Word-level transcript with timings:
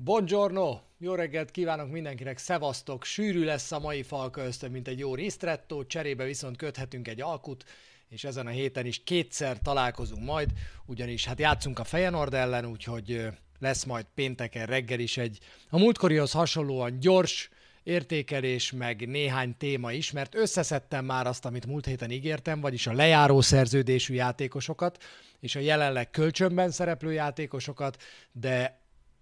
Buongiorno! 0.00 0.80
Jó 0.98 1.14
reggelt 1.14 1.50
kívánok 1.50 1.90
mindenkinek, 1.90 2.38
szevasztok! 2.38 3.04
Sűrű 3.04 3.44
lesz 3.44 3.72
a 3.72 3.78
mai 3.78 4.02
falka 4.02 4.44
ösztön, 4.44 4.70
mint 4.70 4.88
egy 4.88 4.98
jó 4.98 5.14
ristretto, 5.14 5.86
cserébe 5.86 6.24
viszont 6.24 6.56
köthetünk 6.56 7.08
egy 7.08 7.20
alkut, 7.20 7.64
és 8.08 8.24
ezen 8.24 8.46
a 8.46 8.50
héten 8.50 8.86
is 8.86 9.04
kétszer 9.04 9.58
találkozunk 9.58 10.24
majd, 10.24 10.50
ugyanis 10.86 11.24
hát 11.24 11.38
játszunk 11.38 11.78
a 11.78 11.84
Fejenord 11.84 12.34
ellen, 12.34 12.66
úgyhogy 12.66 13.26
lesz 13.58 13.84
majd 13.84 14.06
pénteken 14.14 14.66
reggel 14.66 14.98
is 14.98 15.16
egy 15.16 15.38
a 15.70 15.78
múltkorihoz 15.78 16.32
hasonlóan 16.32 17.00
gyors 17.00 17.50
értékelés, 17.82 18.72
meg 18.72 19.08
néhány 19.08 19.56
téma 19.56 19.92
is, 19.92 20.12
mert 20.12 20.34
összeszedtem 20.34 21.04
már 21.04 21.26
azt, 21.26 21.44
amit 21.44 21.66
múlt 21.66 21.86
héten 21.86 22.10
ígértem, 22.10 22.60
vagyis 22.60 22.86
a 22.86 22.92
lejáró 22.92 23.40
szerződésű 23.40 24.14
játékosokat, 24.14 25.02
és 25.40 25.54
a 25.54 25.60
jelenleg 25.60 26.10
kölcsönben 26.10 26.70
szereplő 26.70 27.12
játékosokat, 27.12 28.02
de 28.32 28.77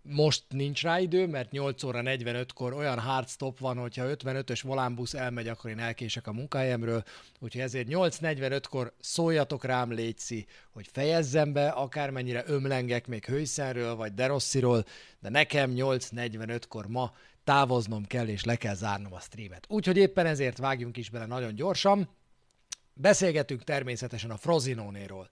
most 0.08 0.42
nincs 0.48 0.82
rá 0.82 1.00
idő, 1.00 1.26
mert 1.26 1.50
8 1.50 1.82
óra 1.82 2.00
45-kor 2.04 2.72
olyan 2.72 2.98
hard 2.98 3.28
stop 3.28 3.58
van, 3.58 3.76
hogyha 3.76 4.04
55-ös 4.08 4.60
volánbusz 4.64 5.14
elmegy, 5.14 5.48
akkor 5.48 5.70
én 5.70 5.78
elkések 5.78 6.26
a 6.26 6.32
munkahelyemről, 6.32 7.02
úgyhogy 7.40 7.60
ezért 7.60 7.88
8.45-kor 7.90 8.92
szóljatok 9.00 9.64
rám, 9.64 9.92
létszi, 9.92 10.46
hogy 10.72 10.88
fejezzem 10.92 11.52
be, 11.52 11.68
akármennyire 11.68 12.42
ömlengek 12.46 13.06
még 13.06 13.24
Hőszenről, 13.24 13.94
vagy 13.94 14.14
Derossziról, 14.14 14.84
de 15.20 15.28
nekem 15.28 15.72
8.45-kor 15.74 16.86
ma 16.86 17.12
távoznom 17.44 18.04
kell, 18.04 18.28
és 18.28 18.44
le 18.44 18.56
kell 18.56 18.74
zárnom 18.74 19.12
a 19.12 19.20
streamet. 19.20 19.64
Úgyhogy 19.68 19.96
éppen 19.96 20.26
ezért 20.26 20.58
vágjunk 20.58 20.96
is 20.96 21.10
bele 21.10 21.26
nagyon 21.26 21.54
gyorsan. 21.54 22.08
Beszélgetünk 22.94 23.64
természetesen 23.64 24.30
a 24.30 24.36
Frozinonéról. 24.36 25.28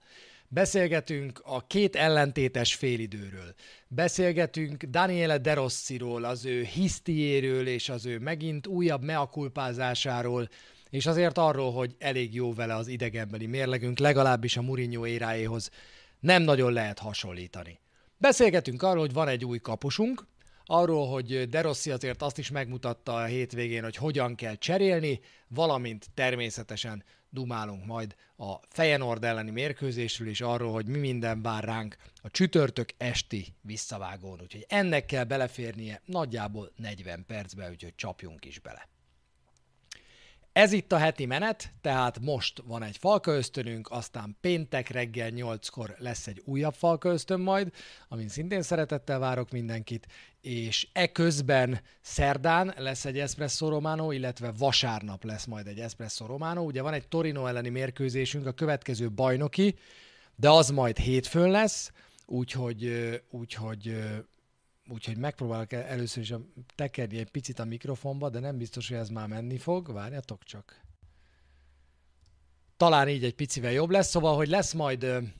Beszélgetünk 0.47 1.41
a 1.43 1.67
két 1.67 1.95
ellentétes 1.95 2.75
félidőről. 2.75 3.53
Beszélgetünk 3.87 4.83
Daniele 4.83 5.37
De 5.37 5.53
Rossiról, 5.53 6.23
az 6.23 6.45
ő 6.45 6.63
hisztiéről 6.63 7.67
és 7.67 7.89
az 7.89 8.05
ő 8.05 8.19
megint 8.19 8.67
újabb 8.67 9.03
meakulpázásáról, 9.03 10.49
és 10.89 11.05
azért 11.05 11.37
arról, 11.37 11.71
hogy 11.71 11.95
elég 11.99 12.33
jó 12.33 12.53
vele 12.53 12.75
az 12.75 12.87
idegenbeli 12.87 13.45
mérlegünk, 13.45 13.99
legalábbis 13.99 14.57
a 14.57 14.61
Mourinho 14.61 15.05
éráéhoz 15.05 15.69
nem 16.19 16.43
nagyon 16.43 16.73
lehet 16.73 16.99
hasonlítani. 16.99 17.79
Beszélgetünk 18.17 18.83
arról, 18.83 18.99
hogy 18.99 19.13
van 19.13 19.27
egy 19.27 19.45
új 19.45 19.59
kapusunk, 19.59 20.25
arról, 20.65 21.07
hogy 21.07 21.49
De 21.49 21.61
Rossi 21.61 21.91
azért 21.91 22.21
azt 22.21 22.37
is 22.37 22.51
megmutatta 22.51 23.15
a 23.15 23.25
hétvégén, 23.25 23.83
hogy 23.83 23.95
hogyan 23.95 24.35
kell 24.35 24.55
cserélni, 24.55 25.19
valamint 25.47 26.07
természetesen 26.13 27.03
dumálunk 27.29 27.85
majd 27.85 28.15
a 28.37 28.53
Fejenord 28.69 29.23
elleni 29.23 29.51
mérkőzésről 29.51 30.27
és 30.27 30.41
arról, 30.41 30.71
hogy 30.71 30.87
mi 30.87 30.97
minden 30.97 31.41
vár 31.41 31.63
ránk 31.63 31.97
a 32.21 32.29
csütörtök 32.29 32.89
esti 32.97 33.55
visszavágón. 33.61 34.41
Úgyhogy 34.41 34.65
ennek 34.69 35.05
kell 35.05 35.23
beleférnie 35.23 36.01
nagyjából 36.05 36.71
40 36.75 37.25
percbe, 37.25 37.69
úgyhogy 37.69 37.95
csapjunk 37.95 38.45
is 38.45 38.59
bele. 38.59 38.89
Ez 40.55 40.71
itt 40.71 40.91
a 40.91 40.97
heti 40.97 41.25
menet, 41.25 41.73
tehát 41.81 42.19
most 42.19 42.61
van 42.65 42.83
egy 42.83 42.97
falka 42.97 43.31
ösztönünk, 43.31 43.87
aztán 43.91 44.37
péntek 44.41 44.89
reggel 44.89 45.29
8-kor 45.35 45.95
lesz 45.97 46.27
egy 46.27 46.41
újabb 46.45 46.73
falka 46.73 47.09
ösztön 47.09 47.39
majd, 47.39 47.71
amin 48.07 48.27
szintén 48.27 48.61
szeretettel 48.61 49.19
várok 49.19 49.51
mindenkit, 49.51 50.07
és 50.41 50.87
e 50.93 51.11
közben 51.11 51.81
szerdán 52.01 52.73
lesz 52.77 53.05
egy 53.05 53.19
Espresso 53.19 53.69
Romano, 53.69 54.11
illetve 54.11 54.51
vasárnap 54.57 55.23
lesz 55.23 55.45
majd 55.45 55.67
egy 55.67 55.79
Espresso 55.79 56.25
Romano. 56.25 56.61
Ugye 56.61 56.81
van 56.81 56.93
egy 56.93 57.07
Torino 57.07 57.45
elleni 57.45 57.69
mérkőzésünk, 57.69 58.45
a 58.45 58.51
következő 58.51 59.11
bajnoki, 59.11 59.75
de 60.35 60.49
az 60.49 60.69
majd 60.69 60.97
hétfőn 60.97 61.49
lesz, 61.49 61.91
úgyhogy, 62.25 63.11
úgyhogy 63.29 63.95
Úgyhogy 64.89 65.17
megpróbálok 65.17 65.71
először 65.71 66.23
is 66.23 66.33
tekerni 66.75 67.17
egy 67.17 67.31
picit 67.31 67.59
a 67.59 67.65
mikrofonba, 67.65 68.29
de 68.29 68.39
nem 68.39 68.57
biztos, 68.57 68.87
hogy 68.87 68.97
ez 68.97 69.09
már 69.09 69.27
menni 69.27 69.57
fog. 69.57 69.93
Várjatok 69.93 70.43
csak. 70.43 70.81
Talán 72.77 73.07
így 73.07 73.23
egy 73.23 73.35
picivel 73.35 73.71
jobb 73.71 73.89
lesz, 73.89 74.09
szóval, 74.09 74.35
hogy 74.35 74.47
lesz 74.47 74.73
majd 74.73 75.33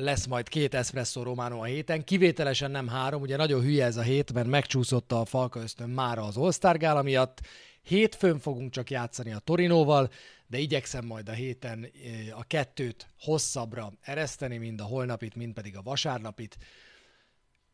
lesz 0.00 0.26
majd 0.26 0.48
két 0.48 0.74
Espresso 0.74 1.22
Romano 1.22 1.60
a 1.60 1.64
héten, 1.64 2.04
kivételesen 2.04 2.70
nem 2.70 2.88
három, 2.88 3.20
ugye 3.20 3.36
nagyon 3.36 3.62
hülye 3.62 3.84
ez 3.84 3.96
a 3.96 4.02
hét, 4.02 4.32
mert 4.32 4.46
megcsúszott 4.46 5.12
a 5.12 5.24
Falka 5.24 5.60
ösztön 5.60 5.88
mára 5.88 6.22
az 6.22 6.58
Gála 6.58 7.02
miatt. 7.02 7.40
Hétfőn 7.82 8.38
fogunk 8.38 8.70
csak 8.70 8.90
játszani 8.90 9.32
a 9.32 9.38
Torinóval, 9.38 10.10
de 10.46 10.58
igyekszem 10.58 11.04
majd 11.04 11.28
a 11.28 11.32
héten 11.32 11.90
a 12.36 12.44
kettőt 12.44 13.08
hosszabbra 13.20 13.92
ereszteni, 14.00 14.56
mind 14.56 14.80
a 14.80 14.84
holnapit, 14.84 15.34
mind 15.34 15.54
pedig 15.54 15.76
a 15.76 15.82
vasárnapit. 15.82 16.56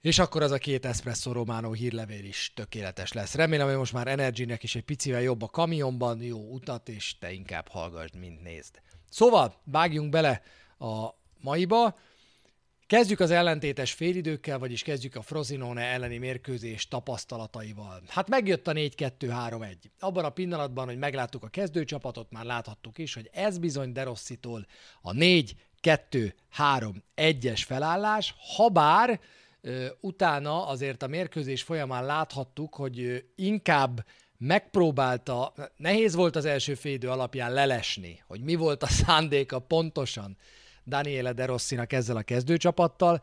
És 0.04 0.18
akkor 0.18 0.42
az 0.42 0.50
a 0.50 0.58
két 0.58 0.86
Espresso 0.86 1.32
Romano 1.32 1.72
hírlevél 1.72 2.24
is 2.24 2.52
tökéletes 2.54 3.12
lesz. 3.12 3.34
Remélem, 3.34 3.66
hogy 3.66 3.76
most 3.76 3.92
már 3.92 4.08
Energynek 4.08 4.62
is 4.62 4.74
egy 4.74 4.84
picivel 4.84 5.22
jobb 5.22 5.42
a 5.42 5.46
kamionban, 5.46 6.22
jó 6.22 6.52
utat, 6.52 6.88
és 6.88 7.18
te 7.18 7.32
inkább 7.32 7.68
hallgassd, 7.68 8.14
mint 8.14 8.42
nézd. 8.42 8.80
Szóval, 9.10 9.60
vágjunk 9.64 10.10
bele 10.10 10.42
a 10.78 11.08
maiba. 11.40 11.98
Kezdjük 12.86 13.20
az 13.20 13.30
ellentétes 13.30 13.92
félidőkkel, 13.92 14.58
vagyis 14.58 14.82
kezdjük 14.82 15.14
a 15.14 15.22
Frosinone 15.22 15.82
elleni 15.82 16.18
mérkőzés 16.18 16.88
tapasztalataival. 16.88 18.02
Hát 18.08 18.28
megjött 18.28 18.66
a 18.66 18.72
4-2-3-1. 18.72 19.76
Abban 19.98 20.24
a 20.24 20.30
pillanatban, 20.30 20.86
hogy 20.86 20.98
megláttuk 20.98 21.42
a 21.42 21.48
kezdőcsapatot, 21.48 22.30
már 22.30 22.44
láthattuk 22.44 22.98
is, 22.98 23.14
hogy 23.14 23.30
ez 23.32 23.58
bizony 23.58 23.92
Derosszitól 23.92 24.66
a 25.02 25.12
4-2-3-1-es 25.12 27.62
felállás, 27.66 28.34
habár 28.38 29.20
utána 30.00 30.66
azért 30.66 31.02
a 31.02 31.06
mérkőzés 31.06 31.62
folyamán 31.62 32.04
láthattuk, 32.04 32.74
hogy 32.74 33.24
inkább 33.34 34.04
megpróbálta, 34.38 35.52
nehéz 35.76 36.14
volt 36.14 36.36
az 36.36 36.44
első 36.44 36.74
félidő 36.74 37.08
alapján 37.08 37.52
lelesni, 37.52 38.22
hogy 38.26 38.40
mi 38.40 38.54
volt 38.54 38.82
a 38.82 38.86
szándéka 38.86 39.58
pontosan 39.58 40.36
Daniele 40.86 41.32
De 41.32 41.44
Rossinak 41.44 41.92
ezzel 41.92 42.16
a 42.16 42.22
kezdőcsapattal. 42.22 43.22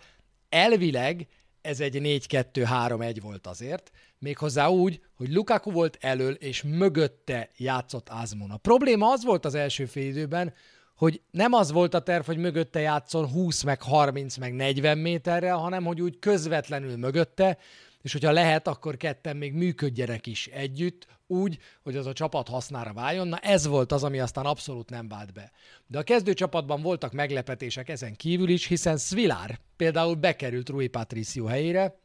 Elvileg 0.50 1.28
ez 1.62 1.80
egy 1.80 2.00
4-2-3-1 2.02 3.18
volt 3.22 3.48
azért, 3.48 3.92
méghozzá 4.20 4.68
úgy, 4.68 5.02
hogy 5.14 5.34
Lukaku 5.34 5.72
volt 5.72 5.98
elől, 6.02 6.34
és 6.34 6.64
mögötte 6.64 7.50
játszott 7.58 8.10
Azmon. 8.10 8.52
A 8.52 8.58
probléma 8.58 9.12
az 9.12 9.24
volt 9.24 9.46
az 9.46 9.56
első 9.56 9.86
félidőben, 9.86 10.54
hogy 11.02 11.22
nem 11.32 11.54
az 11.54 11.72
volt 11.72 11.94
a 11.94 12.00
terv, 12.00 12.26
hogy 12.26 12.38
mögötte 12.38 12.80
játszon 12.80 13.28
20, 13.28 13.64
meg 13.64 13.82
30, 13.82 14.38
meg 14.38 14.54
40 14.54 14.98
méterre, 14.98 15.52
hanem 15.52 15.84
hogy 15.84 16.02
úgy 16.02 16.20
közvetlenül 16.20 16.98
mögötte, 16.98 17.58
és 18.02 18.12
hogyha 18.12 18.32
lehet, 18.32 18.68
akkor 18.68 18.98
ketten 18.98 19.38
még 19.38 19.54
működjenek 19.54 20.28
is 20.28 20.48
együtt, 20.48 21.08
úgy, 21.28 21.58
hogy 21.84 21.96
az 21.96 22.06
a 22.06 22.14
csapat 22.14 22.48
hasznára 22.48 22.94
váljon. 22.94 23.28
Na 23.28 23.38
ez 23.38 23.68
volt 23.68 23.92
az, 23.92 24.04
ami 24.04 24.20
aztán 24.20 24.46
abszolút 24.46 24.90
nem 24.90 25.08
vált 25.08 25.34
be. 25.34 25.52
De 25.88 25.98
a 25.98 26.04
kezdőcsapatban 26.04 26.82
voltak 26.82 27.12
meglepetések 27.12 27.90
ezen 27.90 28.16
kívül 28.16 28.50
is, 28.50 28.68
hiszen 28.68 28.98
Svilár 28.98 29.60
például 29.76 30.16
bekerült 30.16 30.70
Rui 30.70 30.88
Patricio 30.88 31.46
helyére, 31.46 32.00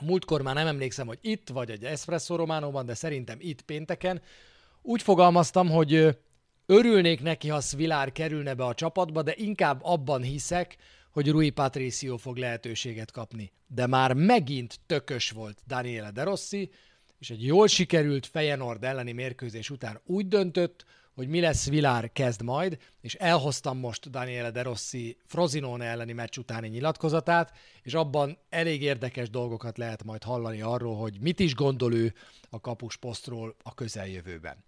múltkor 0.00 0.42
már 0.42 0.54
nem 0.54 0.66
emlékszem, 0.66 1.06
hogy 1.06 1.18
itt, 1.20 1.48
vagy 1.48 1.70
egy 1.70 1.84
Espresso 1.84 2.36
Románóban, 2.36 2.86
de 2.86 2.94
szerintem 2.94 3.36
itt 3.40 3.62
pénteken, 3.62 4.22
úgy 4.82 5.02
fogalmaztam, 5.02 5.70
hogy 5.70 6.16
Örülnék 6.68 7.22
neki, 7.22 7.48
ha 7.48 7.60
Svilár 7.60 8.12
kerülne 8.12 8.54
be 8.54 8.64
a 8.64 8.74
csapatba, 8.74 9.22
de 9.22 9.34
inkább 9.36 9.80
abban 9.82 10.22
hiszek, 10.22 10.76
hogy 11.10 11.30
Rui 11.30 11.50
Patricio 11.50 12.16
fog 12.16 12.36
lehetőséget 12.36 13.10
kapni. 13.10 13.52
De 13.66 13.86
már 13.86 14.12
megint 14.12 14.80
tökös 14.86 15.30
volt 15.30 15.62
Daniele 15.66 16.10
De 16.10 16.22
Rossi, 16.22 16.70
és 17.18 17.30
egy 17.30 17.44
jól 17.44 17.66
sikerült 17.66 18.26
Fejenord 18.26 18.84
elleni 18.84 19.12
mérkőzés 19.12 19.70
után 19.70 20.00
úgy 20.04 20.28
döntött, 20.28 20.84
hogy 21.14 21.28
mi 21.28 21.40
lesz 21.40 21.68
Vilár 21.68 22.12
kezd 22.12 22.42
majd, 22.42 22.78
és 23.00 23.14
elhoztam 23.14 23.78
most 23.78 24.10
Daniele 24.10 24.50
De 24.50 24.62
Rossi 24.62 25.16
Frozinone 25.26 25.84
elleni 25.84 26.12
meccs 26.12 26.38
utáni 26.38 26.68
nyilatkozatát, 26.68 27.56
és 27.82 27.94
abban 27.94 28.38
elég 28.48 28.82
érdekes 28.82 29.30
dolgokat 29.30 29.78
lehet 29.78 30.04
majd 30.04 30.22
hallani 30.22 30.60
arról, 30.60 30.96
hogy 30.96 31.20
mit 31.20 31.40
is 31.40 31.54
gondol 31.54 31.94
ő 31.94 32.14
a 32.50 32.60
kapus 32.60 32.96
posztról 32.96 33.56
a 33.62 33.74
közeljövőben. 33.74 34.65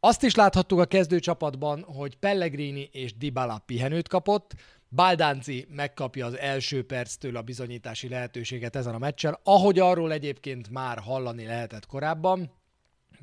Azt 0.00 0.22
is 0.22 0.34
láthattuk 0.34 0.78
a 0.78 0.84
kezdőcsapatban, 0.84 1.82
hogy 1.82 2.16
Pellegrini 2.16 2.88
és 2.92 3.16
Dybala 3.16 3.62
pihenőt 3.66 4.08
kapott, 4.08 4.54
Baldánci 4.90 5.66
megkapja 5.70 6.26
az 6.26 6.38
első 6.38 6.86
perctől 6.86 7.36
a 7.36 7.42
bizonyítási 7.42 8.08
lehetőséget 8.08 8.76
ezen 8.76 8.94
a 8.94 8.98
meccsen, 8.98 9.38
ahogy 9.42 9.78
arról 9.78 10.12
egyébként 10.12 10.70
már 10.70 10.98
hallani 10.98 11.44
lehetett 11.44 11.86
korábban. 11.86 12.50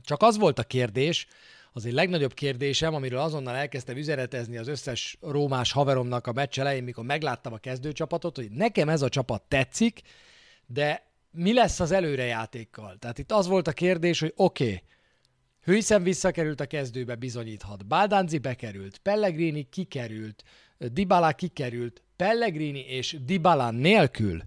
Csak 0.03 0.21
az 0.21 0.37
volt 0.37 0.59
a 0.59 0.63
kérdés, 0.63 1.27
az 1.73 1.85
egy 1.85 1.93
legnagyobb 1.93 2.33
kérdésem, 2.33 2.93
amiről 2.93 3.19
azonnal 3.19 3.55
elkezdtem 3.55 3.97
üzenetezni 3.97 4.57
az 4.57 4.67
összes 4.67 5.17
rómás 5.21 5.71
haveromnak 5.71 6.27
a 6.27 6.33
meccs 6.33 6.59
elején, 6.59 6.83
mikor 6.83 7.03
megláttam 7.03 7.53
a 7.53 7.57
kezdőcsapatot, 7.57 8.35
hogy 8.35 8.51
nekem 8.51 8.89
ez 8.89 9.01
a 9.01 9.09
csapat 9.09 9.41
tetszik, 9.41 10.01
de 10.65 11.03
mi 11.31 11.53
lesz 11.53 11.79
az 11.79 11.91
előrejátékkal? 11.91 12.95
Tehát 12.99 13.17
itt 13.17 13.31
az 13.31 13.47
volt 13.47 13.67
a 13.67 13.71
kérdés, 13.71 14.19
hogy 14.19 14.33
oké, 14.35 14.63
okay, 14.63 14.81
Hőszem 15.65 16.03
visszakerült 16.03 16.59
a 16.59 16.65
kezdőbe, 16.65 17.15
bizonyíthat. 17.15 17.85
Baldánzi 17.85 18.37
bekerült, 18.37 18.97
Pellegrini 18.97 19.69
kikerült, 19.69 20.43
Dybala 20.77 21.31
kikerült, 21.31 22.03
Pellegrini 22.15 22.79
és 22.79 23.17
Dybala 23.21 23.71
nélkül 23.71 24.41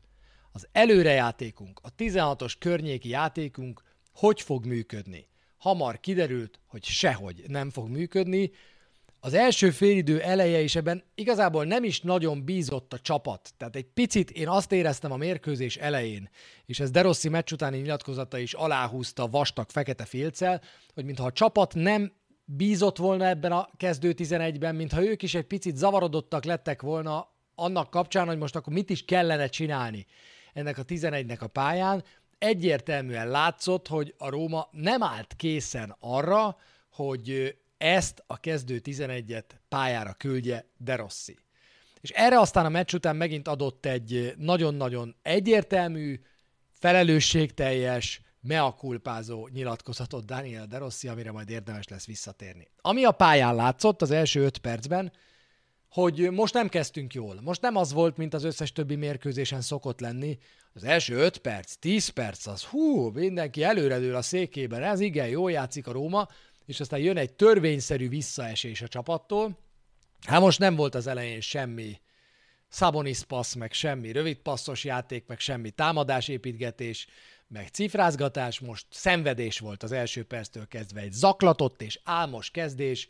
az 0.52 0.68
előrejátékunk, 0.72 1.80
a 1.82 1.94
16-os 1.94 2.52
környéki 2.58 3.08
játékunk 3.08 3.82
hogy 4.12 4.40
fog 4.40 4.64
működni. 4.66 5.28
Hamar 5.56 6.00
kiderült, 6.00 6.60
hogy 6.66 6.84
sehogy 6.84 7.44
nem 7.46 7.70
fog 7.70 7.88
működni, 7.88 8.50
az 9.20 9.34
első 9.34 9.70
félidő 9.70 10.20
eleje 10.20 10.60
is 10.60 10.76
ebben 10.76 11.02
igazából 11.14 11.64
nem 11.64 11.84
is 11.84 12.00
nagyon 12.00 12.44
bízott 12.44 12.92
a 12.92 12.98
csapat. 12.98 13.50
Tehát 13.56 13.76
egy 13.76 13.86
picit 13.86 14.30
én 14.30 14.48
azt 14.48 14.72
éreztem 14.72 15.12
a 15.12 15.16
mérkőzés 15.16 15.76
elején, 15.76 16.30
és 16.66 16.80
ez 16.80 16.90
Derossi 16.90 17.28
meccs 17.28 17.52
utáni 17.52 17.78
nyilatkozata 17.78 18.38
is 18.38 18.52
aláhúzta 18.52 19.28
vastag 19.28 19.70
fekete 19.70 20.04
félcel, 20.04 20.62
hogy 20.94 21.04
mintha 21.04 21.26
a 21.26 21.32
csapat 21.32 21.74
nem 21.74 22.12
bízott 22.44 22.96
volna 22.96 23.26
ebben 23.26 23.52
a 23.52 23.68
kezdő 23.76 24.14
11-ben, 24.16 24.74
mintha 24.74 25.04
ők 25.04 25.22
is 25.22 25.34
egy 25.34 25.46
picit 25.46 25.76
zavarodottak 25.76 26.44
lettek 26.44 26.82
volna 26.82 27.28
annak 27.54 27.90
kapcsán, 27.90 28.26
hogy 28.26 28.38
most 28.38 28.56
akkor 28.56 28.72
mit 28.72 28.90
is 28.90 29.04
kellene 29.04 29.46
csinálni 29.46 30.06
ennek 30.52 30.78
a 30.78 30.84
11-nek 30.84 31.40
a 31.40 31.46
pályán. 31.46 32.04
Egyértelműen 32.38 33.28
látszott, 33.28 33.88
hogy 33.88 34.14
a 34.18 34.28
Róma 34.28 34.68
nem 34.70 35.02
állt 35.02 35.34
készen 35.36 35.96
arra, 36.00 36.56
hogy 36.92 37.56
ezt 37.78 38.22
a 38.26 38.40
kezdő 38.40 38.80
11-et 38.84 39.44
pályára 39.68 40.12
küldje 40.12 40.66
De 40.76 40.96
Rossi. 40.96 41.38
És 42.00 42.10
erre 42.10 42.40
aztán 42.40 42.64
a 42.64 42.68
meccs 42.68 42.94
után 42.94 43.16
megint 43.16 43.48
adott 43.48 43.86
egy 43.86 44.34
nagyon-nagyon 44.36 45.16
egyértelmű, 45.22 46.20
felelősségteljes, 46.72 48.20
meakulpázó 48.40 49.48
nyilatkozatot 49.52 50.24
Daniel 50.24 50.66
De 50.66 50.78
Rossi, 50.78 51.08
amire 51.08 51.32
majd 51.32 51.50
érdemes 51.50 51.88
lesz 51.88 52.06
visszatérni. 52.06 52.68
Ami 52.80 53.04
a 53.04 53.10
pályán 53.10 53.54
látszott 53.54 54.02
az 54.02 54.10
első 54.10 54.40
öt 54.40 54.58
percben, 54.58 55.12
hogy 55.90 56.30
most 56.30 56.54
nem 56.54 56.68
kezdtünk 56.68 57.14
jól. 57.14 57.40
Most 57.42 57.60
nem 57.60 57.76
az 57.76 57.92
volt, 57.92 58.16
mint 58.16 58.34
az 58.34 58.44
összes 58.44 58.72
többi 58.72 58.94
mérkőzésen 58.94 59.60
szokott 59.60 60.00
lenni. 60.00 60.38
Az 60.72 60.84
első 60.84 61.14
5 61.14 61.38
perc, 61.38 61.74
10 61.74 62.08
perc, 62.08 62.46
az 62.46 62.64
hú, 62.64 63.10
mindenki 63.10 63.62
előredől 63.62 64.14
a 64.14 64.22
székében, 64.22 64.82
ez 64.82 65.00
igen, 65.00 65.28
jól 65.28 65.50
játszik 65.50 65.86
a 65.86 65.92
Róma, 65.92 66.28
és 66.68 66.80
aztán 66.80 67.00
jön 67.00 67.16
egy 67.16 67.32
törvényszerű 67.32 68.08
visszaesés 68.08 68.82
a 68.82 68.88
csapattól. 68.88 69.58
Hát 70.26 70.40
most 70.40 70.58
nem 70.58 70.76
volt 70.76 70.94
az 70.94 71.06
elején 71.06 71.40
semmi 71.40 72.00
Szabonis 72.68 73.22
passz, 73.22 73.54
meg 73.54 73.72
semmi 73.72 74.12
rövid 74.12 74.36
passzos 74.36 74.84
játék, 74.84 75.26
meg 75.26 75.38
semmi 75.38 75.70
támadásépítgetés, 75.70 77.06
meg 77.46 77.68
cifrázgatás, 77.68 78.60
most 78.60 78.86
szenvedés 78.90 79.58
volt 79.58 79.82
az 79.82 79.92
első 79.92 80.24
perctől 80.24 80.66
kezdve, 80.66 81.00
egy 81.00 81.12
zaklatott 81.12 81.82
és 81.82 82.00
álmos 82.04 82.50
kezdés, 82.50 83.08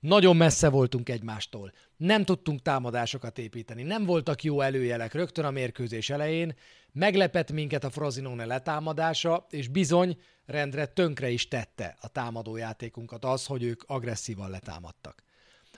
nagyon 0.00 0.36
messze 0.36 0.68
voltunk 0.68 1.08
egymástól, 1.08 1.72
nem 1.96 2.24
tudtunk 2.24 2.62
támadásokat 2.62 3.38
építeni, 3.38 3.82
nem 3.82 4.04
voltak 4.04 4.42
jó 4.42 4.60
előjelek 4.60 5.12
rögtön 5.12 5.44
a 5.44 5.50
mérkőzés 5.50 6.10
elején, 6.10 6.54
meglepett 6.92 7.52
minket 7.52 7.84
a 7.84 7.90
Frozinone 7.90 8.44
letámadása, 8.44 9.46
és 9.50 9.68
bizony 9.68 10.18
rendre 10.46 10.86
tönkre 10.86 11.28
is 11.30 11.48
tette 11.48 11.96
a 12.00 12.08
támadójátékunkat 12.08 13.24
az, 13.24 13.46
hogy 13.46 13.62
ők 13.62 13.82
agresszívan 13.86 14.50
letámadtak. 14.50 15.22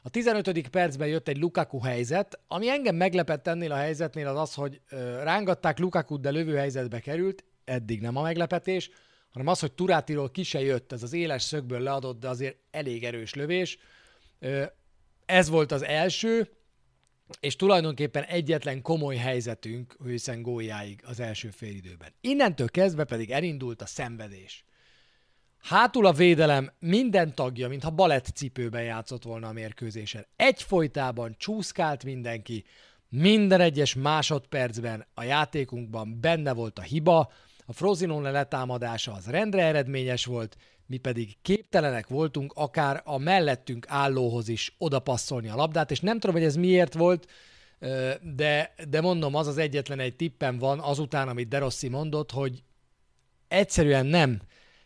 A 0.03 0.11
15. 0.11 0.69
percben 0.69 1.09
jött 1.09 1.29
egy 1.29 1.39
Lukaku 1.39 1.81
helyzet, 1.81 2.41
ami 2.49 2.69
engem 2.69 2.97
meglepett 2.97 3.47
ennél 3.47 3.73
a 3.73 3.77
helyzetnél 3.77 4.27
az 4.27 4.39
az, 4.39 4.55
hogy 4.55 4.81
rángatták 5.23 5.79
lukaku 5.79 6.21
de 6.21 6.31
lövő 6.31 6.57
helyzetbe 6.57 7.01
került, 7.01 7.45
eddig 7.65 8.01
nem 8.01 8.17
a 8.17 8.23
meglepetés, 8.23 8.91
hanem 9.31 9.47
az, 9.47 9.61
hogy 9.61 9.73
Turátiról 9.73 10.31
ki 10.31 10.43
se 10.43 10.61
jött, 10.61 10.93
ez 10.93 11.03
az 11.03 11.13
éles 11.13 11.43
szögből 11.43 11.81
leadott, 11.81 12.21
de 12.21 12.29
azért 12.29 12.57
elég 12.71 13.05
erős 13.05 13.35
lövés. 13.35 13.79
Ez 15.27 15.49
volt 15.49 15.73
az 15.73 15.85
első, 15.85 16.51
és 17.41 17.57
tulajdonképpen 17.57 18.23
egyetlen 18.23 18.83
komoly 18.83 19.17
helyzetünk 19.17 19.97
Hőszen 20.05 20.43
gólyáig 20.43 21.03
az 21.07 21.21
első 21.21 21.51
félidőben. 21.51 22.13
Innentől 22.21 22.69
kezdve 22.69 23.05
pedig 23.05 23.31
elindult 23.31 23.83
a 23.83 23.87
szenvedés. 23.87 24.65
Hátul 25.59 26.07
a 26.07 26.13
védelem 26.13 26.73
minden 26.79 27.35
tagja, 27.35 27.69
mintha 27.69 27.91
balett 27.91 28.27
cipőben 28.27 28.83
játszott 28.83 29.23
volna 29.23 29.49
a 29.49 29.53
mérkőzésen. 29.53 30.27
Egyfolytában 30.37 31.35
csúszkált 31.39 32.05
mindenki, 32.05 32.65
minden 33.09 33.61
egyes 33.61 33.95
másodpercben 33.95 35.07
a 35.15 35.23
játékunkban 35.23 36.21
benne 36.21 36.53
volt 36.53 36.79
a 36.79 36.83
hiba, 36.83 37.33
a 37.67 37.73
Frozinone 37.73 38.31
letámadása 38.31 39.13
az 39.13 39.27
rendre 39.27 39.63
eredményes 39.63 40.25
volt, 40.25 40.57
mi 40.91 40.97
pedig 40.97 41.37
képtelenek 41.43 42.09
voltunk 42.09 42.53
akár 42.53 43.03
a 43.05 43.19
mellettünk 43.19 43.87
állóhoz 43.89 44.49
is 44.49 44.75
odapasszolni 44.79 45.49
a 45.49 45.55
labdát, 45.57 45.91
és 45.91 46.01
nem 46.01 46.19
tudom, 46.19 46.37
hogy 46.37 46.45
ez 46.45 46.57
miért 46.57 46.95
volt, 46.95 47.31
de, 48.23 48.75
de 48.89 49.01
mondom, 49.01 49.35
az 49.35 49.47
az 49.47 49.59
egyetlen 49.59 50.01
egy 50.01 50.17
tippem 50.17 50.59
van 50.59 50.81
azután, 50.81 51.29
amit 51.29 51.49
Derossi 51.49 51.89
mondott, 51.89 52.31
hogy 52.31 52.63
egyszerűen 53.49 54.07
nem, 54.07 54.41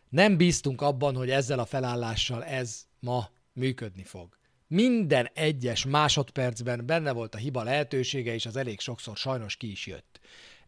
nem 0.08 0.36
bíztunk 0.36 0.80
abban, 0.80 1.16
hogy 1.16 1.30
ezzel 1.30 1.58
a 1.58 1.64
felállással 1.64 2.44
ez 2.44 2.86
ma 3.00 3.28
működni 3.52 4.04
fog. 4.04 4.38
Minden 4.66 5.30
egyes 5.34 5.84
másodpercben 5.84 6.86
benne 6.86 7.12
volt 7.12 7.34
a 7.34 7.38
hiba 7.38 7.62
lehetősége, 7.62 8.34
és 8.34 8.46
az 8.46 8.56
elég 8.56 8.80
sokszor 8.80 9.16
sajnos 9.16 9.56
ki 9.56 9.70
is 9.70 9.86
jött. 9.86 10.20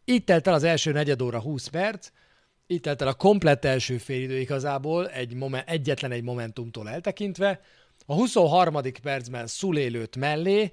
Itt 0.05 0.27
telt 0.27 0.47
el 0.47 0.55
az 0.55 0.63
első 0.63 0.93
negyed 0.93 1.23
óra 1.23 1.41
20 1.41 1.67
perc, 1.67 2.11
itt 2.67 2.83
telt 2.83 3.03
el 3.03 3.09
a 3.09 3.15
komplett 3.15 3.65
első 3.65 3.99
félidő 3.99 4.39
igazából, 4.39 5.09
egy 5.09 5.35
moment, 5.35 5.69
egyetlen 5.69 6.13
egy 6.13 6.23
momentumtól 6.23 6.89
eltekintve. 6.89 7.61
A 8.07 8.15
23. 8.15 8.81
percben 9.03 9.47
Szulélőt 9.47 10.17
mellé, 10.17 10.73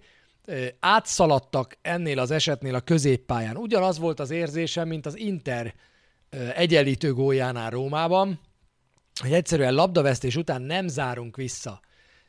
átszaladtak 0.79 1.77
ennél 1.81 2.19
az 2.19 2.31
esetnél 2.31 2.75
a 2.75 2.79
középpályán. 2.79 3.57
Ugyanaz 3.57 3.99
volt 3.99 4.19
az 4.19 4.31
érzésem, 4.31 4.87
mint 4.87 5.05
az 5.05 5.17
Inter 5.17 5.73
egyenlítő 6.55 7.13
góljánál 7.13 7.69
Rómában, 7.69 8.39
hogy 9.21 9.33
egyszerűen 9.33 9.73
labdavesztés 9.73 10.35
után 10.35 10.61
nem 10.61 10.87
zárunk 10.87 11.35
vissza. 11.35 11.79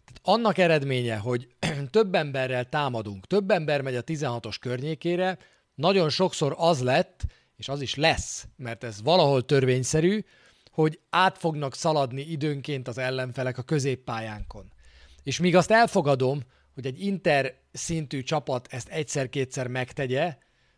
Tehát 0.05 0.39
annak 0.41 0.59
eredménye, 0.59 1.17
hogy 1.17 1.49
több 1.91 2.15
emberrel 2.15 2.65
támadunk, 2.69 3.27
több 3.27 3.51
ember 3.51 3.81
megy 3.81 3.97
a 3.97 4.03
16-os 4.03 4.57
környékére, 4.61 5.39
nagyon 5.75 6.09
sokszor 6.09 6.55
az 6.57 6.83
lett, 6.83 7.25
és 7.57 7.69
az 7.69 7.81
is 7.81 7.95
lesz, 7.95 8.47
mert 8.57 8.85
ez 8.85 9.03
valahol 9.03 9.45
törvényszerű, 9.45 10.25
hogy 10.71 10.99
át 11.11 11.39
fognak 11.39 11.75
szaladni 11.75 12.23
időnként 12.23 12.89
az 12.89 12.99
ellenfelek 12.99 13.59
a 13.59 13.63
középpályánkon. 13.63 14.73
És 15.23 15.39
míg 15.39 15.57
azt 15.57 15.71
elfogadom, 15.71 16.43
hogy 16.75 16.87
egy 16.87 17.01
Inter 17.01 17.55
szintű 17.73 18.23
csapat 18.23 18.69
ezt 18.71 18.89
egyszer-kétszer 18.89 19.67
megtegye, 19.67 20.37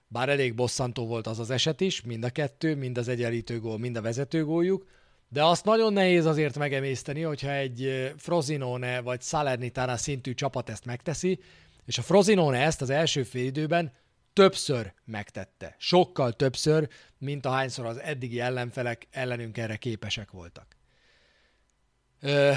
bár 0.09 0.29
elég 0.29 0.55
bosszantó 0.55 1.07
volt 1.07 1.27
az 1.27 1.39
az 1.39 1.51
eset 1.51 1.81
is, 1.81 2.03
mind 2.03 2.25
a 2.25 2.31
kettő, 2.31 2.75
mind 2.75 2.99
az 2.99 3.09
egyenlítő 3.09 3.61
gól, 3.61 3.79
mind 3.79 3.97
a 3.97 4.01
vezető 4.01 4.45
góljuk, 4.45 4.87
de 5.29 5.45
azt 5.45 5.65
nagyon 5.65 5.93
nehéz 5.93 6.25
azért 6.25 6.59
megemészteni, 6.59 7.23
hogyha 7.23 7.53
egy 7.53 8.13
Frozinone 8.17 9.01
vagy 9.01 9.23
Salernitana 9.23 9.97
szintű 9.97 10.35
csapat 10.35 10.69
ezt 10.69 10.85
megteszi, 10.85 11.39
és 11.85 11.99
a 11.99 12.03
Frozinone 12.03 12.59
ezt 12.59 12.83
az 12.83 12.91
első 12.91 13.23
fél 13.23 13.45
időben 13.45 13.93
többször 14.37 14.93
megtette. 15.05 15.75
Sokkal 15.79 16.33
többször, 16.33 16.89
mint 17.19 17.47
ahányszor 17.47 17.87
az 17.87 18.01
eddigi 18.01 18.41
ellenfelek 18.41 19.07
ellenünk 19.11 19.59
erre 19.59 19.77
képesek 19.77 20.31
voltak. 20.31 20.77
Ö, 22.21 22.53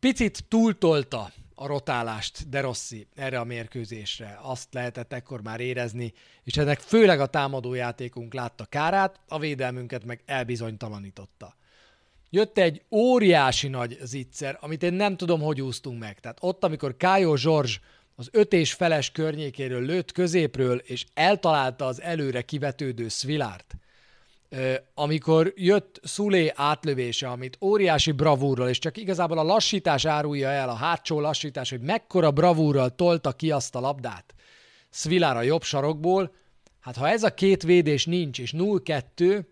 picit 0.00 0.44
túltolta 0.48 1.32
a 1.54 1.66
rotálást 1.66 2.48
De 2.48 2.60
Rossi 2.60 3.08
erre 3.14 3.40
a 3.40 3.44
mérkőzésre. 3.44 4.38
Azt 4.42 4.74
lehetett 4.74 5.12
ekkor 5.12 5.42
már 5.42 5.60
érezni, 5.60 6.12
és 6.42 6.56
ennek 6.56 6.80
főleg 6.80 7.20
a 7.20 7.26
támadójátékunk 7.26 8.34
látta 8.34 8.64
kárát, 8.64 9.20
a 9.28 9.38
védelmünket 9.38 10.04
meg 10.04 10.22
elbizonytalanította. 10.26 11.56
Jött 12.30 12.58
egy 12.58 12.82
óriási 12.90 13.68
nagy 13.68 13.98
zicser, 14.02 14.58
amit 14.60 14.82
én 14.82 14.92
nem 14.92 15.16
tudom, 15.16 15.40
hogy 15.40 15.60
úsztunk 15.60 15.98
meg. 15.98 16.20
Tehát 16.20 16.38
ott, 16.40 16.64
amikor 16.64 16.96
Kájó 16.96 17.36
Zsorzs 17.36 17.80
az 18.20 18.28
öt 18.32 18.52
és 18.52 18.72
feles 18.72 19.10
környékéről 19.10 19.82
lőtt 19.82 20.12
középről, 20.12 20.76
és 20.76 21.04
eltalálta 21.14 21.86
az 21.86 22.00
előre 22.02 22.42
kivetődő 22.42 23.08
Svilárt, 23.08 23.74
amikor 24.94 25.52
jött 25.56 26.00
Szulé 26.02 26.52
átlövése, 26.54 27.28
amit 27.28 27.58
óriási 27.60 28.12
bravúrral, 28.12 28.68
és 28.68 28.78
csak 28.78 28.96
igazából 28.96 29.38
a 29.38 29.42
lassítás 29.42 30.04
árulja 30.04 30.48
el, 30.48 30.68
a 30.68 30.74
hátsó 30.74 31.20
lassítás, 31.20 31.70
hogy 31.70 31.80
mekkora 31.80 32.30
bravúrral 32.30 32.94
tolta 32.94 33.32
ki 33.32 33.50
azt 33.50 33.74
a 33.74 33.80
labdát 33.80 34.34
Svilár 34.90 35.36
a 35.36 35.42
jobb 35.42 35.62
sarokból, 35.62 36.34
hát 36.80 36.96
ha 36.96 37.08
ez 37.08 37.22
a 37.22 37.34
két 37.34 37.62
védés 37.62 38.04
nincs, 38.04 38.38
és 38.38 38.54
0-2, 38.56 39.44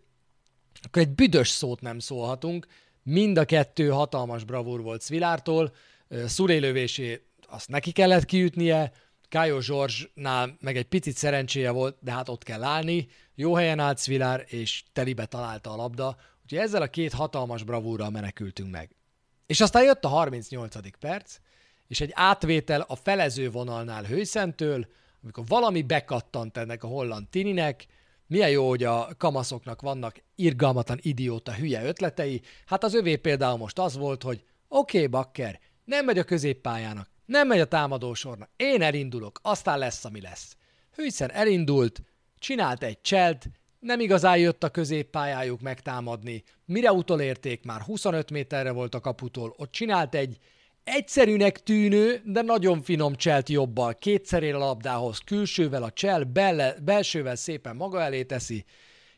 akkor 0.82 1.02
egy 1.02 1.14
büdös 1.14 1.48
szót 1.48 1.80
nem 1.80 1.98
szólhatunk. 1.98 2.66
Mind 3.02 3.38
a 3.38 3.44
kettő 3.44 3.88
hatalmas 3.88 4.44
bravúr 4.44 4.80
volt 4.80 5.02
Svilártól, 5.02 5.74
Szulé 6.26 6.56
lövésé 6.56 7.27
azt 7.50 7.68
neki 7.68 7.92
kellett 7.92 8.24
kiütnie, 8.24 8.92
Kájó 9.28 9.60
Zsorzsnál 9.60 10.56
meg 10.60 10.76
egy 10.76 10.86
picit 10.88 11.16
szerencséje 11.16 11.70
volt, 11.70 11.96
de 12.00 12.12
hát 12.12 12.28
ott 12.28 12.42
kell 12.42 12.62
állni. 12.62 13.08
Jó 13.34 13.54
helyen 13.54 13.78
állt 13.78 13.98
Svilár, 13.98 14.44
és 14.46 14.82
telibe 14.92 15.26
találta 15.26 15.72
a 15.72 15.76
labda, 15.76 16.16
úgyhogy 16.42 16.58
ezzel 16.58 16.82
a 16.82 16.86
két 16.86 17.12
hatalmas 17.12 17.62
bravúrral 17.62 18.10
menekültünk 18.10 18.70
meg. 18.70 18.90
És 19.46 19.60
aztán 19.60 19.84
jött 19.84 20.04
a 20.04 20.08
38. 20.08 20.98
perc, 20.98 21.36
és 21.86 22.00
egy 22.00 22.10
átvétel 22.14 22.80
a 22.80 22.96
felező 22.96 23.50
vonalnál 23.50 24.04
Hőszentől, 24.04 24.86
amikor 25.22 25.44
valami 25.46 25.82
bekattant 25.82 26.56
ennek 26.56 26.82
a 26.84 26.86
holland 26.86 27.28
tininek, 27.28 27.86
milyen 28.26 28.50
jó, 28.50 28.68
hogy 28.68 28.84
a 28.84 29.08
kamaszoknak 29.18 29.80
vannak 29.80 30.22
irgalmatlan 30.34 30.98
idióta 31.02 31.54
hülye 31.54 31.84
ötletei. 31.84 32.42
Hát 32.66 32.84
az 32.84 32.94
övé 32.94 33.16
például 33.16 33.56
most 33.56 33.78
az 33.78 33.96
volt, 33.96 34.22
hogy 34.22 34.44
oké, 34.68 34.96
okay, 34.96 35.08
bakker, 35.08 35.60
nem 35.84 36.04
megy 36.04 36.18
a 36.18 36.24
középpályának, 36.24 37.08
nem 37.28 37.46
megy 37.46 37.60
a 37.60 37.64
támadósornak, 37.64 38.50
én 38.56 38.82
elindulok, 38.82 39.40
aztán 39.42 39.78
lesz, 39.78 40.04
ami 40.04 40.20
lesz. 40.20 40.56
Hűszer 40.94 41.30
elindult, 41.34 42.02
csinált 42.38 42.82
egy 42.82 43.00
cselt, 43.00 43.50
nem 43.78 44.00
igazán 44.00 44.38
jött 44.38 44.64
a 44.64 44.68
középpályájuk 44.68 45.60
megtámadni, 45.60 46.42
mire 46.64 46.92
utolérték, 46.92 47.64
már 47.64 47.80
25 47.80 48.30
méterre 48.30 48.70
volt 48.70 48.94
a 48.94 49.00
kaputól, 49.00 49.54
ott 49.56 49.70
csinált 49.70 50.14
egy 50.14 50.38
egyszerűnek 50.84 51.62
tűnő, 51.62 52.22
de 52.24 52.42
nagyon 52.42 52.82
finom 52.82 53.14
cselt 53.14 53.48
jobbal, 53.48 53.94
kétszer 53.94 54.42
ér 54.42 54.54
a 54.54 54.58
labdához, 54.58 55.18
külsővel 55.18 55.82
a 55.82 55.90
csel, 55.90 56.24
belle, 56.24 56.76
belsővel 56.84 57.36
szépen 57.36 57.76
maga 57.76 58.02
elé 58.02 58.24
teszi, 58.24 58.64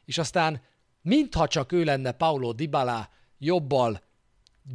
és 0.05 0.19
aztán 0.19 0.63
mintha 1.03 1.47
csak 1.47 1.73
ő 1.73 1.85
lenne 1.85 2.13
Paulo 2.13 2.53
Dybala, 2.53 3.09
jobbal 3.39 4.01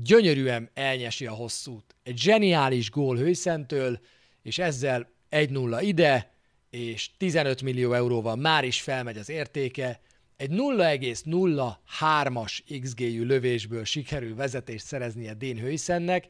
gyönyörűen 0.03 0.69
elnyesi 0.73 1.25
a 1.25 1.33
hosszút. 1.33 1.95
Egy 2.03 2.17
zseniális 2.17 2.89
gól 2.89 3.17
Hőszentől, 3.17 3.99
és 4.41 4.57
ezzel 4.57 5.09
1-0 5.31 5.79
ide, 5.81 6.33
és 6.69 7.09
15 7.17 7.61
millió 7.61 7.93
euróval 7.93 8.35
már 8.35 8.63
is 8.63 8.81
felmegy 8.81 9.17
az 9.17 9.29
értéke. 9.29 9.99
Egy 10.37 10.49
0,03-as 10.49 12.59
XG-jű 12.81 13.23
lövésből 13.23 13.83
sikerül 13.83 14.35
vezetést 14.35 14.85
szereznie 14.85 15.33
Dén 15.33 15.57
Hőszennek, 15.57 16.27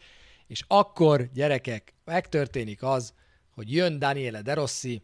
és 0.48 0.64
akkor, 0.68 1.30
gyerekek, 1.34 1.94
megtörténik 2.04 2.84
az, 2.84 3.14
hogy 3.50 3.74
jön 3.74 4.00
Daniele 4.00 4.42
De 4.42 4.54
Rossi, 4.54 5.04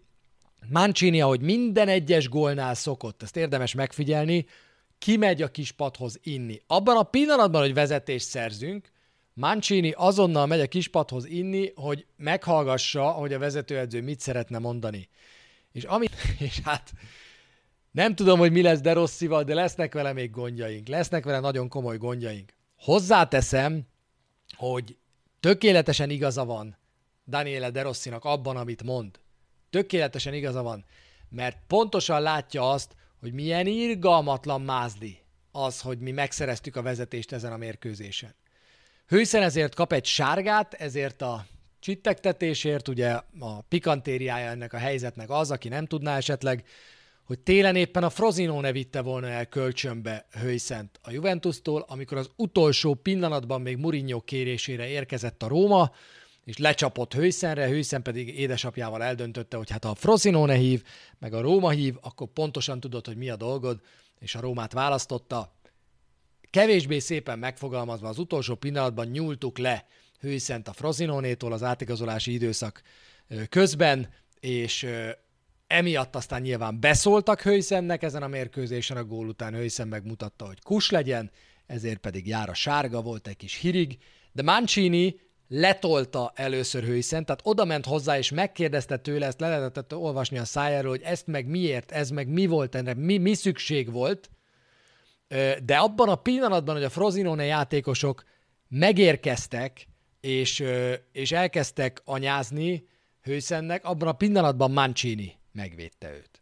Mancini, 0.69 1.21
ahogy 1.21 1.41
minden 1.41 1.87
egyes 1.87 2.29
gólnál 2.29 2.73
szokott, 2.73 3.23
ezt 3.23 3.37
érdemes 3.37 3.73
megfigyelni, 3.73 4.45
kimegy 5.01 5.41
a 5.41 5.47
kis 5.47 5.71
padhoz 5.71 6.19
inni. 6.23 6.61
Abban 6.67 6.97
a 6.97 7.03
pillanatban, 7.03 7.61
hogy 7.61 7.73
vezetést 7.73 8.27
szerzünk, 8.27 8.91
Mancini 9.33 9.91
azonnal 9.91 10.45
megy 10.45 10.59
a 10.59 10.67
kispadhoz 10.67 11.25
inni, 11.25 11.71
hogy 11.75 12.05
meghallgassa, 12.17 13.11
hogy 13.11 13.33
a 13.33 13.39
vezetőedző 13.39 14.01
mit 14.01 14.19
szeretne 14.19 14.57
mondani. 14.57 15.09
És, 15.71 15.83
ami, 15.83 16.05
és 16.47 16.59
hát 16.59 16.91
nem 17.91 18.15
tudom, 18.15 18.39
hogy 18.39 18.51
mi 18.51 18.61
lesz 18.61 18.81
De 18.81 18.93
Rosszival, 18.93 19.43
de 19.43 19.53
lesznek 19.53 19.93
vele 19.93 20.13
még 20.13 20.31
gondjaink. 20.31 20.87
Lesznek 20.87 21.23
vele 21.23 21.39
nagyon 21.39 21.69
komoly 21.69 21.97
gondjaink. 21.97 22.53
Hozzáteszem, 22.77 23.87
hogy 24.55 24.97
tökéletesen 25.39 26.09
igaza 26.09 26.45
van 26.45 26.77
Daniele 27.27 27.69
De 27.69 27.81
Rossinak 27.81 28.25
abban, 28.25 28.57
amit 28.57 28.83
mond. 28.83 29.19
Tökéletesen 29.69 30.33
igaza 30.33 30.61
van, 30.61 30.85
mert 31.29 31.57
pontosan 31.67 32.21
látja 32.21 32.69
azt, 32.69 32.95
hogy 33.21 33.33
milyen 33.33 33.67
irgalmatlan 33.67 34.61
mázli 34.61 35.19
az, 35.51 35.81
hogy 35.81 35.99
mi 35.99 36.11
megszereztük 36.11 36.75
a 36.75 36.81
vezetést 36.81 37.31
ezen 37.31 37.51
a 37.51 37.57
mérkőzésen. 37.57 38.35
Hőszen 39.07 39.41
ezért 39.41 39.75
kap 39.75 39.93
egy 39.93 40.05
sárgát, 40.05 40.73
ezért 40.73 41.21
a 41.21 41.45
csittegtetésért, 41.79 42.87
ugye 42.87 43.09
a 43.39 43.61
pikantériája 43.67 44.49
ennek 44.49 44.73
a 44.73 44.77
helyzetnek 44.77 45.29
az, 45.29 45.51
aki 45.51 45.67
nem 45.67 45.85
tudná 45.85 46.17
esetleg, 46.17 46.63
hogy 47.23 47.39
télen 47.39 47.75
éppen 47.75 48.03
a 48.03 48.09
Frozinone 48.09 48.71
vitte 48.71 49.01
volna 49.01 49.27
el 49.27 49.45
kölcsönbe 49.45 50.25
Hőszent 50.31 50.99
a 51.01 51.11
Juventustól, 51.11 51.85
amikor 51.87 52.17
az 52.17 52.29
utolsó 52.35 52.93
pillanatban 52.93 53.61
még 53.61 53.77
Mourinho 53.77 54.21
kérésére 54.21 54.87
érkezett 54.87 55.43
a 55.43 55.47
Róma, 55.47 55.91
és 56.45 56.57
lecsapott 56.57 57.13
Hőszenre, 57.13 57.67
Hőszen 57.67 58.01
pedig 58.01 58.39
édesapjával 58.39 59.03
eldöntötte, 59.03 59.57
hogy 59.57 59.69
hát 59.69 59.83
ha 59.83 59.89
a 59.89 59.95
Frosinone 59.95 60.55
hív, 60.55 60.83
meg 61.19 61.33
a 61.33 61.41
Róma 61.41 61.69
hív, 61.69 61.95
akkor 62.01 62.27
pontosan 62.27 62.79
tudod, 62.79 63.05
hogy 63.05 63.17
mi 63.17 63.29
a 63.29 63.35
dolgod, 63.35 63.81
és 64.19 64.35
a 64.35 64.39
Rómát 64.39 64.73
választotta. 64.73 65.55
Kevésbé 66.49 66.99
szépen 66.99 67.39
megfogalmazva 67.39 68.07
az 68.07 68.17
utolsó 68.17 68.55
pillanatban 68.55 69.07
nyúltuk 69.07 69.57
le 69.57 69.85
Hőszent 70.19 70.67
a 70.67 70.73
Frozinonétól 70.73 71.53
az 71.53 71.63
átigazolási 71.63 72.33
időszak 72.33 72.81
közben, 73.49 74.09
és 74.39 74.87
emiatt 75.67 76.15
aztán 76.15 76.41
nyilván 76.41 76.79
beszóltak 76.79 77.41
Hőszennek 77.41 78.03
ezen 78.03 78.23
a 78.23 78.27
mérkőzésen, 78.27 78.97
a 78.97 79.03
gól 79.03 79.27
után 79.27 79.53
Hőszen 79.53 79.87
megmutatta, 79.87 80.45
hogy 80.45 80.61
kus 80.61 80.89
legyen, 80.89 81.31
ezért 81.65 81.99
pedig 81.99 82.27
jár 82.27 82.49
a 82.49 82.53
sárga, 82.53 83.01
volt 83.01 83.27
egy 83.27 83.37
kis 83.37 83.55
hirig, 83.55 83.97
de 84.31 84.41
Mancini 84.41 85.19
letolta 85.53 86.31
először 86.35 86.83
Hőszen, 86.83 87.25
tehát 87.25 87.41
oda 87.43 87.65
ment 87.65 87.85
hozzá, 87.85 88.17
és 88.17 88.31
megkérdezte 88.31 88.97
tőle, 88.97 89.25
ezt 89.25 89.39
le 89.39 89.49
lehetett 89.49 89.95
olvasni 89.95 90.37
a 90.37 90.45
szájáról, 90.45 90.91
hogy 90.91 91.01
ezt 91.01 91.27
meg 91.27 91.47
miért, 91.47 91.91
ez 91.91 92.09
meg 92.09 92.27
mi 92.27 92.45
volt 92.45 92.75
ennek, 92.75 92.95
mi, 92.95 93.17
mi 93.17 93.33
szükség 93.33 93.91
volt, 93.91 94.29
de 95.63 95.77
abban 95.77 96.09
a 96.09 96.15
pillanatban, 96.15 96.75
hogy 96.75 96.83
a 96.83 96.89
Frozinone 96.89 97.43
játékosok 97.43 98.23
megérkeztek, 98.67 99.87
és, 100.19 100.63
és 101.11 101.31
elkezdtek 101.31 102.01
anyázni 102.05 102.87
Hőszennek, 103.21 103.85
abban 103.85 104.07
a 104.07 104.13
pillanatban 104.13 104.71
Mancini 104.71 105.39
megvédte 105.51 106.11
őt. 106.11 106.41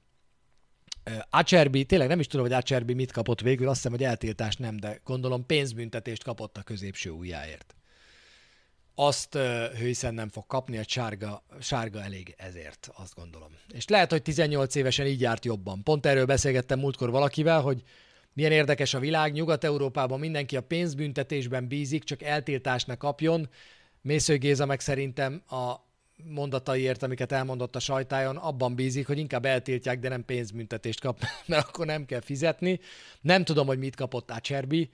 Acerbi, 1.30 1.86
tényleg 1.86 2.08
nem 2.08 2.20
is 2.20 2.28
tudom, 2.28 2.46
hogy 2.46 2.56
Acerbi 2.56 2.94
mit 2.94 3.12
kapott 3.12 3.42
végül, 3.42 3.68
azt 3.68 3.76
hiszem, 3.76 3.92
hogy 3.92 4.04
eltiltást 4.04 4.60
nem, 4.60 4.78
de 4.78 5.02
gondolom 5.04 5.46
pénzbüntetést 5.46 6.24
kapott 6.24 6.58
a 6.58 6.64
középső 6.64 7.10
ujjáért 7.10 7.74
azt 9.02 9.38
Hőszen 9.78 10.14
nem 10.14 10.30
fog 10.30 10.48
kapni, 10.48 10.78
a 10.78 10.84
sárga, 10.88 11.44
sárga 11.60 12.04
elég 12.04 12.34
ezért, 12.38 12.90
azt 12.96 13.16
gondolom. 13.16 13.50
És 13.74 13.88
lehet, 13.88 14.12
hogy 14.12 14.22
18 14.22 14.76
évesen 14.76 15.06
így 15.06 15.22
járt 15.22 15.46
jobban. 15.46 15.84
Pont 15.84 16.06
erről 16.06 16.26
beszélgettem 16.26 16.80
múltkor 16.80 17.10
valakivel, 17.10 17.62
hogy 17.62 17.84
milyen 18.34 18.52
érdekes 18.52 18.94
a 18.94 19.00
világ, 19.00 19.34
Nyugat-Európában 19.34 20.20
mindenki 20.20 20.58
a 20.58 20.62
pénzbüntetésben 20.62 21.68
bízik, 21.68 22.04
csak 22.04 22.22
eltiltást 22.22 22.98
kapjon. 22.98 23.50
Mésző 24.02 24.38
Géza 24.38 24.66
meg 24.66 24.80
szerintem 24.80 25.44
a 25.50 25.76
mondataiért, 26.24 27.04
amiket 27.04 27.32
elmondott 27.32 27.76
a 27.76 27.80
sajtájon, 27.80 28.38
abban 28.38 28.76
bízik, 28.76 29.08
hogy 29.08 29.18
inkább 29.18 29.46
eltiltják, 29.46 30.00
de 30.00 30.10
nem 30.10 30.26
pénzbüntetést 30.26 31.00
kap, 31.00 31.20
mert 31.48 31.68
akkor 31.68 31.86
nem 31.86 32.06
kell 32.06 32.22
fizetni. 32.22 32.80
Nem 33.22 33.44
tudom, 33.44 33.68
hogy 33.68 33.80
mit 33.80 33.96
kapott 33.96 34.32
Ácserbi, 34.32 34.90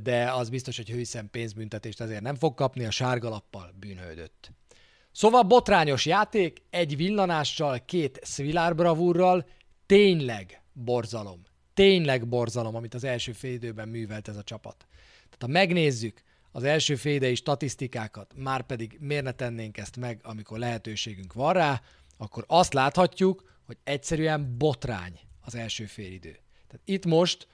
de 0.00 0.32
az 0.32 0.48
biztos, 0.48 0.76
hogy 0.76 0.90
hőszem 0.90 1.30
pénzbüntetést 1.30 2.00
ezért 2.00 2.22
nem 2.22 2.34
fog 2.34 2.54
kapni, 2.54 2.84
a 2.84 2.90
sárgalappal 2.90 3.74
bűnhődött. 3.78 4.50
Szóval 5.12 5.42
botrányos 5.42 6.06
játék, 6.06 6.62
egy 6.70 6.96
villanással, 6.96 7.84
két 7.84 8.20
Svilár 8.22 8.74
bravúrral, 8.74 9.48
tényleg 9.86 10.62
borzalom. 10.72 11.42
Tényleg 11.74 12.28
borzalom, 12.28 12.74
amit 12.74 12.94
az 12.94 13.04
első 13.04 13.32
félidőben 13.32 13.88
művelt 13.88 14.28
ez 14.28 14.36
a 14.36 14.42
csapat. 14.42 14.86
Tehát 15.24 15.38
ha 15.40 15.46
megnézzük 15.46 16.22
az 16.52 16.64
első 16.64 16.94
félidei 16.94 17.34
statisztikákat, 17.34 18.32
már 18.36 18.62
pedig 18.62 18.96
miért 19.00 19.24
ne 19.24 19.32
tennénk 19.32 19.78
ezt 19.78 19.96
meg, 19.96 20.20
amikor 20.22 20.58
lehetőségünk 20.58 21.32
van 21.32 21.52
rá, 21.52 21.82
akkor 22.16 22.44
azt 22.46 22.72
láthatjuk, 22.72 23.56
hogy 23.66 23.76
egyszerűen 23.84 24.54
botrány 24.58 25.20
az 25.40 25.54
első 25.54 25.84
félidő. 25.84 26.38
Tehát 26.66 26.82
itt 26.84 27.06
most 27.06 27.48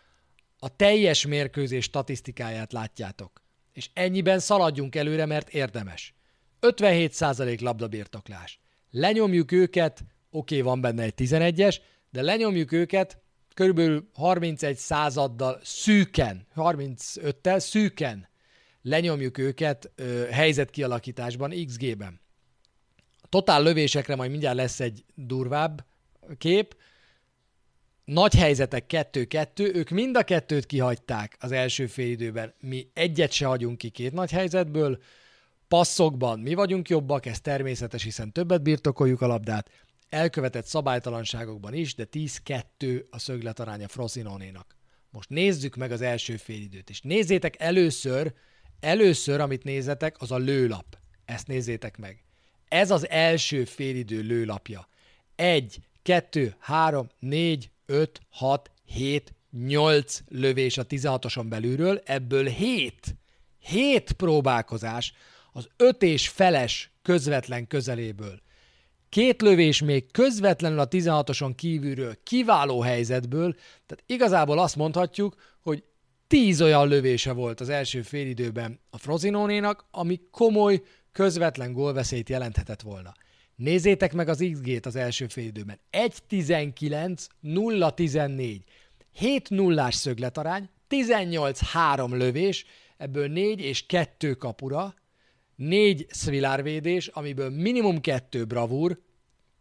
a 0.64 0.76
teljes 0.76 1.26
mérkőzés 1.26 1.85
statisztikáját 1.85 2.73
látjátok. 2.73 3.42
És 3.73 3.90
ennyiben 3.92 4.38
szaladjunk 4.38 4.94
előre, 4.94 5.26
mert 5.26 5.49
érdemes. 5.49 6.14
57% 6.61 7.61
labdabirtoklás. 7.61 8.61
Lenyomjuk 8.90 9.52
őket, 9.52 9.99
oké, 9.99 10.06
okay, 10.30 10.61
van 10.61 10.80
benne 10.80 11.02
egy 11.02 11.14
11-es, 11.16 11.76
de 12.11 12.23
lenyomjuk 12.23 12.73
őket 12.73 13.23
körülbelül 13.54 14.09
31 14.14 14.76
századdal 14.76 15.61
szűken, 15.62 16.47
35-tel 16.56 17.59
szűken 17.59 18.28
lenyomjuk 18.83 19.38
őket 19.38 19.92
ö, 19.94 20.26
helyzetkialakításban, 20.30 21.52
XG-ben. 21.66 22.21
Totál 23.28 23.62
lövésekre 23.62 24.16
majd 24.16 24.30
mindjárt 24.30 24.56
lesz 24.56 24.80
egy 24.80 25.04
durvább 25.14 25.87
kép, 26.38 26.76
nagy 28.04 28.34
helyzetek 28.34 28.87
kettő-kettő, 28.87 29.73
ők 29.75 29.88
mind 29.88 30.16
a 30.16 30.23
kettőt 30.23 30.66
kihagyták 30.66 31.37
az 31.40 31.52
első 31.52 31.88
időben. 31.96 32.54
Mi 32.61 32.90
egyet 32.92 33.32
se 33.32 33.46
hagyunk 33.46 33.78
ki 33.78 33.88
két 33.88 34.12
nagy 34.12 34.30
helyzetből, 34.30 34.99
passzokban 35.68 36.38
mi 36.38 36.54
vagyunk 36.54 36.88
jobbak, 36.88 37.26
ez 37.26 37.40
természetes, 37.40 38.02
hiszen 38.02 38.32
többet 38.32 38.62
birtokoljuk 38.62 39.20
a 39.20 39.26
labdát, 39.26 39.70
elkövetett 40.08 40.66
szabálytalanságokban 40.66 41.75
is, 41.75 41.94
de 41.94 42.06
10-2 42.12 43.04
a 43.11 43.18
szögletaránya 43.18 43.88
Frosinonénak. 43.88 44.76
Most 45.11 45.28
nézzük 45.28 45.76
meg 45.76 45.92
az 45.92 46.00
első 46.00 46.37
félidőt, 46.37 46.90
és 46.90 47.00
nézzétek 47.00 47.61
először, 47.61 48.32
először, 48.80 49.40
amit 49.40 49.64
nézetek, 49.64 50.16
az 50.20 50.30
a 50.30 50.37
lőlap. 50.37 50.99
Ezt 51.25 51.46
nézzétek 51.46 51.96
meg. 51.96 52.25
Ez 52.68 52.90
az 52.90 53.08
első 53.08 53.64
félidő 53.64 54.20
lőlapja. 54.20 54.88
1, 55.37 55.78
2, 56.02 56.54
3, 56.58 57.08
4, 57.18 57.70
5, 57.87 58.21
6, 58.31 58.71
7, 58.85 59.35
8 59.50 60.21
lövés 60.29 60.79
a 60.79 60.87
16-oson 60.87 61.47
belülről, 61.49 62.03
ebből 62.05 62.47
7, 62.47 63.17
7 63.59 64.12
próbálkozás 64.12 65.12
az 65.53 65.69
5 65.76 66.03
és 66.03 66.29
feles 66.29 66.93
közvetlen 67.03 67.67
közeléből. 67.67 68.43
két 69.09 69.43
lövés 69.43 69.83
még 69.83 70.11
közvetlenül 70.11 70.79
a 70.79 70.88
16-oson 70.88 71.53
kívülről, 71.57 72.23
kiváló 72.23 72.81
helyzetből, 72.81 73.53
tehát 73.87 74.05
igazából 74.07 74.59
azt 74.59 74.76
mondhatjuk, 74.76 75.35
hogy 75.61 75.85
tíz 76.26 76.62
olyan 76.62 76.88
lövése 76.88 77.33
volt 77.33 77.61
az 77.61 77.69
első 77.69 78.03
félidőben 78.03 78.81
a 78.91 78.99
Frozinónénak, 78.99 79.87
ami 79.91 80.21
komoly, 80.31 80.83
közvetlen 81.12 81.73
gólveszélyt 81.73 82.29
jelenthetett 82.29 82.81
volna. 82.81 83.14
Nézzétek 83.56 84.12
meg 84.12 84.28
az 84.28 84.46
XG-t 84.52 84.87
az 84.87 84.96
első 84.96 85.26
félidőben. 85.26 85.78
1-19, 85.92 87.26
0-14. 87.42 88.61
7 89.12 89.50
nullás 89.50 89.94
szögletarány, 89.94 90.68
18-3 90.88 92.11
lövés, 92.11 92.64
ebből 92.96 93.28
4 93.28 93.61
és 93.61 93.87
2 93.87 94.34
kapura, 94.34 94.94
4 95.56 96.06
szvilárvédés, 96.08 97.06
amiből 97.06 97.50
minimum 97.50 98.00
2 98.00 98.44
bravúr, 98.44 99.00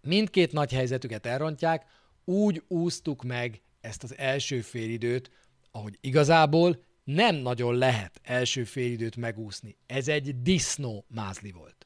mindkét 0.02 0.52
nagy 0.52 0.72
helyzetüket 0.72 1.26
elrontják, 1.26 1.86
úgy 2.26 2.64
úsztuk 2.68 3.24
meg 3.24 3.62
ezt 3.82 4.04
az 4.04 4.18
első 4.18 4.62
félidőt, 4.62 5.32
ahogy 5.72 5.98
igazából 6.02 6.84
nem 7.04 7.36
nagyon 7.36 7.76
lehet 7.76 8.20
első 8.24 8.64
félidőt 8.64 9.16
megúszni. 9.16 9.78
Ez 9.86 10.08
egy 10.08 10.42
disznó 10.42 11.06
mázli 11.08 11.52
volt. 11.52 11.83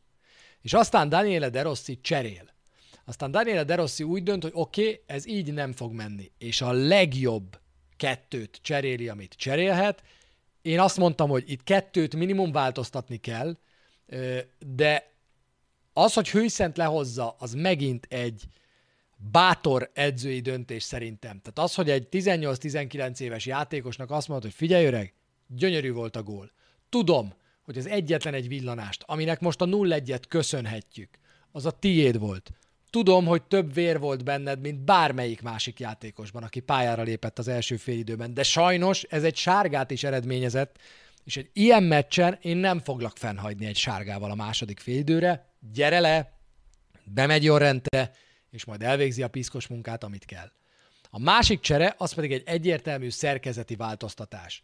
És 0.68 0.74
aztán 0.74 1.10
Daniele 1.10 1.50
De 1.50 1.62
Rossi 1.62 2.02
cserél. 2.02 2.54
Aztán 3.06 3.32
Daniele 3.32 3.64
De 3.64 3.76
Rossi 3.76 4.04
úgy 4.04 4.24
dönt, 4.24 4.44
hogy 4.44 4.52
oké, 4.56 4.82
okay, 4.82 5.02
ez 5.06 5.28
így 5.28 5.54
nem 5.54 5.74
fog 5.74 5.94
menni. 5.94 6.32
És 6.38 6.62
a 6.62 6.72
legjobb 6.72 7.60
kettőt 7.98 8.60
cseréli, 8.62 9.10
amit 9.10 9.34
cserélhet. 9.34 10.04
Én 10.62 10.80
azt 10.80 10.98
mondtam, 10.98 11.30
hogy 11.30 11.44
itt 11.48 11.64
kettőt 11.64 12.16
minimum 12.16 12.52
változtatni 12.52 13.18
kell, 13.18 13.58
de 14.60 15.14
az, 15.94 16.14
hogy 16.14 16.30
Hőszent 16.30 16.78
lehozza, 16.78 17.36
az 17.40 17.54
megint 17.54 18.06
egy 18.10 18.44
bátor 19.32 19.92
edzői 19.94 20.40
döntés 20.40 20.84
szerintem. 20.84 21.42
Tehát 21.42 21.70
az, 21.70 21.76
hogy 21.76 21.90
egy 21.90 22.08
18-19 22.12 23.20
éves 23.20 23.46
játékosnak 23.46 24.12
azt 24.12 24.28
mondod, 24.28 24.46
hogy 24.46 24.56
figyelj 24.56 24.86
öreg, 24.86 25.14
gyönyörű 25.48 25.92
volt 25.92 26.16
a 26.16 26.24
gól. 26.24 26.52
Tudom, 26.90 27.34
hogy 27.68 27.78
az 27.78 27.88
egyetlen 27.88 28.34
egy 28.34 28.48
villanást, 28.48 29.04
aminek 29.06 29.40
most 29.40 29.62
a 29.62 29.66
0-1-et 29.66 30.22
köszönhetjük, 30.28 31.10
az 31.52 31.66
a 31.66 31.72
tiéd 31.72 32.20
volt. 32.20 32.52
Tudom, 32.90 33.26
hogy 33.26 33.44
több 33.44 33.74
vér 33.74 34.00
volt 34.00 34.24
benned, 34.24 34.62
mint 34.62 34.80
bármelyik 34.80 35.42
másik 35.42 35.80
játékosban, 35.80 36.44
aki 36.44 36.60
pályára 36.60 37.04
lépett 37.04 37.40
az 37.40 37.48
első 37.48 37.78
félidőben, 37.78 38.34
de 38.34 38.44
sajnos 38.44 39.04
ez 39.04 39.24
egy 39.24 39.36
sárgát 39.36 39.92
is 39.92 40.04
eredményezett, 40.04 40.78
és 41.24 41.38
egy 41.38 41.50
ilyen 41.54 41.84
meccsen 41.84 42.38
én 42.42 42.58
nem 42.58 42.80
foglak 42.80 43.18
fennhagyni 43.18 43.66
egy 43.66 43.78
sárgával 43.78 44.32
a 44.32 44.36
második 44.36 44.80
félidőre. 44.80 45.54
Gyere 45.74 46.00
le, 46.00 46.40
bemegy 47.04 47.44
Jorrente, 47.44 48.12
és 48.50 48.66
majd 48.66 48.84
elvégzi 48.84 49.24
a 49.24 49.28
piszkos 49.28 49.68
munkát, 49.68 50.04
amit 50.04 50.26
kell. 50.26 50.52
A 51.10 51.20
másik 51.20 51.60
csere, 51.60 51.96
az 51.98 52.14
pedig 52.14 52.32
egy 52.32 52.44
egyértelmű 52.46 53.10
szerkezeti 53.10 53.76
változtatás. 53.76 54.62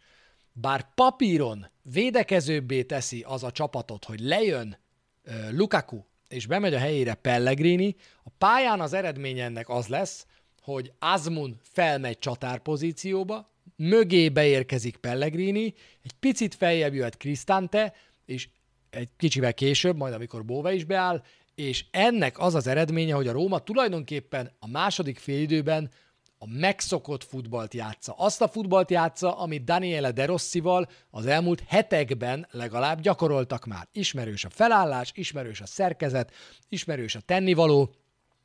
Bár 0.56 0.94
papíron 0.94 1.70
védekezőbbé 1.82 2.82
teszi 2.82 3.24
az 3.26 3.44
a 3.44 3.50
csapatot, 3.50 4.04
hogy 4.04 4.20
lejön 4.20 4.78
uh, 5.26 5.52
Lukaku, 5.52 6.02
és 6.28 6.46
bemegy 6.46 6.74
a 6.74 6.78
helyére 6.78 7.14
Pellegrini, 7.14 7.96
a 8.24 8.30
pályán 8.38 8.80
az 8.80 8.92
eredmény 8.92 9.38
ennek 9.38 9.68
az 9.68 9.86
lesz, 9.86 10.26
hogy 10.62 10.92
Azmun 10.98 11.60
felmegy 11.62 12.18
csatárpozícióba, 12.18 13.50
mögé 13.76 14.28
beérkezik 14.28 14.96
Pellegrini, 14.96 15.74
egy 16.02 16.12
picit 16.20 16.54
feljebb 16.54 16.94
jöhet 16.94 17.16
Cristante, 17.16 17.92
és 18.24 18.48
egy 18.90 19.08
kicsivel 19.16 19.54
később, 19.54 19.96
majd 19.96 20.14
amikor 20.14 20.44
Bóve 20.44 20.74
is 20.74 20.84
beáll, 20.84 21.22
és 21.54 21.84
ennek 21.90 22.38
az 22.38 22.54
az 22.54 22.66
eredménye, 22.66 23.14
hogy 23.14 23.28
a 23.28 23.32
Róma 23.32 23.58
tulajdonképpen 23.58 24.50
a 24.58 24.68
második 24.68 25.18
félidőben 25.18 25.90
a 26.44 26.56
megszokott 26.58 27.24
futballt 27.24 27.74
játsza. 27.74 28.14
Azt 28.16 28.40
a 28.40 28.48
futballt 28.48 28.90
játsza, 28.90 29.38
amit 29.38 29.64
Daniele 29.64 30.12
De 30.12 30.24
Rossival 30.24 30.88
az 31.10 31.26
elmúlt 31.26 31.62
hetekben 31.66 32.46
legalább 32.50 33.00
gyakoroltak 33.00 33.64
már. 33.64 33.88
Ismerős 33.92 34.44
a 34.44 34.48
felállás, 34.50 35.12
ismerős 35.14 35.60
a 35.60 35.66
szerkezet, 35.66 36.32
ismerős 36.68 37.14
a 37.14 37.20
tennivaló, 37.20 37.94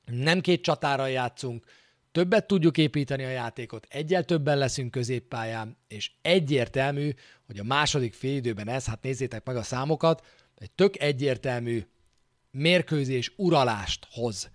nem 0.05 0.41
két 0.41 0.61
csatára 0.61 1.07
játszunk, 1.07 1.65
többet 2.11 2.47
tudjuk 2.47 2.77
építeni 2.77 3.23
a 3.23 3.29
játékot, 3.29 3.87
egyel 3.89 4.23
többen 4.23 4.57
leszünk 4.57 4.91
középpályán, 4.91 5.77
és 5.87 6.11
egyértelmű, 6.21 7.11
hogy 7.45 7.59
a 7.59 7.63
második 7.63 8.13
félidőben 8.13 8.67
ez, 8.67 8.85
hát 8.85 9.01
nézzétek 9.01 9.45
meg 9.45 9.55
a 9.55 9.63
számokat, 9.63 10.25
egy 10.55 10.71
tök 10.71 10.99
egyértelmű 10.99 11.87
mérkőzés 12.51 13.33
uralást 13.35 14.07
hoz. 14.11 14.49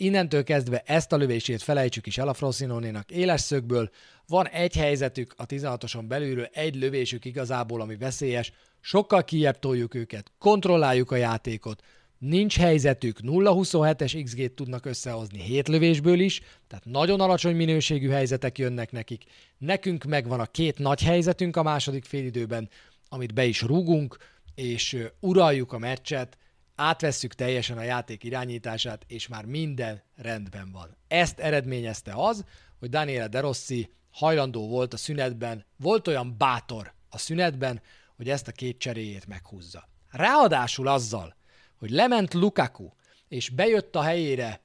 Innentől 0.00 0.44
kezdve 0.44 0.82
ezt 0.86 1.12
a 1.12 1.16
lövését 1.16 1.62
felejtsük 1.62 2.06
is 2.06 2.18
el 2.18 2.28
a 2.28 2.34
Frosinonénak 2.34 3.10
éles 3.10 3.40
szögből. 3.40 3.90
Van 4.26 4.48
egy 4.48 4.76
helyzetük 4.76 5.34
a 5.36 5.46
16-oson 5.46 6.04
belülről, 6.08 6.48
egy 6.52 6.74
lövésük 6.74 7.24
igazából, 7.24 7.80
ami 7.80 7.96
veszélyes, 7.96 8.52
sokkal 8.80 9.24
kijebb 9.24 9.58
toljuk 9.58 9.94
őket, 9.94 10.32
kontrolláljuk 10.38 11.10
a 11.10 11.16
játékot, 11.16 11.82
nincs 12.18 12.56
helyzetük, 12.56 13.18
0-27-es 13.22 14.20
XG-t 14.24 14.52
tudnak 14.52 14.86
összehozni 14.86 15.42
7 15.42 15.68
lövésből 15.68 16.20
is, 16.20 16.40
tehát 16.66 16.84
nagyon 16.84 17.20
alacsony 17.20 17.56
minőségű 17.56 18.08
helyzetek 18.08 18.58
jönnek 18.58 18.92
nekik. 18.92 19.24
Nekünk 19.58 20.04
megvan 20.04 20.40
a 20.40 20.46
két 20.46 20.78
nagy 20.78 21.02
helyzetünk 21.02 21.56
a 21.56 21.62
második 21.62 22.04
félidőben, 22.04 22.68
amit 23.08 23.34
be 23.34 23.44
is 23.44 23.62
rúgunk, 23.62 24.16
és 24.54 24.96
uraljuk 25.20 25.72
a 25.72 25.78
meccset, 25.78 26.36
átvesszük 26.78 27.34
teljesen 27.34 27.78
a 27.78 27.82
játék 27.82 28.24
irányítását, 28.24 29.04
és 29.06 29.28
már 29.28 29.44
minden 29.44 30.02
rendben 30.16 30.72
van. 30.72 30.96
Ezt 31.08 31.38
eredményezte 31.38 32.12
az, 32.14 32.44
hogy 32.78 32.88
Daniele 32.88 33.28
De 33.28 33.40
Rossi 33.40 33.90
hajlandó 34.10 34.68
volt 34.68 34.92
a 34.92 34.96
szünetben, 34.96 35.64
volt 35.76 36.08
olyan 36.08 36.34
bátor 36.38 36.92
a 37.08 37.18
szünetben, 37.18 37.82
hogy 38.16 38.28
ezt 38.28 38.48
a 38.48 38.52
két 38.52 38.78
cseréjét 38.78 39.26
meghúzza. 39.26 39.88
Ráadásul 40.10 40.88
azzal, 40.88 41.36
hogy 41.78 41.90
lement 41.90 42.34
Lukaku, 42.34 42.90
és 43.28 43.50
bejött 43.50 43.96
a 43.96 44.02
helyére, 44.02 44.60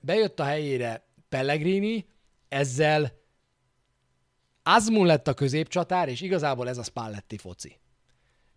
bejött 0.00 0.40
a 0.40 0.44
helyére 0.44 1.06
Pellegrini, 1.28 2.06
ezzel 2.48 3.18
Azmun 4.62 5.06
lett 5.06 5.28
a 5.28 5.34
középcsatár, 5.34 6.08
és 6.08 6.20
igazából 6.20 6.68
ez 6.68 6.78
a 6.78 6.82
Spalletti 6.82 7.36
foci. 7.36 7.78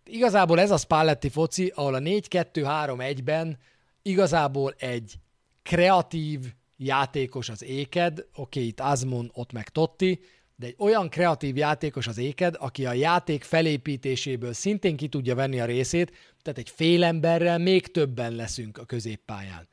Igazából 0.04 0.60
ez 0.60 0.70
a 0.70 0.76
Spalletti 0.76 1.28
foci, 1.28 1.72
ahol 1.74 1.94
a 1.94 1.98
4-2-3-1-ben 1.98 3.58
igazából 4.02 4.74
egy 4.78 5.14
kreatív 5.62 6.52
játékos 6.76 7.48
az 7.48 7.62
éked, 7.62 8.18
oké, 8.18 8.58
okay, 8.58 8.66
itt 8.66 8.80
Azmun, 8.80 9.30
ott 9.34 9.52
meg 9.52 9.68
Totti, 9.68 10.20
de 10.56 10.66
egy 10.66 10.74
olyan 10.78 11.08
kreatív 11.08 11.56
játékos 11.56 12.06
az 12.06 12.18
éked, 12.18 12.56
aki 12.58 12.86
a 12.86 12.92
játék 12.92 13.44
felépítéséből 13.44 14.52
szintén 14.52 14.96
ki 14.96 15.08
tudja 15.08 15.34
venni 15.34 15.60
a 15.60 15.64
részét, 15.64 16.10
tehát 16.42 16.58
egy 16.58 16.70
fél 16.70 17.04
emberrel 17.04 17.58
még 17.58 17.86
többen 17.86 18.32
leszünk 18.32 18.78
a 18.78 18.84
középpályán. 18.84 19.68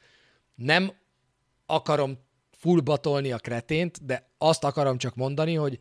Nem 0.56 0.94
akarom 1.65 2.17
fullbatolni 2.52 3.32
a 3.32 3.38
kretént, 3.38 4.06
de 4.06 4.30
azt 4.38 4.63
akarom 4.63 4.98
csak 4.98 5.15
mondani, 5.15 5.56
hogy 5.56 5.80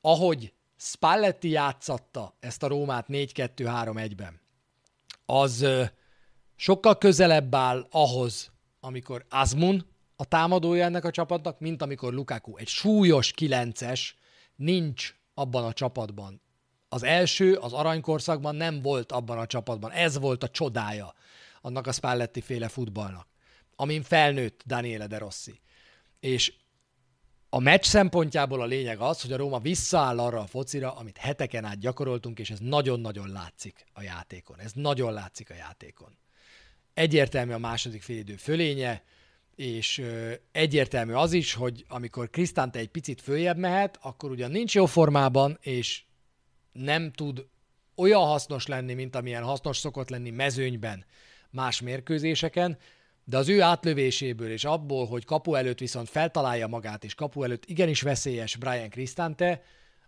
ahogy 0.00 0.53
Spalletti 0.76 1.48
játszatta 1.48 2.36
ezt 2.40 2.62
a 2.62 2.66
Rómát 2.66 3.06
4-2-3-1-ben, 3.08 4.40
az 5.26 5.66
sokkal 6.56 6.98
közelebb 6.98 7.54
áll 7.54 7.86
ahhoz, 7.90 8.52
amikor 8.80 9.26
Azmun 9.28 9.86
a 10.16 10.24
támadója 10.24 10.84
ennek 10.84 11.04
a 11.04 11.10
csapatnak, 11.10 11.60
mint 11.60 11.82
amikor 11.82 12.12
Lukaku 12.12 12.56
egy 12.56 12.68
súlyos 12.68 13.32
kilences 13.32 14.16
nincs 14.56 15.14
abban 15.34 15.64
a 15.64 15.72
csapatban. 15.72 16.42
Az 16.88 17.02
első, 17.02 17.54
az 17.54 17.72
aranykorszakban 17.72 18.56
nem 18.56 18.82
volt 18.82 19.12
abban 19.12 19.38
a 19.38 19.46
csapatban. 19.46 19.90
Ez 19.90 20.18
volt 20.18 20.42
a 20.42 20.48
csodája 20.48 21.14
annak 21.60 21.86
a 21.86 21.92
Spalletti 21.92 22.40
féle 22.40 22.68
futballnak, 22.68 23.28
amin 23.76 24.02
felnőtt 24.02 24.62
Daniele 24.66 25.06
De 25.06 25.18
Rossi. 25.18 25.60
És 26.20 26.54
a 27.54 27.58
meccs 27.58 27.84
szempontjából 27.84 28.60
a 28.60 28.64
lényeg 28.64 28.98
az, 28.98 29.22
hogy 29.22 29.32
a 29.32 29.36
Róma 29.36 29.58
visszaáll 29.58 30.18
arra 30.18 30.40
a 30.40 30.46
focira, 30.46 30.92
amit 30.92 31.16
heteken 31.16 31.64
át 31.64 31.78
gyakoroltunk, 31.78 32.38
és 32.38 32.50
ez 32.50 32.58
nagyon-nagyon 32.58 33.28
látszik 33.28 33.84
a 33.92 34.02
játékon. 34.02 34.60
Ez 34.60 34.72
nagyon 34.72 35.12
látszik 35.12 35.50
a 35.50 35.54
játékon. 35.54 36.16
Egyértelmű 36.94 37.52
a 37.52 37.58
második 37.58 38.02
félidő 38.02 38.36
fölénye, 38.36 39.02
és 39.54 40.02
egyértelmű 40.52 41.12
az 41.12 41.32
is, 41.32 41.54
hogy 41.54 41.84
amikor 41.88 42.30
Krisztánte 42.30 42.78
egy 42.78 42.88
picit 42.88 43.20
följebb 43.20 43.56
mehet, 43.56 43.98
akkor 44.02 44.30
ugyan 44.30 44.50
nincs 44.50 44.74
jó 44.74 44.86
formában, 44.86 45.58
és 45.60 46.02
nem 46.72 47.12
tud 47.12 47.46
olyan 47.94 48.24
hasznos 48.24 48.66
lenni, 48.66 48.94
mint 48.94 49.16
amilyen 49.16 49.42
hasznos 49.42 49.76
szokott 49.76 50.08
lenni 50.08 50.30
mezőnyben 50.30 51.04
más 51.50 51.80
mérkőzéseken, 51.80 52.78
de 53.24 53.36
az 53.36 53.48
ő 53.48 53.60
átlövéséből 53.62 54.50
és 54.50 54.64
abból, 54.64 55.06
hogy 55.06 55.24
kapu 55.24 55.54
előtt 55.54 55.78
viszont 55.78 56.08
feltalálja 56.08 56.66
magát, 56.66 57.04
és 57.04 57.14
kapu 57.14 57.42
előtt 57.42 57.64
igenis 57.64 58.02
veszélyes 58.02 58.56
Brian 58.56 58.90
Cristante, 58.90 59.62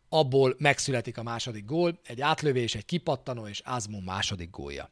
abból 0.09 0.55
megszületik 0.59 1.18
a 1.18 1.22
második 1.22 1.64
gól, 1.64 2.00
egy 2.05 2.20
átlövés, 2.20 2.74
egy 2.74 2.85
kipattanó, 2.85 3.46
és 3.46 3.62
Azmon 3.64 4.02
második 4.02 4.50
gólja. 4.50 4.90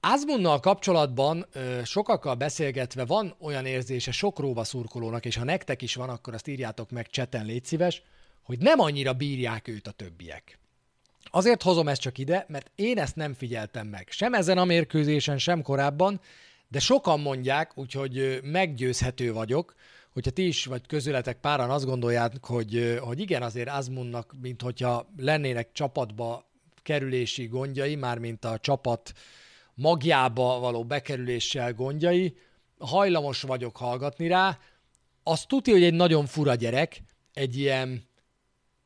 Ázmunnal 0.00 0.60
kapcsolatban 0.60 1.46
sokakkal 1.84 2.34
beszélgetve 2.34 3.04
van 3.04 3.34
olyan 3.40 3.66
érzése 3.66 4.10
sok 4.10 4.38
róva 4.38 4.64
szurkolónak, 4.64 5.24
és 5.24 5.36
ha 5.36 5.44
nektek 5.44 5.82
is 5.82 5.94
van, 5.94 6.08
akkor 6.08 6.34
azt 6.34 6.48
írjátok 6.48 6.90
meg 6.90 7.06
cseten, 7.06 7.46
légy 7.46 7.64
szíves, 7.64 8.02
hogy 8.42 8.58
nem 8.58 8.80
annyira 8.80 9.12
bírják 9.12 9.68
őt 9.68 9.86
a 9.86 9.90
többiek. 9.90 10.58
Azért 11.30 11.62
hozom 11.62 11.88
ezt 11.88 12.00
csak 12.00 12.18
ide, 12.18 12.44
mert 12.48 12.70
én 12.74 12.98
ezt 12.98 13.16
nem 13.16 13.34
figyeltem 13.34 13.86
meg. 13.86 14.08
Sem 14.10 14.34
ezen 14.34 14.58
a 14.58 14.64
mérkőzésen, 14.64 15.38
sem 15.38 15.62
korábban, 15.62 16.20
de 16.68 16.78
sokan 16.78 17.20
mondják, 17.20 17.78
úgyhogy 17.78 18.40
meggyőzhető 18.42 19.32
vagyok, 19.32 19.74
hogyha 20.12 20.30
ti 20.30 20.46
is 20.46 20.64
vagy 20.64 20.86
közületek 20.86 21.40
páran 21.40 21.70
azt 21.70 21.84
gondolják, 21.84 22.32
hogy, 22.46 22.98
hogy 23.00 23.20
igen, 23.20 23.42
azért 23.42 23.68
Azmunnak, 23.68 24.34
mint 24.40 24.62
hogyha 24.62 25.12
lennének 25.16 25.72
csapatba 25.72 26.50
kerülési 26.82 27.46
gondjai, 27.46 27.94
mármint 27.94 28.44
a 28.44 28.58
csapat 28.58 29.12
magjába 29.74 30.58
való 30.58 30.84
bekerüléssel 30.84 31.72
gondjai, 31.74 32.36
hajlamos 32.78 33.42
vagyok 33.42 33.76
hallgatni 33.76 34.28
rá. 34.28 34.58
Azt 35.22 35.48
tudja, 35.48 35.72
hogy 35.72 35.82
egy 35.82 35.94
nagyon 35.94 36.26
fura 36.26 36.54
gyerek, 36.54 37.02
egy 37.32 37.58
ilyen 37.58 38.08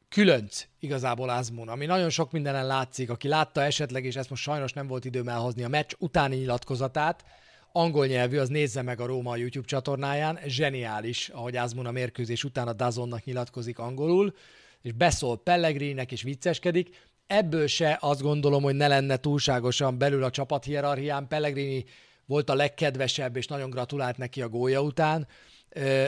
különc 0.08 0.66
igazából 0.78 1.30
Azmun, 1.30 1.68
ami 1.68 1.86
nagyon 1.86 2.10
sok 2.10 2.30
mindenen 2.30 2.66
látszik. 2.66 3.10
Aki 3.10 3.28
látta 3.28 3.62
esetleg, 3.62 4.04
és 4.04 4.16
ezt 4.16 4.30
most 4.30 4.42
sajnos 4.42 4.72
nem 4.72 4.86
volt 4.86 5.04
időm 5.04 5.28
elhozni, 5.28 5.64
a 5.64 5.68
meccs 5.68 5.92
utáni 5.98 6.36
nyilatkozatát, 6.36 7.24
angol 7.72 8.06
nyelvű, 8.06 8.38
az 8.38 8.48
nézze 8.48 8.82
meg 8.82 9.00
a 9.00 9.06
Róma 9.06 9.36
YouTube 9.36 9.66
csatornáján, 9.66 10.38
zseniális, 10.46 11.28
ahogy 11.28 11.56
Azmun 11.56 11.86
a 11.86 11.90
mérkőzés 11.90 12.44
után 12.44 12.68
a 12.68 12.72
Dazonnak 12.72 13.24
nyilatkozik 13.24 13.78
angolul, 13.78 14.34
és 14.82 14.92
beszól 14.92 15.42
Pellegrinek 15.42 16.12
és 16.12 16.22
vicceskedik. 16.22 16.96
Ebből 17.26 17.66
se 17.66 17.98
azt 18.00 18.22
gondolom, 18.22 18.62
hogy 18.62 18.74
ne 18.74 18.88
lenne 18.88 19.16
túlságosan 19.16 19.98
belül 19.98 20.24
a 20.24 20.30
csapat 20.30 20.64
hierarchián. 20.64 21.28
Pellegrini 21.28 21.84
volt 22.26 22.50
a 22.50 22.54
legkedvesebb, 22.54 23.36
és 23.36 23.46
nagyon 23.46 23.70
gratulált 23.70 24.16
neki 24.16 24.42
a 24.42 24.48
gólya 24.48 24.82
után, 24.82 25.26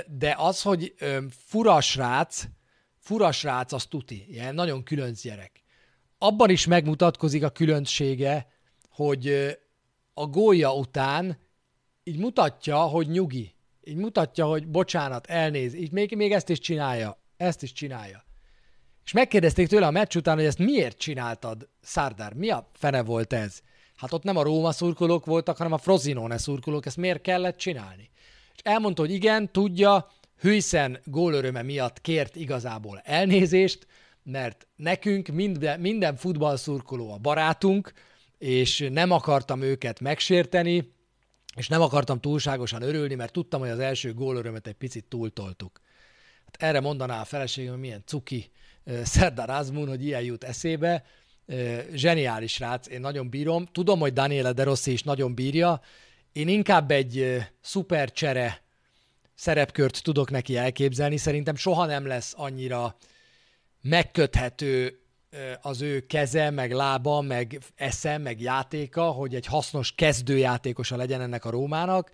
de 0.07 0.35
az, 0.37 0.63
hogy 0.63 0.95
fura 1.31 1.81
srác, 1.81 2.45
fura 2.99 3.33
srác, 3.33 3.73
az 3.73 3.87
tuti, 3.87 4.27
ilyen 4.29 4.55
nagyon 4.55 4.83
különc 4.83 5.23
gyerek. 5.23 5.63
Abban 6.19 6.51
is 6.51 6.67
megmutatkozik 6.67 7.45
a 7.45 7.51
különbsége, 7.51 8.47
hogy 8.91 9.29
a 10.15 10.27
gólya 10.27 10.75
után 10.75 11.39
így 12.05 12.19
mutatja, 12.19 12.79
hogy 12.79 13.09
nyugi. 13.09 13.55
Így 13.85 13.97
mutatja, 13.97 14.47
hogy 14.47 14.69
bocsánat, 14.69 15.27
elnéz. 15.27 15.75
Így 15.75 15.93
még, 15.93 16.17
még 16.17 16.33
ezt 16.33 16.49
is 16.49 16.59
csinálja. 16.59 17.21
Ezt 17.37 17.63
is 17.63 17.73
csinálja. 17.73 18.25
És 19.05 19.13
megkérdezték 19.13 19.69
tőle 19.69 19.87
a 19.87 19.91
meccs 19.91 20.17
után, 20.17 20.37
hogy 20.37 20.45
ezt 20.45 20.59
miért 20.59 20.99
csináltad, 20.99 21.69
Szárdár? 21.81 22.35
Mi 22.35 22.51
a 22.51 22.71
fene 22.73 23.03
volt 23.03 23.33
ez? 23.33 23.61
Hát 23.97 24.13
ott 24.13 24.23
nem 24.23 24.37
a 24.37 24.43
Róma 24.43 24.73
szurkolók 24.73 25.25
voltak, 25.25 25.57
hanem 25.57 25.73
a 25.73 25.79
Frozinone 25.79 26.39
szurkolók. 26.39 26.87
Ezt 26.87 26.97
miért 26.97 27.21
kellett 27.21 27.57
csinálni? 27.57 28.11
És 28.55 28.61
elmondta, 28.63 29.03
hogy 29.03 29.13
igen, 29.13 29.53
tudja, 29.53 30.11
Hűszen 30.41 31.01
gólöröme 31.05 31.63
miatt 31.63 32.01
kért 32.01 32.37
igazából 32.37 33.01
elnézést, 33.05 33.87
mert 34.23 34.67
nekünk 34.77 35.29
minden, 35.29 35.81
minden 35.81 36.17
futballszurkoló 36.17 37.13
a 37.13 37.19
barátunk, 37.19 37.93
és 38.39 38.89
nem 38.93 39.11
akartam 39.11 39.63
őket 39.63 40.01
megsérteni, 40.01 40.93
és 41.57 41.69
nem 41.69 41.83
akartam 41.83 42.21
túlságosan 42.21 42.83
örülni, 42.83 43.15
mert 43.15 43.33
tudtam, 43.33 43.61
hogy 43.61 43.69
az 43.69 43.79
első 43.79 44.15
gólörömet 44.15 44.67
egy 44.67 44.75
picit 44.75 45.05
túltoltuk. 45.05 45.81
Hát 46.45 46.63
erre 46.63 46.81
mondaná 46.81 47.21
a 47.21 47.25
feleségem, 47.25 47.73
hogy 47.73 47.81
milyen 47.81 48.03
cuki 48.07 48.51
Szerdar 49.03 49.51
Azmun, 49.51 49.89
hogy 49.89 50.05
ilyen 50.05 50.23
jut 50.23 50.45
eszébe. 50.45 51.05
Zseniális 51.93 52.59
rác, 52.59 52.89
én 52.89 53.01
nagyon 53.01 53.31
bírom. 53.31 53.67
Tudom, 53.67 54.01
hogy 54.01 54.13
Daniele 54.13 54.53
De 54.53 54.63
Rossi 54.63 54.93
is 54.93 55.03
nagyon 55.03 55.35
bírja. 55.35 55.81
Én 56.33 56.49
inkább 56.49 56.91
egy 56.91 57.43
szuper 57.61 58.13
csere 58.13 58.63
szerepkört 59.35 60.03
tudok 60.03 60.31
neki 60.31 60.57
elképzelni. 60.57 61.17
Szerintem 61.17 61.55
soha 61.55 61.87
nem 61.87 62.07
lesz 62.07 62.35
annyira 62.37 62.97
megköthető 63.83 65.02
az 65.61 65.81
ő 65.81 66.01
keze, 66.07 66.51
meg 66.51 66.73
lába, 66.73 67.21
meg 67.21 67.59
esze, 67.75 68.19
meg 68.19 68.41
játéka, 68.41 69.03
hogy 69.03 69.35
egy 69.35 69.47
hasznos 69.47 69.95
kezdőjátékosa 69.95 70.97
legyen 70.97 71.21
ennek 71.21 71.45
a 71.45 71.51
Rómának, 71.51 72.11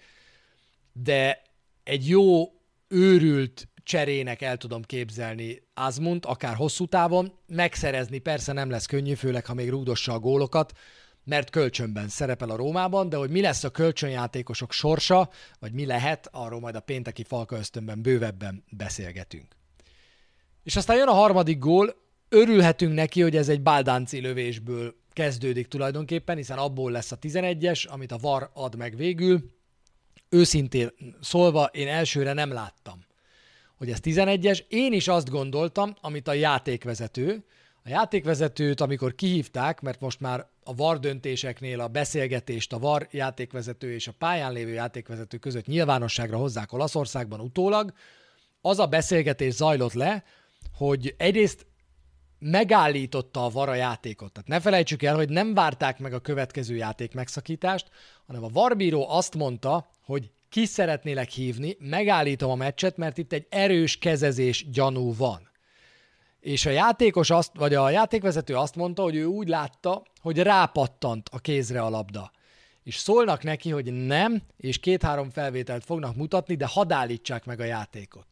de 0.92 1.42
egy 1.84 2.08
jó, 2.08 2.52
őrült 2.88 3.68
cserének 3.82 4.42
el 4.42 4.56
tudom 4.56 4.82
képzelni 4.82 5.62
Azmunt, 5.74 6.26
akár 6.26 6.54
hosszú 6.54 6.86
távon, 6.86 7.32
megszerezni 7.46 8.18
persze 8.18 8.52
nem 8.52 8.70
lesz 8.70 8.86
könnyű, 8.86 9.14
főleg 9.14 9.46
ha 9.46 9.54
még 9.54 9.70
rúdossa 9.70 10.12
a 10.12 10.18
gólokat, 10.18 10.72
mert 11.24 11.50
kölcsönben 11.50 12.08
szerepel 12.08 12.50
a 12.50 12.56
Rómában, 12.56 13.08
de 13.08 13.16
hogy 13.16 13.30
mi 13.30 13.40
lesz 13.40 13.64
a 13.64 13.70
kölcsönjátékosok 13.70 14.72
sorsa, 14.72 15.30
vagy 15.58 15.72
mi 15.72 15.86
lehet, 15.86 16.28
arról 16.32 16.60
majd 16.60 16.74
a 16.74 16.80
pénteki 16.80 17.24
Falka 17.24 17.56
ösztönben 17.56 18.02
bővebben 18.02 18.64
beszélgetünk. 18.70 19.56
És 20.62 20.76
aztán 20.76 20.96
jön 20.96 21.08
a 21.08 21.12
harmadik 21.12 21.58
gól, 21.58 21.94
örülhetünk 22.28 22.94
neki, 22.94 23.22
hogy 23.22 23.36
ez 23.36 23.48
egy 23.48 23.60
báldánci 23.60 24.20
lövésből 24.20 24.94
kezdődik 25.12 25.68
tulajdonképpen, 25.68 26.36
hiszen 26.36 26.58
abból 26.58 26.90
lesz 26.90 27.12
a 27.12 27.18
11-es, 27.18 27.88
amit 27.88 28.12
a 28.12 28.18
VAR 28.20 28.50
ad 28.52 28.76
meg 28.76 28.96
végül. 28.96 29.56
Őszintén 30.28 30.90
szólva, 31.20 31.64
én 31.64 31.88
elsőre 31.88 32.32
nem 32.32 32.52
láttam, 32.52 33.04
hogy 33.76 33.90
ez 33.90 33.98
11-es. 34.02 34.60
Én 34.68 34.92
is 34.92 35.08
azt 35.08 35.30
gondoltam, 35.30 35.96
amit 36.00 36.28
a 36.28 36.32
játékvezető, 36.32 37.44
a 37.84 37.88
játékvezetőt, 37.88 38.80
amikor 38.80 39.14
kihívták, 39.14 39.80
mert 39.80 40.00
most 40.00 40.20
már 40.20 40.46
a 40.64 40.74
VAR 40.74 40.98
döntéseknél 40.98 41.80
a 41.80 41.88
beszélgetést 41.88 42.72
a 42.72 42.78
VAR 42.78 43.08
játékvezető 43.10 43.92
és 43.92 44.08
a 44.08 44.14
pályán 44.18 44.52
lévő 44.52 44.72
játékvezető 44.72 45.36
között 45.36 45.66
nyilvánosságra 45.66 46.36
hozzák 46.36 46.72
Olaszországban 46.72 47.40
utólag, 47.40 47.92
az 48.60 48.78
a 48.78 48.86
beszélgetés 48.86 49.54
zajlott 49.54 49.92
le, 49.92 50.24
hogy 50.74 51.14
egyrészt 51.16 51.66
megállította 52.38 53.44
a 53.44 53.48
VAR 53.48 53.76
játékot. 53.76 54.32
Tehát 54.32 54.48
ne 54.48 54.60
felejtsük 54.60 55.02
el, 55.02 55.14
hogy 55.14 55.28
nem 55.28 55.54
várták 55.54 55.98
meg 55.98 56.12
a 56.12 56.18
következő 56.18 56.74
játék 56.74 57.14
megszakítást, 57.14 57.90
hanem 58.26 58.44
a 58.44 58.48
VAR 58.48 58.76
azt 59.06 59.34
mondta, 59.34 59.88
hogy 60.04 60.30
ki 60.48 60.64
szeretnélek 60.64 61.28
hívni, 61.28 61.76
megállítom 61.80 62.50
a 62.50 62.54
meccset, 62.54 62.96
mert 62.96 63.18
itt 63.18 63.32
egy 63.32 63.46
erős 63.48 63.98
kezezés 63.98 64.70
gyanú 64.70 65.14
van. 65.14 65.48
És 66.40 66.66
a 66.66 66.70
játékos 66.70 67.30
azt, 67.30 67.50
vagy 67.54 67.74
a 67.74 67.90
játékvezető 67.90 68.56
azt 68.56 68.76
mondta, 68.76 69.02
hogy 69.02 69.16
ő 69.16 69.24
úgy 69.24 69.48
látta, 69.48 70.02
hogy 70.20 70.38
rápattant 70.38 71.28
a 71.32 71.38
kézre 71.38 71.80
a 71.80 71.88
labda. 71.88 72.30
És 72.82 72.96
szólnak 72.96 73.42
neki, 73.42 73.70
hogy 73.70 73.92
nem, 73.92 74.42
és 74.56 74.78
két-három 74.78 75.30
felvételt 75.30 75.84
fognak 75.84 76.16
mutatni, 76.16 76.54
de 76.54 76.66
hadd 76.66 76.92
állítsák 76.92 77.44
meg 77.44 77.60
a 77.60 77.64
játékot. 77.64 78.26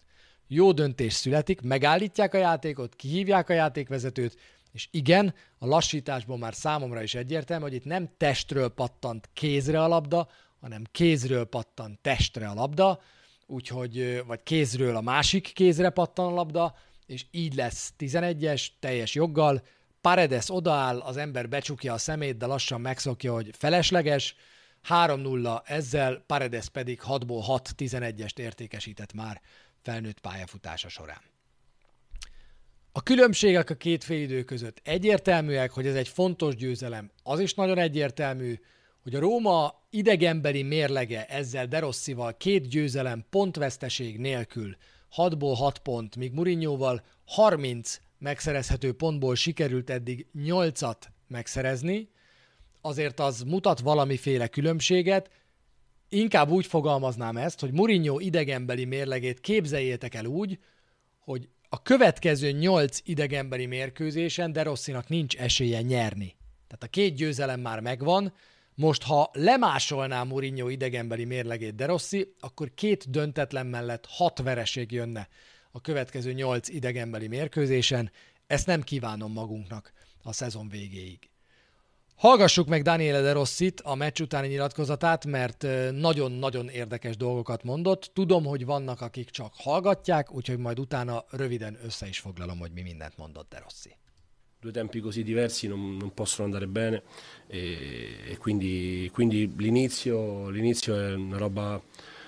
Jó 0.49 0.73
döntés 0.73 1.13
születik, 1.13 1.61
megállítják 1.61 2.35
a 2.35 2.39
játékot, 2.39 2.95
kihívják 2.95 3.49
a 3.49 3.53
játékvezetőt, 3.53 4.37
és 4.73 4.89
igen, 4.91 5.35
a 5.59 5.67
lassításból 5.67 6.39
már 6.39 6.55
számomra 6.55 7.03
is 7.03 7.15
egyértelmű, 7.15 7.63
hogy 7.63 7.75
itt 7.75 7.85
nem 7.85 8.11
testről 8.17 8.69
pattant 8.69 9.29
kézre 9.33 9.83
a 9.83 9.89
labda, 9.89 10.29
hanem 10.61 10.85
kézről 10.91 11.45
pattant 11.45 11.99
testre 11.99 12.49
a 12.49 12.55
labda, 12.55 13.01
úgyhogy, 13.47 14.23
vagy 14.27 14.43
kézről 14.43 14.97
a 14.97 15.01
másik 15.01 15.53
kézre 15.55 15.91
pattan 15.91 16.27
a 16.27 16.35
labda, 16.35 16.75
és 17.07 17.27
így 17.31 17.55
lesz 17.55 17.93
11-es, 17.99 18.67
teljes 18.81 19.15
joggal. 19.15 19.63
Paredes 20.01 20.51
odaáll, 20.51 20.99
az 20.99 21.17
ember 21.17 21.49
becsukja 21.49 21.93
a 21.93 21.99
szemét, 21.99 22.37
de 22.37 22.47
lassan 22.47 22.81
megszokja, 22.81 23.33
hogy 23.33 23.51
felesleges. 23.59 24.35
3-0 24.89 25.61
ezzel, 25.65 26.25
Paredes 26.27 26.69
pedig 26.69 27.01
6-ból 27.07 27.41
6 27.43 27.71
11-est 27.77 28.39
értékesített 28.39 29.13
már 29.13 29.41
felnőtt 29.87 30.21
pályafutása 30.21 30.89
során. 30.89 31.23
A 32.93 33.03
különbségek 33.03 33.71
a 33.71 33.75
két 33.75 34.05
félidő 34.05 34.43
között 34.43 34.81
egyértelműek, 34.85 35.71
hogy 35.71 35.87
ez 35.87 35.95
egy 35.95 36.09
fontos 36.09 36.57
győzelem. 36.57 37.11
Az 37.23 37.41
is 37.41 37.55
nagyon 37.55 37.79
egyértelmű, 37.79 38.61
hogy 39.03 39.15
a 39.15 39.21
Róma 39.21 39.83
idegenbeli 39.91 40.63
mérlege 40.63 41.27
ezzel 41.27 41.67
Derosszival 41.67 42.37
két 42.37 42.69
győzelem 42.69 43.25
pontveszteség 43.31 44.19
nélkül 44.19 44.77
6-ból 45.17 45.55
6 45.57 45.79
pont, 45.79 46.17
míg 46.17 46.33
Murinyóval 46.33 47.05
30 47.25 48.01
megszerezhető 48.19 48.93
pontból 48.93 49.35
sikerült 49.35 49.91
eddig 49.91 50.27
8-at 50.35 51.01
megszerezni, 51.29 52.09
azért 52.81 53.21
az 53.21 53.43
mutat 53.43 53.81
valamiféle 53.81 54.47
különbséget. 54.47 55.31
Inkább 56.09 56.51
úgy 56.51 56.67
fogalmaznám 56.67 57.37
ezt, 57.37 57.61
hogy 57.61 57.73
Murinyó 57.73 58.21
idegenbeli 58.21 58.85
mérlegét 58.85 59.41
képzeljétek 59.41 60.15
el 60.15 60.25
úgy, 60.25 60.59
hogy 61.19 61.49
a 61.69 61.83
következő 61.83 62.51
8 62.51 62.99
idegenbeli 63.05 63.67
mérkőzésen 63.67 64.53
De 64.53 64.63
Rosszinak 64.63 65.09
nincs 65.09 65.37
esélye 65.37 65.81
nyerni. 65.81 66.37
Tehát 66.67 66.83
a 66.83 66.87
két 66.87 67.15
győzelem 67.15 67.61
már 67.61 67.81
megvan, 67.81 68.33
most, 68.75 69.03
ha 69.03 69.31
lemásolná 69.33 70.23
Mourinho 70.23 70.69
idegenbeli 70.69 71.25
mérlegét 71.25 71.75
De 71.75 71.87
Rossi, 71.87 72.35
akkor 72.41 72.75
két 72.75 73.11
döntetlen 73.11 73.67
mellett 73.67 74.07
hat 74.09 74.39
vereség 74.39 74.93
jönne 74.93 75.29
a 75.71 75.81
következő 75.81 76.33
nyolc 76.33 76.69
idegenbeli 76.69 77.29
mérkőzésen. 77.29 78.11
Ezt 78.47 78.67
nem 78.67 78.83
kívánom 78.83 79.33
magunknak 79.33 79.93
a 80.23 80.33
szezon 80.33 80.69
végéig. 80.69 81.31
Hallgassuk 82.17 82.69
meg 82.69 82.83
Daniele 82.83 83.21
De 83.21 83.33
Rossit, 83.33 83.81
a 83.81 83.95
meccs 83.95 84.21
utáni 84.21 84.49
nyilatkozatát, 84.49 85.27
mert 85.27 85.67
nagyon-nagyon 85.93 86.69
érdekes 86.69 87.17
dolgokat 87.17 87.63
mondott. 87.63 88.11
Tudom, 88.15 88.45
hogy 88.45 88.65
vannak, 88.65 89.01
akik 89.01 89.31
csak 89.31 89.53
hallgatják, 89.57 90.33
úgyhogy 90.33 90.59
majd 90.59 90.79
utána 90.79 91.25
röviden 91.31 91.79
össze 91.85 92.09
is 92.09 92.19
foglalom, 92.19 92.59
hogy 92.59 92.71
mi 92.75 92.83
mindent 92.83 93.17
mondott 93.17 93.49
De 93.49 93.59
Rossi. 93.59 93.97
Due 94.61 94.73
tempi 94.73 95.01
così 95.01 95.23
diversi 95.23 95.67
non, 95.67 95.97
non 95.97 96.15
possono 96.15 96.45
andare 96.45 96.67
bene 96.67 97.03
e, 97.47 97.59
e 98.31 98.37
quindi, 98.39 99.11
quindi 99.13 99.53
l'inizio, 99.57 100.49
l'inizio 100.49 100.99
è 100.99 101.15
una 101.15 101.39
roba 101.39 101.83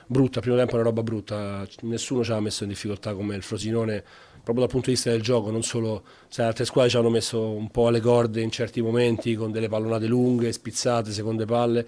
brutta, 0.07 0.41
primo 0.41 0.57
tempo 0.57 0.73
è 0.73 0.75
una 0.75 0.85
roba 0.85 1.03
brutta, 1.03 1.67
nessuno 1.81 2.25
ci 2.25 2.33
ha 2.33 2.41
messo 2.41 2.63
in 2.63 2.69
difficoltà 2.69 3.15
come 3.15 3.37
il 3.37 3.43
Frosinone 3.43 4.05
proprio 4.49 4.65
dal 4.65 4.73
punto 4.73 4.89
di 4.89 4.95
vista 4.95 5.11
del 5.11 5.21
gioco, 5.21 5.51
non 5.51 5.63
solo 5.63 6.05
se 6.29 6.41
altre 6.41 6.65
squadre 6.65 6.89
ci 6.89 6.97
hanno 6.97 7.11
messo 7.11 7.51
un 7.51 7.69
po' 7.69 7.89
alle 7.89 8.01
corde 8.01 8.41
in 8.41 8.51
certi 8.51 8.81
momenti 8.81 9.35
con 9.35 9.53
delle 9.53 9.69
pallonate 9.69 10.07
lunghe, 10.07 10.51
spizzate, 10.53 11.11
seconde 11.11 11.45
palle, 11.45 11.87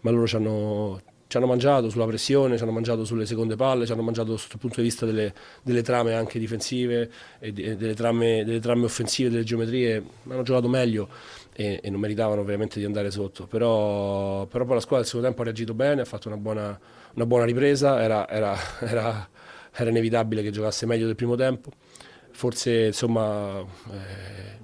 ma 0.00 0.10
loro 0.10 0.26
ci 0.26 0.36
hanno, 0.36 1.00
ci 1.26 1.38
hanno 1.38 1.46
mangiato 1.46 1.88
sulla 1.88 2.04
pressione, 2.04 2.58
ci 2.58 2.64
hanno 2.64 2.72
mangiato 2.72 3.06
sulle 3.06 3.24
seconde 3.24 3.56
palle, 3.56 3.86
ci 3.86 3.92
hanno 3.92 4.02
mangiato 4.02 4.36
sotto 4.36 4.56
il 4.56 4.60
punto 4.60 4.82
di 4.82 4.88
vista 4.88 5.06
delle, 5.06 5.32
delle 5.62 5.80
trame 5.80 6.12
anche 6.12 6.38
difensive 6.38 7.10
e 7.38 7.50
delle 7.50 7.94
trame, 7.94 8.44
delle 8.44 8.60
trame, 8.60 8.84
offensive, 8.84 9.30
delle 9.30 9.44
geometrie, 9.44 10.04
hanno 10.28 10.42
giocato 10.42 10.68
meglio 10.68 11.08
e, 11.54 11.80
e, 11.82 11.88
non 11.88 11.98
meritavano 11.98 12.42
ovviamente 12.42 12.78
di 12.78 12.84
andare 12.84 13.10
sotto, 13.10 13.46
però, 13.46 14.44
però 14.44 14.66
poi 14.66 14.74
la 14.74 14.80
squadra 14.80 14.98
del 14.98 15.06
secondo 15.06 15.28
tempo 15.28 15.40
ha 15.40 15.44
reagito 15.44 15.72
bene, 15.72 16.02
ha 16.02 16.04
fatto 16.04 16.28
una 16.28 16.36
buona, 16.36 16.78
una 17.14 17.24
buona 17.24 17.46
ripresa, 17.46 18.02
era, 18.02 18.28
era, 18.28 18.54
era, 18.80 19.28
era 19.74 19.90
inevitabile 19.90 20.42
che 20.42 20.50
giocasse 20.50 20.86
meglio 20.86 21.06
del 21.06 21.14
primo 21.14 21.34
tempo 21.34 21.70
forse 22.32 22.86
insomma... 22.86 23.60
Eh... 23.90 24.60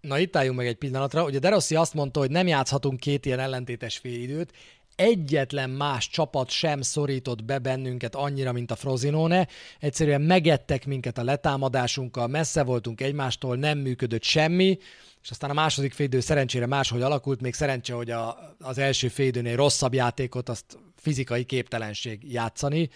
Na 0.00 0.18
itt 0.18 0.36
álljunk 0.36 0.56
meg 0.56 0.66
egy 0.66 0.76
pillanatra. 0.76 1.24
Ugye 1.24 1.38
Derossi 1.38 1.74
azt 1.74 1.94
mondta, 1.94 2.20
hogy 2.20 2.30
nem 2.30 2.46
játszhatunk 2.46 3.00
két 3.00 3.26
ilyen 3.26 3.38
ellentétes 3.38 3.98
félidőt, 3.98 4.52
egyetlen 4.96 5.70
más 5.70 6.08
csapat 6.08 6.50
sem 6.50 6.80
szorított 6.80 7.44
be 7.44 7.58
bennünket 7.58 8.14
annyira, 8.14 8.52
mint 8.52 8.70
a 8.70 8.76
Frozinone. 8.76 9.48
Egyszerűen 9.80 10.20
megettek 10.20 10.86
minket 10.86 11.18
a 11.18 11.24
letámadásunkkal, 11.24 12.26
messze 12.26 12.62
voltunk 12.62 13.00
egymástól, 13.00 13.56
nem 13.56 13.78
működött 13.78 14.22
semmi, 14.22 14.78
és 15.22 15.30
aztán 15.30 15.50
a 15.50 15.54
második 15.54 15.92
félidő 15.92 16.20
szerencsére 16.20 16.66
máshogy 16.66 17.02
alakult, 17.02 17.40
még 17.40 17.54
szerencse, 17.54 17.94
hogy 17.94 18.10
a, 18.10 18.54
az 18.58 18.78
első 18.78 19.08
félidőnél 19.08 19.56
rosszabb 19.56 19.94
játékot, 19.94 20.48
azt 20.48 20.78
fizikai 21.02 21.44
képtelenség 21.44 22.32
játszani 22.32 22.90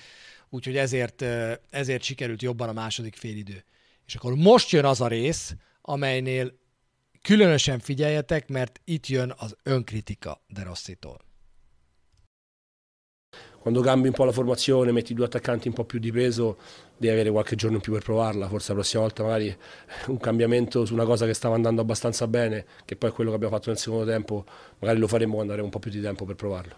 úgyhogy 0.51 0.77
ezért, 0.77 1.23
ezért 1.71 2.03
sikerült 2.03 2.43
jobban 2.43 2.69
a 2.69 2.73
második 2.73 3.17
félidő. 3.17 3.65
És 4.07 4.15
akkor 4.15 4.35
most 4.35 4.71
jön 4.71 4.85
az 4.85 5.01
a 5.01 5.09
rész, 5.09 5.55
amelynél 5.81 6.59
különösen 7.23 7.79
figyeljetek, 7.79 8.49
mert 8.49 8.81
itt 8.85 9.07
jön 9.07 9.35
az 9.37 9.57
önkritika 9.63 10.45
De 10.47 10.63
Rossitól. 10.63 11.25
Quando 13.59 13.83
cambi 13.83 14.09
un 14.09 14.15
po' 14.15 14.25
la 14.25 14.33
formazione, 14.33 14.93
metti 14.93 15.13
due 15.13 15.25
attaccanti 15.25 15.67
un 15.69 15.75
po' 15.75 15.85
più 15.85 15.99
di 15.99 16.13
peso, 16.13 16.57
devi 16.97 17.13
avere 17.13 17.31
qualche 17.31 17.57
giorno 17.57 17.77
in 17.77 17.83
più 17.83 17.93
per 17.93 18.03
provarla. 18.03 18.49
Forse 18.49 18.69
la 18.69 18.75
prossima 18.75 19.03
volta 19.03 19.23
magari 19.25 19.57
un 20.07 20.19
cambiamento 20.19 20.85
su 20.85 20.93
una 20.93 21.05
cosa 21.05 21.27
che 21.27 21.35
stava 21.35 21.57
andando 21.57 21.81
abbastanza 21.81 22.29
bene, 22.29 22.65
che 22.85 22.95
poi 22.95 23.11
è 23.11 23.13
quello 23.13 23.31
che 23.31 23.37
abbiamo 23.37 23.55
fatto 23.57 23.71
nel 23.71 23.79
secondo 23.79 24.05
tempo, 24.05 24.45
magari 24.79 25.01
lo 25.01 25.09
faremo 25.09 25.35
quando 25.35 25.51
avremo 25.51 25.67
un 25.67 25.73
po' 25.73 25.81
più 25.81 25.91
di 25.91 26.01
tempo 26.01 26.25
per 26.25 26.37
provarlo. 26.37 26.77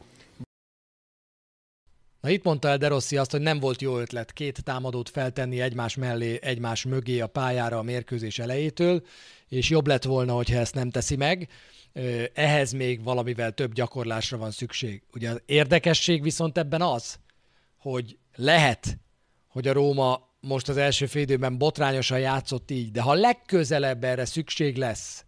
Na 2.20 2.30
itt 2.30 2.44
mondta 2.44 2.68
el 2.68 2.78
Derossi 2.78 3.16
azt, 3.16 3.30
hogy 3.30 3.40
nem 3.40 3.58
volt 3.60 3.82
jó 3.82 3.98
ötlet 3.98 4.32
két 4.32 4.64
támadót 4.64 5.08
feltenni 5.08 5.60
egymás 5.60 5.96
mellé, 5.96 6.38
egymás 6.42 6.84
mögé 6.84 7.20
a 7.20 7.26
pályára 7.26 7.78
a 7.78 7.82
mérkőzés 7.82 8.38
elejétől, 8.38 9.02
és 9.48 9.70
jobb 9.70 9.86
lett 9.86 10.04
volna, 10.04 10.34
hogyha 10.34 10.58
ezt 10.58 10.74
nem 10.74 10.90
teszi 10.90 11.16
meg. 11.16 11.48
Ehhez 12.34 12.72
még 12.72 13.02
valamivel 13.02 13.52
több 13.52 13.72
gyakorlásra 13.72 14.36
van 14.36 14.50
szükség. 14.50 15.02
Ugye 15.12 15.30
az 15.30 15.42
érdekesség 15.46 16.22
viszont 16.22 16.58
ebben 16.58 16.82
az, 16.82 17.18
hogy 17.78 18.18
lehet, 18.36 18.98
hogy 19.48 19.68
a 19.68 19.72
Róma 19.72 20.28
most 20.40 20.68
az 20.68 20.76
első 20.76 21.06
félidőben 21.06 21.58
botrányosan 21.58 22.18
játszott 22.18 22.70
így, 22.70 22.90
de 22.90 23.00
ha 23.00 23.12
legközelebb 23.12 24.04
erre 24.04 24.24
szükség 24.24 24.76
lesz, 24.76 25.24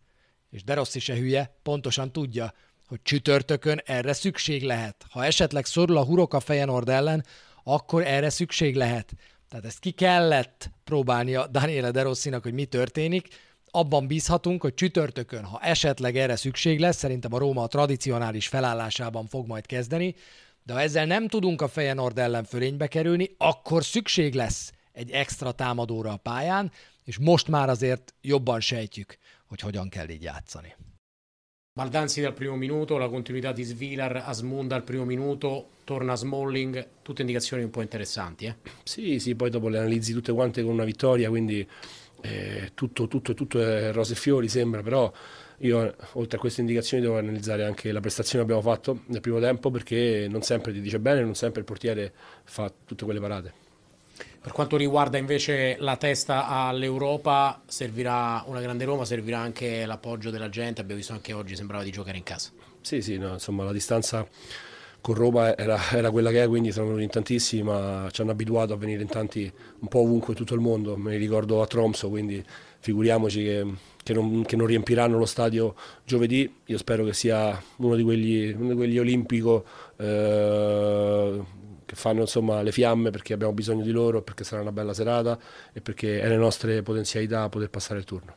és 0.51 0.65
Derossi 0.65 0.99
se 0.99 1.15
hülye, 1.15 1.59
pontosan 1.63 2.13
tudja, 2.13 2.55
hogy 2.91 3.03
csütörtökön 3.03 3.81
erre 3.85 4.13
szükség 4.13 4.63
lehet. 4.63 5.05
Ha 5.11 5.25
esetleg 5.25 5.65
szorul 5.65 5.97
a 5.97 6.05
hurok 6.05 6.35
a 6.35 6.41
Fejenord 6.41 6.89
ellen, 6.89 7.25
akkor 7.65 8.07
erre 8.07 8.31
szükség 8.31 8.77
lehet. 8.77 9.13
Tehát 9.49 9.65
ezt 9.65 9.79
ki 9.79 9.91
kellett 9.91 10.71
próbálnia 10.85 11.47
Daniele 11.47 11.91
De 11.91 12.03
Rossinak, 12.03 12.43
hogy 12.43 12.53
mi 12.53 12.65
történik. 12.65 13.29
Abban 13.71 14.07
bízhatunk, 14.07 14.63
hogy 14.63 14.75
csütörtökön, 14.75 15.45
ha 15.45 15.61
esetleg 15.63 16.17
erre 16.17 16.37
szükség 16.37 16.79
lesz, 16.79 16.97
szerintem 16.97 17.35
a 17.35 17.39
Róma 17.39 17.63
a 17.63 17.67
tradicionális 17.67 18.49
felállásában 18.49 19.27
fog 19.27 19.47
majd 19.47 19.67
kezdeni, 19.67 20.15
de 20.63 20.73
ha 20.73 20.81
ezzel 20.81 21.07
nem 21.07 21.29
tudunk 21.29 21.63
a 21.63 21.69
Fejenord 21.69 22.19
ellen 22.19 22.45
fölénybe 22.45 22.87
kerülni, 22.87 23.35
akkor 23.39 23.85
szükség 23.85 24.35
lesz 24.35 24.73
egy 24.93 25.11
extra 25.11 25.53
támadóra 25.53 26.13
a 26.13 26.17
pályán, 26.17 26.73
és 27.05 27.19
most 27.19 27.49
már 27.49 27.69
azért 27.69 28.15
jobban 28.21 28.61
sejtjük, 28.61 29.19
hogy 29.49 29.61
hogyan 29.61 29.89
kell 29.89 30.09
így 30.09 30.23
játszani. 30.23 30.75
Baldanzi 31.73 32.21
dal 32.21 32.35
primo 32.35 32.57
minuto, 32.57 32.99
la 32.99 33.09
continuità 33.09 33.53
di 33.53 33.63
Svilar, 33.63 34.25
Asmunda 34.27 34.75
al 34.75 34.83
primo 34.83 35.05
minuto, 35.05 35.69
torna 35.85 36.17
Smalling, 36.17 36.85
tutte 37.01 37.21
indicazioni 37.21 37.63
un 37.63 37.71
po' 37.71 37.81
interessanti. 37.81 38.47
Eh? 38.47 38.57
Sì, 38.83 39.21
sì, 39.21 39.37
poi 39.37 39.51
dopo 39.51 39.69
le 39.69 39.79
analizzi 39.79 40.13
tutte 40.13 40.33
quante 40.33 40.65
con 40.65 40.73
una 40.73 40.83
vittoria, 40.83 41.29
quindi 41.29 41.65
eh, 42.23 42.73
tutto, 42.75 43.07
tutto, 43.07 43.35
tutto 43.35 43.63
è 43.63 43.93
rose 43.93 44.15
e 44.15 44.17
fiori 44.17 44.49
sembra, 44.49 44.83
però 44.83 45.13
io 45.59 45.95
oltre 46.15 46.39
a 46.39 46.41
queste 46.41 46.61
indicazioni 46.61 47.05
devo 47.05 47.19
analizzare 47.19 47.65
anche 47.65 47.93
la 47.93 48.01
prestazione 48.01 48.45
che 48.45 48.53
abbiamo 48.53 48.69
fatto 48.69 49.03
nel 49.07 49.21
primo 49.21 49.39
tempo 49.39 49.71
perché 49.71 50.27
non 50.29 50.43
sempre 50.43 50.73
ti 50.73 50.81
dice 50.81 50.99
bene, 50.99 51.23
non 51.23 51.37
sempre 51.37 51.61
il 51.61 51.67
portiere 51.67 52.13
fa 52.43 52.71
tutte 52.85 53.05
quelle 53.05 53.21
parate. 53.21 53.70
Per 54.43 54.53
quanto 54.53 54.79
riguarda 54.79 55.19
invece 55.19 55.77
la 55.81 55.97
testa 55.97 56.47
all'Europa, 56.47 57.61
servirà 57.67 58.43
una 58.47 58.63
grande 58.63 58.87
Roma, 58.87 59.05
servirà 59.05 59.39
anche 59.39 59.85
l'appoggio 59.85 60.31
della 60.31 60.49
gente. 60.49 60.81
Abbiamo 60.81 60.99
visto 60.99 61.13
anche 61.13 61.35
oggi, 61.35 61.55
sembrava 61.55 61.83
di 61.83 61.91
giocare 61.91 62.17
in 62.17 62.23
casa. 62.23 62.51
Sì, 62.81 63.03
sì, 63.03 63.19
no, 63.19 63.35
insomma 63.35 63.65
la 63.65 63.73
distanza 63.73 64.27
con 65.03 65.15
Roma 65.15 65.55
era, 65.57 65.79
era, 65.93 66.11
quella 66.11 66.31
che 66.31 66.43
è, 66.43 66.49
quindi 66.49 66.73
sono 66.73 66.87
venuti 66.87 67.05
in 67.05 67.11
tantissimi, 67.11 67.63
ma 67.63 68.09
ci 68.11 68.23
hanno 68.23 68.31
abituato 68.31 68.73
a 68.73 68.77
venire 68.77 69.03
in 69.03 69.09
tanti 69.09 69.51
un 69.81 69.89
po' 69.89 70.01
ovunque 70.01 70.33
in 70.33 70.39
tutto 70.39 70.55
il 70.55 70.61
mondo. 70.61 70.97
Me 70.97 71.11
li 71.11 71.19
ricordo 71.19 71.61
a 71.61 71.67
Tromso, 71.67 72.09
quindi 72.09 72.43
figuriamoci 72.79 73.43
che, 73.43 73.67
che, 74.03 74.15
non, 74.15 74.43
che 74.47 74.57
non, 74.57 74.67
riempiranno 74.67 75.19
lo 75.19 75.27
stadio 75.27 75.75
giovedì. 76.05 76.51
Io 76.65 76.79
spero 76.79 77.05
che 77.05 77.13
sia 77.13 77.63
uno 77.77 77.95
di 77.95 78.03
quegli, 78.03 78.55
uno 78.57 78.71
di 78.71 78.75
quegli 78.75 78.99
olimpico. 78.99 79.65
Eh, 79.99 81.59
che 81.91 81.97
fanno 81.97 82.21
insomma 82.21 82.63
le 82.63 82.71
fiamme 82.71 83.11
perché 83.11 83.33
abbiamo 83.33 83.53
bisogno 83.53 83.83
di 83.83 83.91
loro, 83.91 84.23
perché 84.23 84.45
sarà 84.45 84.63
una 84.63 84.71
bella 84.71 84.95
serata 84.95 85.39
e 85.73 85.81
perché 85.81 86.21
è 86.21 86.29
le 86.29 86.37
nostre 86.37 86.83
potenzialità 86.83 87.49
poter 87.49 87.69
passare 87.69 87.99
il 87.99 88.05
turno. 88.05 88.37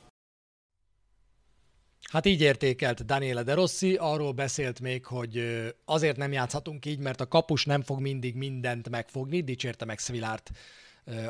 Hát 2.11 2.25
így 2.25 2.41
értékelt 2.41 3.05
Daniele 3.05 3.43
De 3.43 3.53
Rossi, 3.53 3.95
arról 3.95 4.31
beszélt 4.31 4.79
még, 4.79 5.05
hogy 5.05 5.63
azért 5.85 6.17
nem 6.17 6.31
játszhatunk 6.31 6.85
így, 6.85 6.99
mert 6.99 7.21
a 7.21 7.27
kapus 7.27 7.65
nem 7.65 7.81
fog 7.81 7.99
mindig 7.99 8.35
mindent 8.35 8.89
megfogni, 8.89 9.41
dicsérte 9.41 9.85
meg 9.85 9.99
Svilárt 9.99 10.51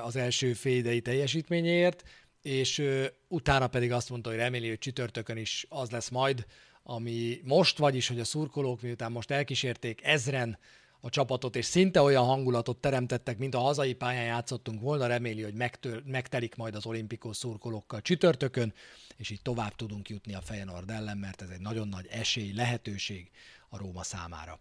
az 0.01 0.15
első 0.15 0.53
fédei 0.53 1.01
teljesítményéért, 1.01 2.03
és 2.41 2.81
utána 3.27 3.67
pedig 3.67 3.91
azt 3.91 4.09
mondta, 4.09 4.29
hogy 4.29 4.37
reméli, 4.37 4.67
hogy 4.67 4.77
csütörtökön 4.77 5.37
is 5.37 5.65
az 5.69 5.89
lesz 5.89 6.09
majd, 6.09 6.45
ami 6.83 7.41
most, 7.43 7.77
vagyis, 7.77 8.07
hogy 8.07 8.19
a 8.19 8.23
szurkolók 8.23 8.81
miután 8.81 9.11
most 9.11 9.31
elkísérték 9.31 10.03
ezren 10.03 10.57
a 11.05 11.09
csapatot, 11.09 11.55
és 11.55 11.65
szinte 11.65 12.01
olyan 12.01 12.25
hangulatot 12.25 12.77
teremtettek, 12.77 13.37
mint 13.37 13.55
a 13.55 13.59
hazai 13.59 13.93
pályán 13.93 14.23
játszottunk 14.23 14.81
volna, 14.81 15.07
reméli, 15.07 15.41
hogy 15.41 15.53
megtör, 15.53 16.03
megtelik 16.05 16.55
majd 16.55 16.75
az 16.75 16.85
olimpikó 16.85 17.33
szurkolókkal 17.33 18.01
csütörtökön, 18.01 18.73
és 19.17 19.29
így 19.29 19.41
tovább 19.41 19.75
tudunk 19.75 20.09
jutni 20.09 20.33
a 20.33 20.41
Feyenoord 20.41 20.89
ellen, 20.89 21.17
mert 21.17 21.41
ez 21.41 21.49
egy 21.49 21.59
nagyon 21.59 21.87
nagy 21.87 22.07
esély, 22.11 22.53
lehetőség 22.53 23.31
a 23.69 23.77
Róma 23.77 24.03
számára. 24.03 24.59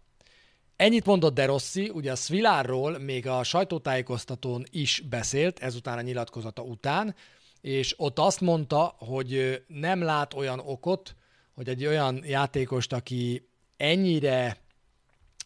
Ennyit 0.75 1.05
mondott 1.05 1.33
De 1.33 1.45
Rossi, 1.45 1.89
ugye 1.89 2.11
a 2.11 2.15
Svilárról 2.15 2.97
még 2.97 3.27
a 3.27 3.43
sajtótájékoztatón 3.43 4.63
is 4.71 5.03
beszélt, 5.09 5.59
ezután 5.59 5.97
a 5.97 6.01
nyilatkozata 6.01 6.61
után, 6.61 7.15
és 7.61 7.93
ott 7.97 8.19
azt 8.19 8.41
mondta, 8.41 8.95
hogy 8.97 9.63
nem 9.67 10.01
lát 10.01 10.33
olyan 10.33 10.59
okot, 10.59 11.15
hogy 11.53 11.69
egy 11.69 11.85
olyan 11.85 12.23
játékost, 12.25 12.93
aki 12.93 13.49
ennyire 13.77 14.57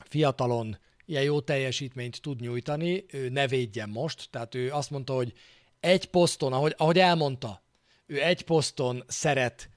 fiatalon 0.06 0.78
ilyen 1.08 1.24
jó 1.24 1.42
teljesítményt 1.42 2.22
tud 2.22 2.40
nyújtani, 2.40 3.06
ő 3.12 3.30
ne 3.30 3.48
védjen 3.48 3.90
most. 3.90 4.28
Tehát 4.32 4.56
ő 4.56 4.72
azt 4.72 4.90
mondta, 4.90 5.14
hogy 5.14 5.34
egy 5.80 6.06
poszton, 6.06 6.54
ahogy, 6.54 6.74
ahogy 6.78 7.00
elmondta, 7.00 7.64
ő 8.06 8.22
egy 8.22 8.42
poszton 8.42 9.04
szeret 9.08 9.70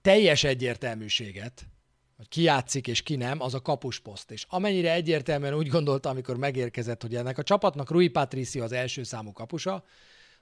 teljes 0.00 0.44
egyértelműséget, 0.44 1.66
hogy 2.16 2.28
ki 2.28 2.42
játszik 2.42 2.86
és 2.86 3.02
ki 3.02 3.16
nem, 3.16 3.40
az 3.40 3.54
a 3.54 3.62
kapusposzt. 3.62 4.30
És 4.30 4.46
amennyire 4.48 4.92
egyértelműen 4.92 5.54
úgy 5.54 5.68
gondolta, 5.68 6.08
amikor 6.08 6.36
megérkezett, 6.36 7.02
hogy 7.02 7.14
ennek 7.14 7.38
a 7.38 7.42
csapatnak 7.42 7.90
Rui 7.90 8.08
Patricio 8.08 8.62
az 8.62 8.72
első 8.72 9.02
számú 9.02 9.32
kapusa, 9.32 9.84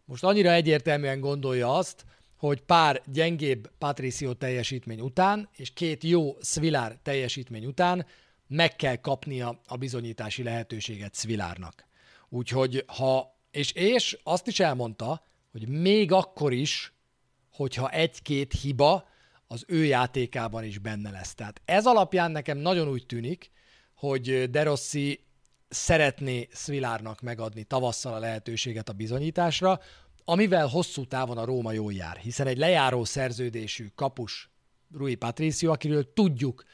most 0.05 0.25
annyira 0.25 0.53
egyértelműen 0.53 1.21
gondolja 1.21 1.77
azt, 1.77 2.05
hogy 2.37 2.61
pár 2.61 3.03
gyengébb 3.07 3.71
Patricio 3.79 4.35
teljesítmény 4.35 5.01
után, 5.01 5.49
és 5.57 5.73
két 5.73 6.05
jó 6.05 6.37
Svilár 6.41 6.99
teljesítmény 7.03 7.67
után 7.67 8.07
meg 8.47 8.77
kell 8.77 8.97
kapnia 8.97 9.61
a 9.67 9.77
bizonyítási 9.77 10.43
lehetőséget 10.43 11.15
Svilárnak. 11.15 11.87
Úgyhogy 12.29 12.85
ha, 12.87 13.39
és, 13.51 13.73
és 13.73 14.19
azt 14.23 14.47
is 14.47 14.61
elmondta, 14.61 15.23
hogy 15.53 15.69
még 15.69 16.13
akkor 16.13 16.53
is, 16.53 16.93
hogyha 17.51 17.91
egy-két 17.91 18.53
hiba 18.53 19.09
az 19.47 19.65
ő 19.67 19.85
játékában 19.85 20.65
is 20.65 20.79
benne 20.79 21.11
lesz. 21.11 21.35
Tehát 21.35 21.61
ez 21.65 21.87
alapján 21.87 22.31
nekem 22.31 22.59
nagyon 22.59 22.89
úgy 22.89 23.07
tűnik, 23.07 23.51
hogy 23.95 24.51
De 24.51 24.63
Rossi 24.63 25.25
szeretné 25.69 26.49
Svilárnak 26.53 27.21
megadni 27.21 27.65
tavasszal 27.65 28.15
a 28.15 28.19
lehetőséget 28.19 28.89
a 28.89 28.93
bizonyításra, 28.93 29.81
amivel 30.25 30.67
hosszú 30.67 31.05
távon 31.05 31.39
a 31.39 31.45
Róma 31.45 31.73
jól 31.73 31.93
jár, 31.93 32.17
hiszen 32.17 32.47
egy 32.47 32.59
lejáró 32.59 33.05
szerződésű 33.05 33.87
kapus 33.95 34.51
Rui 34.93 35.15
Patricio, 35.15 35.73
akiről 35.73 36.13
tudjuk, 36.13 36.65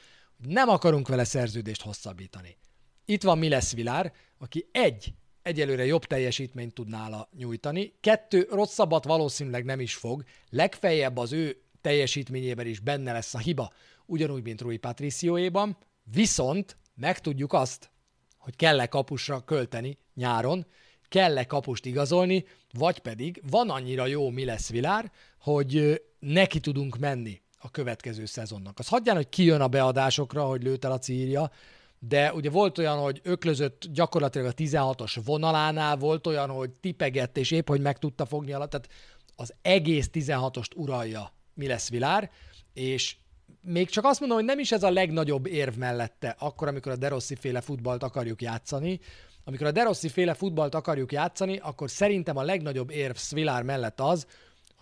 nem 0.45 0.69
akarunk 0.69 1.07
vele 1.07 1.23
szerződést 1.23 1.81
hosszabbítani. 1.81 2.57
Itt 3.05 3.23
van 3.23 3.37
Miles 3.37 3.71
Vilár, 3.71 4.13
aki 4.37 4.69
egy, 4.71 5.13
egyelőre 5.41 5.85
jobb 5.85 6.05
teljesítményt 6.05 6.73
tud 6.73 6.89
nála 6.89 7.29
nyújtani, 7.37 7.93
kettő, 7.99 8.47
rosszabbat 8.51 9.03
valószínűleg 9.03 9.65
nem 9.65 9.79
is 9.79 9.95
fog, 9.95 10.23
legfeljebb 10.49 11.17
az 11.17 11.31
ő 11.31 11.61
teljesítményében 11.81 12.67
is 12.67 12.79
benne 12.79 13.11
lesz 13.11 13.33
a 13.33 13.37
hiba, 13.37 13.71
ugyanúgy, 14.05 14.43
mint 14.43 14.61
Rui 14.61 14.77
Patricioéban, 14.77 15.77
viszont 16.03 16.77
megtudjuk 16.95 17.53
azt, 17.53 17.91
hogy 18.37 18.55
kell-e 18.55 18.87
kapusra 18.87 19.39
költeni 19.39 19.97
nyáron, 20.13 20.65
kell-e 21.07 21.45
kapust 21.45 21.85
igazolni, 21.85 22.45
vagy 22.71 22.99
pedig 22.99 23.41
van 23.49 23.69
annyira 23.69 24.05
jó 24.05 24.29
mi 24.29 24.45
lesz 24.45 24.69
Vilár, 24.69 25.11
hogy 25.39 26.01
neki 26.19 26.59
tudunk 26.59 26.97
menni 26.97 27.41
a 27.63 27.69
következő 27.71 28.25
szezonnak. 28.25 28.79
Az 28.79 28.87
hagyján, 28.87 29.15
hogy 29.15 29.29
kijön 29.29 29.61
a 29.61 29.67
beadásokra, 29.67 30.43
hogy 30.43 30.63
lőtt 30.63 30.85
el 30.85 30.91
a 30.91 30.99
círja, 30.99 31.51
de 31.99 32.33
ugye 32.33 32.49
volt 32.49 32.77
olyan, 32.77 32.97
hogy 32.97 33.19
öklözött 33.23 33.85
gyakorlatilag 33.93 34.47
a 34.47 34.53
16-os 34.53 35.21
vonalánál, 35.25 35.97
volt 35.97 36.27
olyan, 36.27 36.49
hogy 36.49 36.69
tipegett, 36.69 37.37
és 37.37 37.51
épp, 37.51 37.67
hogy 37.67 37.81
meg 37.81 37.99
tudta 37.99 38.25
fogni 38.25 38.53
alatt, 38.53 38.69
tehát 38.69 38.89
az 39.35 39.53
egész 39.61 40.09
16-ost 40.13 40.75
uralja 40.75 41.33
mi 41.53 41.67
lesz 41.67 41.89
Vilár, 41.89 42.31
és 42.73 43.15
még 43.61 43.89
csak 43.89 44.05
azt 44.05 44.19
mondom, 44.19 44.37
hogy 44.37 44.47
nem 44.47 44.59
is 44.59 44.71
ez 44.71 44.83
a 44.83 44.91
legnagyobb 44.91 45.47
érv 45.47 45.75
mellette, 45.75 46.35
akkor, 46.39 46.67
amikor 46.67 46.91
a 46.91 46.95
Derossi 46.95 47.35
féle 47.35 47.61
futballt 47.61 48.03
akarjuk 48.03 48.41
játszani. 48.41 48.99
Amikor 49.43 49.67
a 49.67 49.71
Derossi 49.71 50.09
féle 50.09 50.33
futballt 50.33 50.75
akarjuk 50.75 51.11
játszani, 51.11 51.57
akkor 51.57 51.89
szerintem 51.89 52.37
a 52.37 52.43
legnagyobb 52.43 52.91
érv 52.91 53.15
Svilár 53.15 53.63
mellett 53.63 53.99
az, 53.99 54.27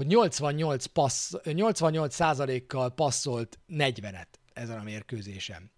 hogy 0.02 0.10
88, 0.10 0.86
passz, 0.86 1.34
88 1.44 2.66
kal 2.68 2.94
passzolt 2.94 3.60
40-et 3.70 4.28
ezen 4.54 4.80
a 4.80 4.84
mérkőzésen. 4.84 5.72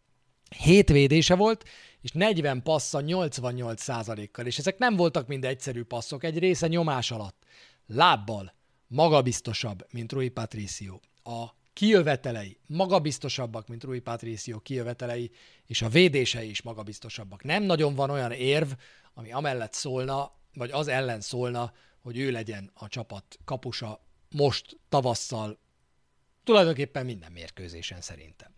7 0.57 0.89
védése 0.89 1.35
volt, 1.35 1.63
és 2.01 2.11
40 2.11 2.61
passza 2.61 3.01
88% 3.05 4.29
kal 4.31 4.45
és 4.45 4.57
ezek 4.57 4.77
nem 4.77 4.95
voltak 4.95 5.27
mind 5.27 5.45
egyszerű 5.45 5.83
passzok, 5.83 6.23
egy 6.23 6.39
része 6.39 6.67
nyomás 6.67 7.11
alatt. 7.11 7.43
Lábbal, 7.85 8.53
magabiztosabb, 8.87 9.85
mint 9.91 10.11
Rui 10.11 10.29
Patricio. 10.29 10.99
A 11.23 11.45
kijövetelei 11.73 12.57
magabiztosabbak, 12.67 13.67
mint 13.67 13.83
Rui 13.83 13.99
Patricio 13.99 14.59
kijövetelei, 14.59 15.31
és 15.65 15.81
a 15.81 15.89
védései 15.89 16.49
is 16.49 16.61
magabiztosabbak. 16.61 17.43
Nem 17.43 17.63
nagyon 17.63 17.95
van 17.95 18.09
olyan 18.09 18.31
érv, 18.31 18.71
ami 19.13 19.31
amellett 19.31 19.73
szólna, 19.73 20.31
vagy 20.53 20.71
az 20.71 20.87
ellen 20.87 21.21
szólna, 21.21 21.73
hogy 22.03 22.17
ő 22.17 22.31
legyen 22.31 22.71
a 22.73 22.87
csapat 22.87 23.39
kapusa 23.45 24.01
most 24.33 24.77
tavasszal, 24.89 25.59
tulajdonképpen 26.43 27.05
minden 27.05 27.31
mérkőzésen 27.31 28.01
szerintem. 28.01 28.51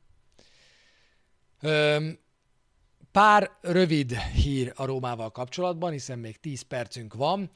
Pár 3.12 3.52
rövid 3.62 4.18
hír 4.18 4.74
a 4.76 4.86
Rómával 4.86 5.32
kapcsolatban, 5.32 5.92
hiszen 5.92 6.20
még 6.20 6.40
10 6.40 6.62
percünk 6.62 7.14
van. 7.14 7.50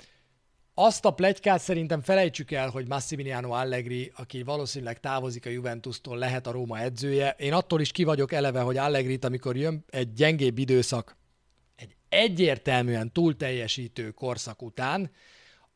Azt 0.73 1.05
a 1.05 1.11
plegykát 1.11 1.61
szerintem 1.61 2.01
felejtsük 2.01 2.51
el, 2.51 2.69
hogy 2.69 2.87
Massimiliano 2.87 3.51
Allegri, 3.51 4.11
aki 4.15 4.43
valószínűleg 4.43 4.99
távozik 4.99 5.45
a 5.45 5.49
Juventustól, 5.49 6.17
lehet 6.17 6.47
a 6.47 6.51
Róma 6.51 6.79
edzője. 6.79 7.35
Én 7.37 7.53
attól 7.53 7.81
is 7.81 7.91
ki 7.91 8.03
vagyok 8.03 8.31
eleve, 8.31 8.61
hogy 8.61 8.77
Allegrit, 8.77 9.25
amikor 9.25 9.57
jön 9.57 9.85
egy 9.89 10.13
gyengébb 10.13 10.57
időszak, 10.57 11.17
egy 11.75 11.95
egyértelműen 12.09 13.11
túl 13.11 13.35
teljesítő 13.35 14.11
korszak 14.11 14.61
után, 14.61 15.11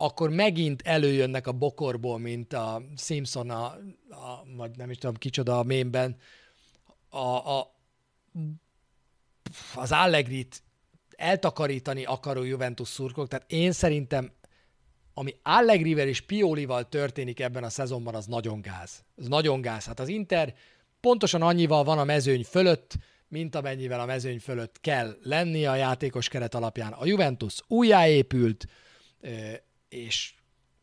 akkor 0.03 0.29
megint 0.29 0.81
előjönnek 0.81 1.47
a 1.47 1.51
bokorból, 1.51 2.19
mint 2.19 2.53
a 2.53 2.81
Simpson, 2.97 3.49
a, 3.49 3.65
a, 4.09 4.43
vagy 4.55 4.71
nem 4.77 4.89
is 4.89 4.97
tudom 4.97 5.15
kicsoda 5.15 5.59
a 5.59 5.63
mémben, 5.63 6.17
a, 7.09 7.57
a, 7.57 7.75
az 9.75 9.91
Allegrit 9.91 10.63
eltakarítani 11.15 12.03
akaró 12.03 12.43
Juventus 12.43 12.87
szurkok. 12.87 13.27
Tehát 13.27 13.51
én 13.51 13.71
szerintem 13.71 14.31
ami 15.13 15.35
Allegrivel 15.43 16.07
és 16.07 16.21
Piolival 16.21 16.89
történik 16.89 17.39
ebben 17.39 17.63
a 17.63 17.69
szezonban, 17.69 18.15
az 18.15 18.25
nagyon 18.25 18.61
gáz. 18.61 19.03
Ez 19.17 19.27
nagyon 19.27 19.61
gáz. 19.61 19.85
Hát 19.85 19.99
az 19.99 20.07
Inter 20.07 20.53
pontosan 20.99 21.41
annyival 21.41 21.83
van 21.83 21.99
a 21.99 22.03
mezőny 22.03 22.43
fölött, 22.43 22.95
mint 23.27 23.55
amennyivel 23.55 23.99
a 23.99 24.05
mezőny 24.05 24.39
fölött 24.39 24.79
kell 24.81 25.17
lennie 25.21 25.69
a 25.69 25.75
játékos 25.75 26.27
keret 26.27 26.55
alapján. 26.55 26.91
A 26.91 27.05
Juventus 27.05 27.59
újjáépült, 27.67 28.65
és 29.93 30.33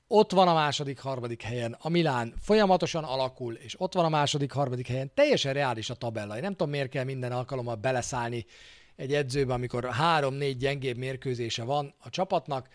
ott 0.06 0.32
van 0.32 0.48
a 0.48 0.54
második, 0.54 0.98
harmadik 0.98 1.42
helyen, 1.42 1.76
a 1.80 1.88
Milán 1.88 2.34
folyamatosan 2.40 3.04
alakul, 3.04 3.54
és 3.54 3.80
ott 3.80 3.94
van 3.94 4.04
a 4.04 4.08
második, 4.08 4.52
harmadik 4.52 4.86
helyen, 4.86 5.14
teljesen 5.14 5.52
reális 5.52 5.90
a 5.90 5.94
tabella. 5.94 6.36
Én 6.36 6.42
nem 6.42 6.50
tudom, 6.50 6.70
miért 6.70 6.90
kell 6.90 7.04
minden 7.04 7.32
alkalommal 7.32 7.74
beleszállni 7.74 8.46
egy 8.96 9.14
edzőbe, 9.14 9.52
amikor 9.52 9.90
három-négy 9.90 10.56
gyengébb 10.56 10.96
mérkőzése 10.96 11.64
van 11.64 11.94
a 11.98 12.10
csapatnak, 12.10 12.68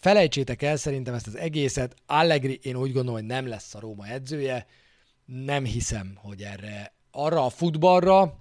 Felejtsétek 0.00 0.62
el 0.62 0.76
szerintem 0.76 1.14
ezt 1.14 1.26
az 1.26 1.36
egészet. 1.36 1.94
Allegri 2.06 2.58
én 2.62 2.76
úgy 2.76 2.92
gondolom, 2.92 3.14
hogy 3.20 3.28
nem 3.28 3.46
lesz 3.46 3.74
a 3.74 3.80
Róma 3.80 4.06
edzője. 4.06 4.66
Nem 5.24 5.64
hiszem, 5.64 6.12
hogy 6.16 6.42
erre 6.42 6.92
arra 7.10 7.44
a 7.44 7.48
futballra, 7.48 8.34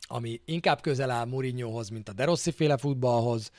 ami 0.00 0.40
inkább 0.44 0.80
közel 0.80 1.10
áll 1.10 1.24
Mourinhohoz, 1.24 1.88
mint 1.88 2.08
a 2.08 2.12
De 2.12 2.24
Rossi 2.24 2.50
féle 2.50 2.76
futballhoz, 2.76 3.50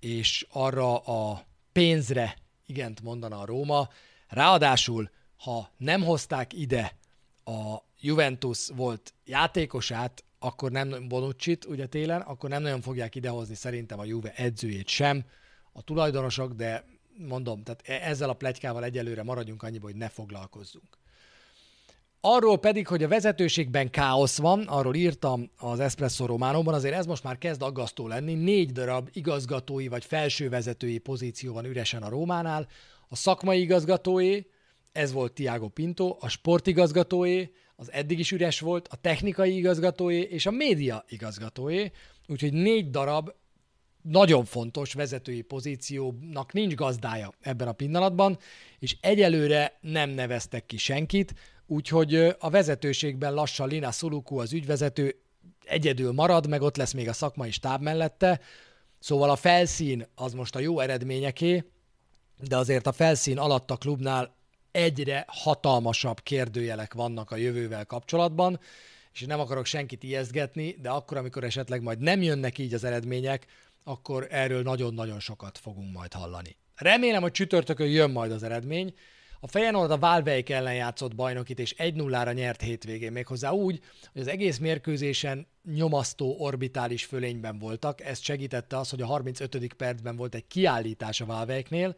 és 0.00 0.46
arra 0.50 0.98
a 0.98 1.46
pénzre 1.72 2.36
igent 2.68 3.02
mondana 3.02 3.40
a 3.40 3.44
Róma. 3.44 3.88
Ráadásul, 4.28 5.10
ha 5.36 5.70
nem 5.76 6.02
hozták 6.02 6.52
ide 6.52 6.96
a 7.44 7.76
Juventus 8.00 8.68
volt 8.76 9.14
játékosát, 9.24 10.24
akkor 10.38 10.70
nem 10.70 11.08
Bonucci-t 11.08 11.64
ugye 11.64 11.86
télen, 11.86 12.20
akkor 12.20 12.50
nem 12.50 12.62
nagyon 12.62 12.80
fogják 12.80 13.14
idehozni 13.14 13.54
szerintem 13.54 13.98
a 13.98 14.04
Juve 14.04 14.32
edzőjét 14.36 14.88
sem 14.88 15.24
a 15.72 15.82
tulajdonosok, 15.82 16.52
de 16.52 16.84
mondom, 17.28 17.62
tehát 17.62 17.82
e- 17.84 18.08
ezzel 18.08 18.28
a 18.28 18.34
plegykával 18.34 18.84
egyelőre 18.84 19.22
maradjunk 19.22 19.62
annyiba, 19.62 19.86
hogy 19.86 19.96
ne 19.96 20.08
foglalkozzunk. 20.08 20.98
Arról 22.20 22.58
pedig, 22.58 22.86
hogy 22.86 23.02
a 23.02 23.08
vezetőségben 23.08 23.90
káosz 23.90 24.38
van, 24.38 24.60
arról 24.66 24.94
írtam 24.94 25.50
az 25.56 25.80
Espresso 25.80 26.26
Románóban, 26.26 26.74
azért 26.74 26.94
ez 26.94 27.06
most 27.06 27.22
már 27.22 27.38
kezd 27.38 27.62
aggasztó 27.62 28.06
lenni. 28.06 28.34
Négy 28.34 28.72
darab 28.72 29.08
igazgatói 29.12 29.88
vagy 29.88 30.04
felsővezetői 30.04 30.98
pozíció 30.98 31.52
van 31.52 31.64
üresen 31.64 32.02
a 32.02 32.08
Rómánál. 32.08 32.68
A 33.08 33.16
szakmai 33.16 33.60
igazgatói, 33.60 34.40
ez 34.92 35.12
volt 35.12 35.32
Tiago 35.32 35.68
Pinto, 35.68 36.16
a 36.20 36.28
sportigazgatói, 36.28 37.44
az 37.76 37.92
eddig 37.92 38.18
is 38.18 38.32
üres 38.32 38.60
volt, 38.60 38.88
a 38.88 38.96
technikai 38.96 39.56
igazgatói 39.56 40.22
és 40.22 40.46
a 40.46 40.50
média 40.50 41.04
igazgatói. 41.08 41.86
Úgyhogy 42.26 42.52
négy 42.52 42.90
darab 42.90 43.30
nagyon 44.02 44.44
fontos 44.44 44.92
vezetői 44.92 45.42
pozíciónak 45.42 46.52
nincs 46.52 46.74
gazdája 46.74 47.32
ebben 47.40 47.68
a 47.68 47.72
pillanatban, 47.72 48.38
és 48.78 48.96
egyelőre 49.00 49.78
nem 49.80 50.10
neveztek 50.10 50.66
ki 50.66 50.76
senkit, 50.76 51.34
úgyhogy 51.68 52.14
a 52.38 52.50
vezetőségben 52.50 53.34
lassan 53.34 53.68
Lina 53.68 53.90
Suluku, 53.90 54.38
az 54.38 54.52
ügyvezető 54.52 55.14
egyedül 55.64 56.12
marad, 56.12 56.48
meg 56.48 56.62
ott 56.62 56.76
lesz 56.76 56.92
még 56.92 57.08
a 57.08 57.12
szakmai 57.12 57.50
stáb 57.50 57.82
mellette, 57.82 58.40
szóval 58.98 59.30
a 59.30 59.36
felszín 59.36 60.06
az 60.14 60.32
most 60.32 60.54
a 60.54 60.58
jó 60.58 60.80
eredményeké, 60.80 61.64
de 62.48 62.56
azért 62.56 62.86
a 62.86 62.92
felszín 62.92 63.38
alatt 63.38 63.70
a 63.70 63.76
klubnál 63.76 64.36
egyre 64.70 65.24
hatalmasabb 65.28 66.20
kérdőjelek 66.20 66.94
vannak 66.94 67.30
a 67.30 67.36
jövővel 67.36 67.84
kapcsolatban, 67.84 68.60
és 69.12 69.20
nem 69.20 69.40
akarok 69.40 69.64
senkit 69.64 70.02
ijesztgetni, 70.02 70.76
de 70.82 70.90
akkor, 70.90 71.16
amikor 71.16 71.44
esetleg 71.44 71.82
majd 71.82 71.98
nem 71.98 72.22
jönnek 72.22 72.58
így 72.58 72.74
az 72.74 72.84
eredmények, 72.84 73.46
akkor 73.84 74.26
erről 74.30 74.62
nagyon-nagyon 74.62 75.20
sokat 75.20 75.58
fogunk 75.58 75.92
majd 75.92 76.12
hallani. 76.12 76.56
Remélem, 76.74 77.22
hogy 77.22 77.32
csütörtökön 77.32 77.86
jön 77.86 78.10
majd 78.10 78.32
az 78.32 78.42
eredmény. 78.42 78.94
A 79.40 79.46
Feyenoord 79.46 79.90
a 79.90 79.98
Válveik 79.98 80.50
ellen 80.50 80.74
játszott 80.74 81.14
bajnokit, 81.14 81.58
és 81.58 81.74
1-0-ra 81.78 82.34
nyert 82.34 82.60
hétvégén 82.60 83.12
méghozzá 83.12 83.50
úgy, 83.50 83.80
hogy 84.12 84.20
az 84.20 84.26
egész 84.28 84.58
mérkőzésen 84.58 85.46
nyomasztó 85.74 86.36
orbitális 86.38 87.04
fölényben 87.04 87.58
voltak. 87.58 88.00
Ezt 88.00 88.22
segítette 88.22 88.78
az, 88.78 88.90
hogy 88.90 89.02
a 89.02 89.06
35. 89.06 89.74
percben 89.74 90.16
volt 90.16 90.34
egy 90.34 90.46
kiállítás 90.46 91.20
a 91.20 91.26
Válveiknél. 91.26 91.96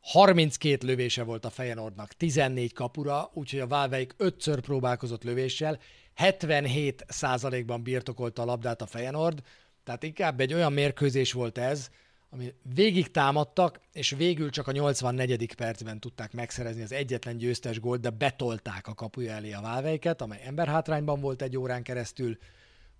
32 0.00 0.86
lövése 0.86 1.22
volt 1.22 1.44
a 1.44 1.50
Feyenoordnak, 1.50 2.12
14 2.12 2.72
kapura, 2.72 3.30
úgyhogy 3.32 3.60
a 3.60 3.66
Válveik 3.66 4.14
ötször 4.16 4.60
próbálkozott 4.60 5.24
lövéssel, 5.24 5.78
77 6.14 7.04
százalékban 7.08 7.82
birtokolta 7.82 8.42
a 8.42 8.44
labdát 8.44 8.82
a 8.82 8.86
Feyenoord, 8.86 9.42
tehát 9.84 10.02
inkább 10.02 10.40
egy 10.40 10.54
olyan 10.54 10.72
mérkőzés 10.72 11.32
volt 11.32 11.58
ez, 11.58 11.90
ami 12.34 12.54
végig 12.74 13.10
támadtak, 13.10 13.80
és 13.92 14.10
végül 14.10 14.50
csak 14.50 14.68
a 14.68 14.72
84. 14.72 15.54
percben 15.54 16.00
tudták 16.00 16.32
megszerezni 16.32 16.82
az 16.82 16.92
egyetlen 16.92 17.36
győztes 17.36 17.80
gólt, 17.80 18.00
de 18.00 18.10
betolták 18.10 18.86
a 18.86 18.94
kapuja 18.94 19.32
elé 19.32 19.52
a 19.52 19.60
válveiket, 19.60 20.22
amely 20.22 20.40
emberhátrányban 20.44 21.20
volt 21.20 21.42
egy 21.42 21.56
órán 21.56 21.82
keresztül. 21.82 22.38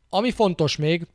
Ami 0.08 0.30
fontos 0.30 0.76
még, 0.76 1.06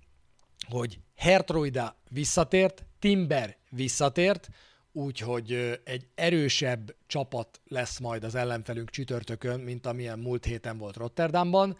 hogy 0.69 0.99
Hertroida 1.15 1.95
visszatért, 2.09 2.85
Timber 2.99 3.57
visszatért, 3.69 4.49
úgyhogy 4.91 5.79
egy 5.83 6.07
erősebb 6.15 6.95
csapat 7.07 7.61
lesz 7.67 7.99
majd 7.99 8.23
az 8.23 8.35
ellenfelünk 8.35 8.89
csütörtökön, 8.89 9.59
mint 9.59 9.85
amilyen 9.85 10.19
múlt 10.19 10.45
héten 10.45 10.77
volt 10.77 10.95
Rotterdamban. 10.95 11.77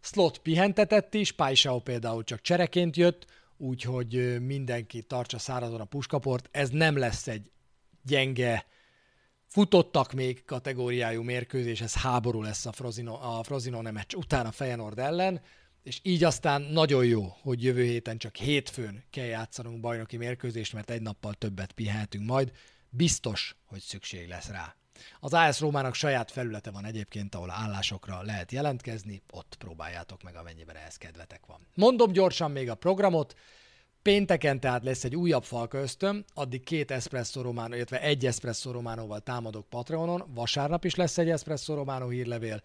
Slot 0.00 0.38
pihentetett 0.38 1.14
is, 1.14 1.32
Paisao 1.32 1.80
például 1.80 2.24
csak 2.24 2.40
csereként 2.40 2.96
jött, 2.96 3.26
úgyhogy 3.62 4.40
mindenki 4.40 5.02
tartsa 5.02 5.38
szárazon 5.38 5.80
a 5.80 5.84
puskaport. 5.84 6.48
Ez 6.50 6.68
nem 6.70 6.96
lesz 6.96 7.28
egy 7.28 7.50
gyenge, 8.02 8.66
futottak 9.46 10.12
még 10.12 10.44
kategóriájú 10.44 11.22
mérkőzés, 11.22 11.80
ez 11.80 11.94
háború 11.94 12.42
lesz 12.42 12.66
a 12.66 12.72
Frozino, 12.72 13.14
a 13.14 13.42
Frozino 13.42 13.82
meccs 13.82 14.14
után 14.14 14.46
a 14.46 14.52
Feyenoord 14.52 14.98
ellen, 14.98 15.40
és 15.82 16.00
így 16.02 16.24
aztán 16.24 16.62
nagyon 16.62 17.04
jó, 17.04 17.36
hogy 17.42 17.62
jövő 17.62 17.82
héten 17.82 18.18
csak 18.18 18.36
hétfőn 18.36 19.04
kell 19.10 19.26
játszanunk 19.26 19.80
bajnoki 19.80 20.16
mérkőzést, 20.16 20.72
mert 20.72 20.90
egy 20.90 21.02
nappal 21.02 21.34
többet 21.34 21.72
pihenhetünk 21.72 22.26
majd. 22.26 22.52
Biztos, 22.90 23.56
hogy 23.64 23.80
szükség 23.80 24.28
lesz 24.28 24.48
rá. 24.48 24.76
Az 25.20 25.32
AS 25.32 25.60
Rómának 25.60 25.94
saját 25.94 26.30
felülete 26.30 26.70
van 26.70 26.84
egyébként, 26.84 27.34
ahol 27.34 27.50
állásokra 27.50 28.22
lehet 28.22 28.52
jelentkezni, 28.52 29.22
ott 29.32 29.54
próbáljátok 29.58 30.22
meg, 30.22 30.36
amennyiben 30.36 30.76
ehhez 30.76 30.96
kedvetek 30.96 31.46
van. 31.46 31.66
Mondom 31.74 32.12
gyorsan 32.12 32.50
még 32.50 32.70
a 32.70 32.74
programot, 32.74 33.34
Pénteken 34.02 34.60
tehát 34.60 34.84
lesz 34.84 35.04
egy 35.04 35.16
újabb 35.16 35.44
falka 35.44 35.78
ösztön, 35.78 36.24
addig 36.34 36.64
két 36.64 36.90
espresso 36.90 37.42
romano, 37.42 37.74
illetve 37.74 38.00
egy 38.00 38.26
espresso 38.26 38.70
románóval 38.70 39.20
támadok 39.20 39.68
Patreonon, 39.68 40.24
vasárnap 40.34 40.84
is 40.84 40.94
lesz 40.94 41.18
egy 41.18 41.30
espresso 41.30 41.74
románó 41.74 42.08
hírlevél, 42.08 42.62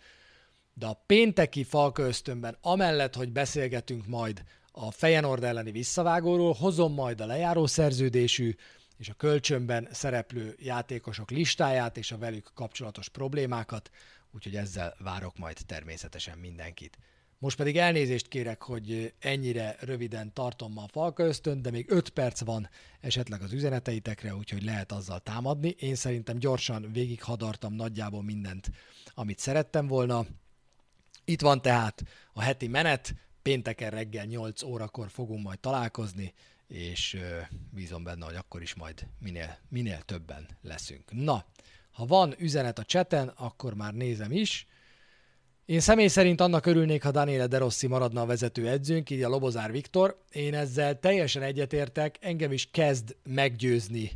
de 0.74 0.86
a 0.86 1.04
pénteki 1.06 1.64
falka 1.64 2.04
ösztönben, 2.04 2.58
amellett, 2.62 3.16
hogy 3.16 3.32
beszélgetünk 3.32 4.08
majd 4.08 4.44
a 4.72 4.92
Fejenord 4.92 5.44
elleni 5.44 5.72
visszavágóról, 5.72 6.54
hozom 6.54 6.94
majd 6.94 7.22
a 7.22 7.26
lejáró 7.26 7.66
szerződésű 7.66 8.56
és 8.98 9.10
a 9.10 9.14
kölcsönben 9.14 9.88
szereplő 9.92 10.56
játékosok 10.60 11.32
listáját 11.32 11.98
és 11.98 12.12
a 12.12 12.18
velük 12.18 12.52
kapcsolatos 12.54 13.10
problémákat, 13.10 13.90
úgyhogy 14.32 14.56
ezzel 14.56 14.96
várok 15.00 15.38
majd 15.38 15.58
természetesen 15.66 16.38
mindenkit. 16.38 16.98
Most 17.40 17.58
pedig 17.58 17.78
elnézést 17.78 18.28
kérek, 18.28 18.62
hogy 18.62 19.14
ennyire 19.20 19.76
röviden 19.80 20.34
tartom 20.34 20.74
ma 20.74 20.84
a 20.84 20.88
falka 20.88 21.24
ösztön, 21.24 21.62
de 21.62 21.72
még 21.72 21.92
5 21.92 22.10
perc 22.10 22.42
van 22.44 22.70
esetleg 23.00 23.42
az 23.42 23.54
üzeneteitekre, 23.54 24.36
úgyhogy 24.36 24.64
lehet 24.64 24.92
azzal 24.92 25.20
támadni. 25.20 25.70
Én 25.80 25.96
szerintem 25.96 26.38
gyorsan 26.38 26.92
végighadartam 26.92 27.74
nagyjából 27.74 28.24
mindent, 28.24 28.70
amit 29.14 29.40
szerettem 29.40 29.88
volna. 29.88 30.26
Itt 31.26 31.42
van 31.42 31.62
tehát 31.62 32.04
a 32.34 32.42
heti 32.42 32.68
menet, 32.68 33.16
pénteken 33.42 33.90
reggel 33.90 34.26
8 34.26 34.64
órakor 34.64 35.10
fogunk 35.10 35.44
majd 35.44 35.60
találkozni, 35.60 36.34
és 36.68 37.18
bízom 37.74 38.04
benne, 38.04 38.26
hogy 38.26 38.36
akkor 38.36 38.62
is 38.62 38.76
majd 38.76 39.08
minél, 39.20 39.58
minél 39.70 40.02
többen 40.02 40.48
leszünk. 40.62 41.12
Na, 41.12 41.46
ha 41.92 42.06
van 42.06 42.36
üzenet 42.38 42.80
a 42.80 42.84
cseten, 42.84 43.28
akkor 43.28 43.74
már 43.74 43.94
nézem 43.94 44.32
is. 44.32 44.68
Én 45.66 45.80
személy 45.80 46.08
szerint 46.08 46.42
annak 46.42 46.66
örülnék, 46.66 47.04
ha 47.04 47.12
Daniele 47.12 47.48
De 47.48 47.58
Rossi 47.58 47.88
maradna 47.88 48.22
a 48.22 48.26
vezető 48.26 48.68
edzőnk, 48.68 49.10
így 49.10 49.24
a 49.24 49.30
Lobozár 49.30 49.72
Viktor. 49.72 50.24
Én 50.32 50.54
ezzel 50.54 51.00
teljesen 51.00 51.42
egyetértek, 51.42 52.18
engem 52.22 52.52
is 52.52 52.70
kezd 52.72 53.16
meggyőzni 53.24 54.12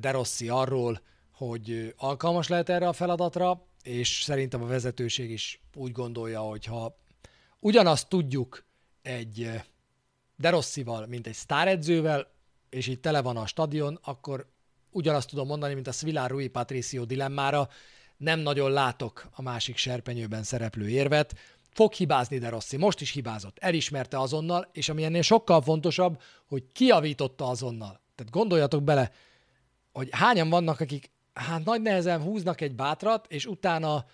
De 0.00 0.10
Rossi 0.10 0.48
arról, 0.48 1.00
hogy 1.32 1.94
alkalmas 1.96 2.48
lehet 2.48 2.68
erre 2.68 2.88
a 2.88 2.92
feladatra, 2.92 3.66
és 3.82 4.22
szerintem 4.22 4.62
a 4.62 4.66
vezetőség 4.66 5.30
is 5.30 5.60
úgy 5.74 5.92
gondolja, 5.92 6.40
hogy 6.40 6.64
ha 6.64 6.98
ugyanazt 7.60 8.08
tudjuk 8.08 8.64
egy 9.02 9.50
De 10.44 10.50
Rossival, 10.50 11.06
mint 11.06 11.26
egy 11.26 11.34
sztáredzővel, 11.34 12.26
és 12.70 12.86
így 12.86 13.00
tele 13.00 13.22
van 13.22 13.36
a 13.36 13.46
stadion, 13.46 13.98
akkor 14.02 14.46
ugyanazt 14.90 15.28
tudom 15.28 15.46
mondani, 15.46 15.74
mint 15.74 15.86
a 15.86 15.92
Svilar 15.92 16.30
Rui 16.30 16.48
Patricio 16.48 17.04
dilemmára, 17.04 17.68
nem 18.16 18.40
nagyon 18.40 18.70
látok 18.70 19.28
a 19.32 19.42
másik 19.42 19.76
serpenyőben 19.76 20.42
szereplő 20.42 20.88
érvet. 20.88 21.34
Fog 21.70 21.92
hibázni 21.92 22.38
De 22.38 22.48
Rossi, 22.48 22.76
most 22.76 23.00
is 23.00 23.10
hibázott, 23.10 23.58
elismerte 23.58 24.18
azonnal, 24.18 24.68
és 24.72 24.88
ami 24.88 25.04
ennél 25.04 25.22
sokkal 25.22 25.62
fontosabb, 25.62 26.20
hogy 26.46 26.64
kiavította 26.72 27.48
azonnal. 27.48 28.00
Tehát 28.14 28.32
gondoljatok 28.32 28.82
bele, 28.82 29.12
hogy 29.92 30.08
hányan 30.10 30.48
vannak, 30.48 30.80
akik 30.80 31.10
hát 31.34 31.64
nagy 31.64 31.82
nehezen 31.82 32.22
húznak 32.22 32.60
egy 32.60 32.74
bátrat, 32.74 33.26
és 33.28 33.46
utána 33.46 34.04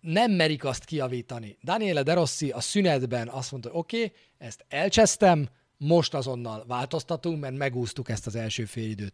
nem 0.00 0.32
merik 0.32 0.64
azt 0.64 0.84
kiavítani. 0.84 1.58
Daniele 1.62 2.02
De 2.02 2.14
Rossi 2.14 2.50
a 2.50 2.60
szünetben 2.60 3.28
azt 3.28 3.50
mondta, 3.50 3.70
hogy 3.70 3.78
oké, 3.78 3.96
okay, 3.96 4.12
ezt 4.38 4.64
elcsesztem, 4.68 5.48
most 5.86 6.14
azonnal 6.14 6.64
változtatunk, 6.66 7.40
mert 7.40 7.56
megúsztuk 7.56 8.08
ezt 8.08 8.26
az 8.26 8.36
első 8.36 8.64
félidőt. 8.64 9.12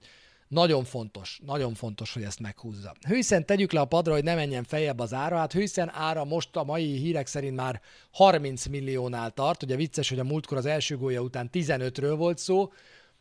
Nagyon 0.48 0.84
fontos, 0.84 1.40
nagyon 1.46 1.74
fontos, 1.74 2.12
hogy 2.12 2.22
ezt 2.22 2.40
meghúzza. 2.40 2.94
Hőszen 3.08 3.46
tegyük 3.46 3.72
le 3.72 3.80
a 3.80 3.84
padra, 3.84 4.12
hogy 4.12 4.24
ne 4.24 4.34
menjen 4.34 4.64
feljebb 4.64 4.98
az 4.98 5.12
ára. 5.12 5.36
Hát 5.36 5.52
Hőszen 5.52 5.90
ára 5.94 6.24
most 6.24 6.56
a 6.56 6.64
mai 6.64 6.96
hírek 6.96 7.26
szerint 7.26 7.56
már 7.56 7.80
30 8.10 8.66
milliónál 8.66 9.30
tart. 9.30 9.62
Ugye 9.62 9.76
vicces, 9.76 10.08
hogy 10.08 10.18
a 10.18 10.24
múltkor 10.24 10.56
az 10.56 10.66
első 10.66 10.96
gólya 10.96 11.20
után 11.20 11.48
15-ről 11.52 12.14
volt 12.16 12.38
szó. 12.38 12.72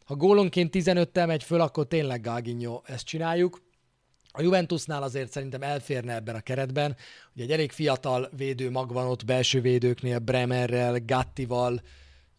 Ha 0.06 0.16
gólonként 0.16 0.76
15-tel 0.78 1.28
megy 1.28 1.44
föl, 1.44 1.62
akkor 1.62 1.88
tényleg 1.88 2.22
Gáginyó 2.22 2.84
ezt 2.86 3.06
csináljuk. 3.06 3.62
A 4.32 4.42
Juventusnál 4.42 5.04
azért 5.04 5.32
szerintem 5.32 5.62
elférne 5.62 6.16
ebben 6.16 6.36
a 6.36 6.42
keretben. 6.42 6.96
Ugye 7.36 7.44
egy 7.44 7.52
elég 7.52 7.72
fiatal 7.72 8.30
védő 8.38 8.72
mag 8.72 8.94
van 8.94 9.08
ott 9.08 9.26
belső 9.26 9.62
védőknél, 9.62 10.20
Bremerrel, 10.20 11.00
Gattival, 11.06 11.82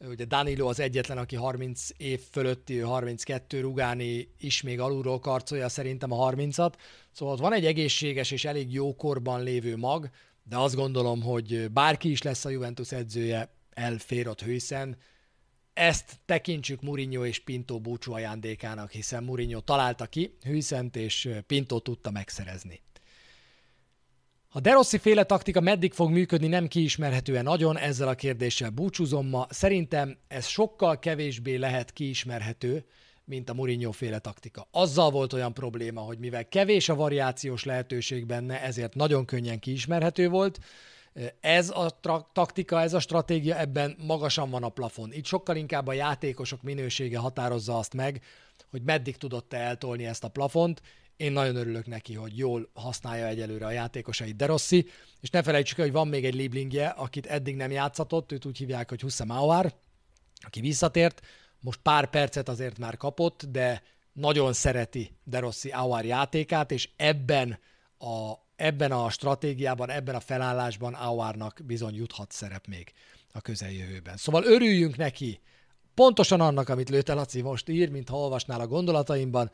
Ugye 0.09 0.25
Danilo 0.25 0.69
az 0.69 0.81
egyetlen, 0.81 1.19
aki 1.19 1.37
30 1.37 1.89
év 1.97 2.21
fölötti, 2.31 2.79
32 2.79 3.61
rugáni 3.61 4.29
is 4.39 4.63
még 4.63 4.81
alulról 4.81 5.19
karcolja 5.19 5.69
szerintem 5.69 6.13
a 6.13 6.31
30-at. 6.31 6.73
Szóval 7.13 7.35
ott 7.35 7.41
van 7.41 7.53
egy 7.53 7.67
egészséges 7.67 8.31
és 8.31 8.45
elég 8.45 8.73
jó 8.73 8.95
korban 8.95 9.43
lévő 9.43 9.77
mag, 9.77 10.11
de 10.43 10.57
azt 10.57 10.75
gondolom, 10.75 11.23
hogy 11.23 11.71
bárki 11.71 12.11
is 12.11 12.23
lesz 12.23 12.45
a 12.45 12.49
Juventus 12.49 12.93
edzője, 12.93 13.55
elfér 13.71 14.29
ott 14.29 14.43
hőszen. 14.43 14.97
Ezt 15.73 16.19
tekintsük 16.25 16.83
Mourinho 16.83 17.25
és 17.25 17.39
Pinto 17.39 17.79
búcsú 17.81 18.13
ajándékának, 18.13 18.91
hiszen 18.91 19.25
Mourinho 19.25 19.61
találta 19.61 20.07
ki 20.07 20.37
Hűszent, 20.43 20.97
és 20.97 21.29
Pinto 21.47 21.79
tudta 21.79 22.11
megszerezni. 22.11 22.81
A 24.53 24.61
Derossi 24.61 24.99
féle 24.99 25.25
taktika 25.25 25.61
meddig 25.61 25.93
fog 25.93 26.11
működni, 26.11 26.47
nem 26.47 26.69
kiismerhetően 26.69 27.45
nagyon, 27.45 27.79
ezzel 27.79 28.09
a 28.09 28.15
kérdéssel 28.15 28.71
búcsúzom 28.71 29.29
ma. 29.29 29.47
Szerintem 29.51 30.17
ez 30.29 30.47
sokkal 30.47 30.99
kevésbé 30.99 31.57
lehet 31.57 31.93
kiismerhető, 31.93 32.85
mint 33.25 33.51
a 33.51 33.55
Mourinho 33.55 33.91
féle 33.91 34.19
taktika. 34.19 34.69
Azzal 34.71 35.11
volt 35.11 35.33
olyan 35.33 35.55
probléma, 35.55 36.01
hogy 36.01 36.19
mivel 36.19 36.49
kevés 36.49 36.89
a 36.89 36.95
variációs 36.95 37.65
lehetőség 37.65 38.27
benne, 38.27 38.63
ezért 38.63 38.95
nagyon 38.95 39.25
könnyen 39.25 39.59
kiismerhető 39.59 40.29
volt. 40.29 40.59
Ez 41.41 41.71
a 41.71 42.01
taktika, 42.33 42.81
ez 42.81 42.95
a 42.95 43.01
stratégia, 43.01 43.59
ebben 43.59 43.97
magasan 44.07 44.51
van 44.51 44.63
a 44.63 44.69
plafon. 44.69 45.13
Itt 45.13 45.27
sokkal 45.27 45.57
inkább 45.57 45.87
a 45.87 45.93
játékosok 45.93 46.63
minősége 46.63 47.19
határozza 47.19 47.79
azt 47.79 47.95
meg, 47.95 48.23
hogy 48.71 48.83
meddig 48.83 49.17
tudott 49.17 49.53
eltolni 49.53 50.07
ezt 50.07 50.25
a 50.25 50.29
plafont, 50.29 50.83
én 51.21 51.33
nagyon 51.33 51.57
örülök 51.57 51.87
neki, 51.87 52.15
hogy 52.15 52.39
jól 52.39 52.71
használja 52.75 53.27
egyelőre 53.27 53.67
a 53.67 53.71
játékosait 53.71 54.37
De 54.37 54.47
Rossi, 54.47 54.87
és 55.21 55.31
ne 55.31 55.43
felejtsük 55.43 55.79
el, 55.79 55.85
hogy 55.85 55.95
van 55.95 56.09
még 56.09 56.25
egy 56.25 56.35
Lieblingje, 56.35 56.89
akit 56.89 57.27
eddig 57.27 57.57
nem 57.57 57.71
játszatott, 57.71 58.33
őt 58.33 58.45
úgy 58.45 58.59
hívják, 58.59 58.89
hogy 58.89 59.01
Hussam 59.01 59.31
Auer, 59.31 59.75
aki 60.41 60.61
visszatért, 60.61 61.21
most 61.61 61.81
pár 61.83 62.11
percet 62.11 62.49
azért 62.49 62.79
már 62.79 62.97
kapott, 62.97 63.45
de 63.45 63.83
nagyon 64.13 64.53
szereti 64.53 65.17
De 65.25 65.39
Rossi 65.39 65.71
Auer 65.71 66.05
játékát, 66.05 66.71
és 66.71 66.89
ebben 66.97 67.59
a, 67.99 68.33
ebben 68.57 68.93
a 68.93 69.11
stratégiában, 69.11 69.91
ebben 69.91 70.15
a 70.15 70.21
felállásban 70.21 70.95
Auernak 70.95 71.61
bizony 71.65 71.95
juthat 71.95 72.33
szerep 72.33 72.67
még 72.67 72.93
a 73.33 73.41
közeljövőben. 73.41 74.17
Szóval 74.17 74.45
örüljünk 74.45 74.97
neki, 74.97 75.41
pontosan 75.95 76.41
annak, 76.41 76.69
amit 76.69 76.89
Lőte 76.89 77.15
Laci 77.15 77.43
most 77.43 77.69
ír, 77.69 77.91
mint 77.91 78.09
ha 78.09 78.17
olvasnál 78.17 78.61
a 78.61 78.67
gondolataimban, 78.67 79.51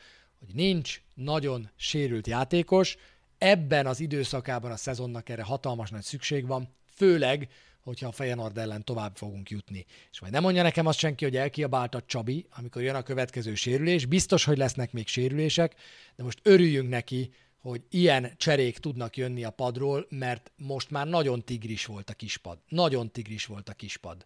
hogy 0.47 0.55
nincs 0.55 1.01
nagyon 1.15 1.71
sérült 1.77 2.27
játékos, 2.27 2.97
ebben 3.39 3.87
az 3.87 4.01
időszakában 4.01 4.71
a 4.71 4.77
szezonnak 4.77 5.29
erre 5.29 5.43
hatalmas 5.43 5.91
nagy 5.91 6.03
szükség 6.03 6.47
van, 6.47 6.75
főleg, 6.95 7.49
hogyha 7.81 8.09
a 8.09 8.13
Feyenoord 8.13 8.59
ellen 8.59 8.85
tovább 8.85 9.17
fogunk 9.17 9.51
jutni. 9.51 9.85
És 10.11 10.21
majd 10.21 10.33
nem 10.33 10.43
mondja 10.43 10.63
nekem 10.63 10.87
azt 10.87 10.99
senki, 10.99 11.25
hogy 11.25 11.37
elkiabálta 11.37 12.03
Csabi, 12.07 12.47
amikor 12.51 12.83
jön 12.83 12.95
a 12.95 13.03
következő 13.03 13.55
sérülés. 13.55 14.07
Biztos, 14.07 14.45
hogy 14.45 14.57
lesznek 14.57 14.93
még 14.93 15.07
sérülések, 15.07 15.75
de 16.17 16.23
most 16.23 16.39
örüljünk 16.43 16.89
neki, 16.89 17.31
hogy 17.59 17.83
ilyen 17.91 18.33
cserék 18.37 18.79
tudnak 18.79 19.17
jönni 19.17 19.45
a 19.45 19.51
padról, 19.51 20.07
mert 20.09 20.53
most 20.57 20.91
már 20.91 21.07
nagyon 21.07 21.45
tigris 21.45 21.87
volt 21.87 22.11
a 22.11 22.15
kispad. 22.15 22.59
Nagyon 22.69 23.11
tigris 23.11 23.47
volt 23.47 23.69
a 23.69 23.73
kispad. 23.73 24.25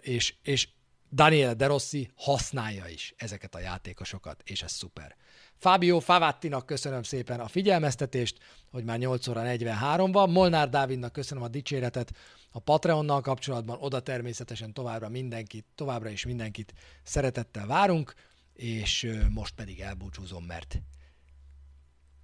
És, 0.00 0.34
és 0.42 0.68
Daniel 1.16 1.54
De 1.54 1.66
Rossi 1.66 2.10
használja 2.16 2.88
is 2.88 3.14
ezeket 3.16 3.54
a 3.54 3.58
játékosokat, 3.58 4.42
és 4.44 4.62
ez 4.62 4.72
szuper. 4.72 5.16
Fábio 5.54 5.98
Favattinak 5.98 6.66
köszönöm 6.66 7.02
szépen 7.02 7.40
a 7.40 7.48
figyelmeztetést, 7.48 8.38
hogy 8.70 8.84
már 8.84 8.98
8 8.98 9.26
óra 9.28 9.42
43 9.42 10.12
van. 10.12 10.30
Molnár 10.30 10.68
Dávidnak 10.68 11.12
köszönöm 11.12 11.42
a 11.42 11.48
dicséretet 11.48 12.12
a 12.50 12.58
Patreonnal 12.58 13.20
kapcsolatban. 13.20 13.78
Oda 13.80 14.00
természetesen 14.00 14.72
továbbra 14.72 15.08
mindenkit, 15.08 15.66
továbbra 15.74 16.08
is 16.08 16.24
mindenkit 16.24 16.74
szeretettel 17.02 17.66
várunk, 17.66 18.14
és 18.52 19.12
most 19.30 19.54
pedig 19.54 19.80
elbúcsúzom, 19.80 20.44
mert 20.44 20.82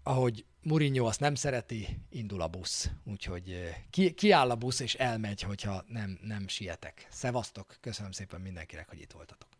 ahogy 0.02 0.44
Mourinho 0.64 1.06
azt 1.06 1.20
nem 1.20 1.34
szereti, 1.34 1.98
indul 2.10 2.42
a 2.42 2.48
busz. 2.48 2.90
Úgyhogy 3.04 3.74
ki, 3.90 4.12
kiáll 4.12 4.50
a 4.50 4.56
busz 4.56 4.80
és 4.80 4.94
elmegy, 4.94 5.42
hogyha 5.42 5.84
nem, 5.88 6.18
nem 6.22 6.48
sietek. 6.48 7.06
Szevasztok, 7.10 7.76
köszönöm 7.80 8.12
szépen 8.12 8.40
mindenkinek, 8.40 8.88
hogy 8.88 9.00
itt 9.00 9.12
voltatok. 9.12 9.51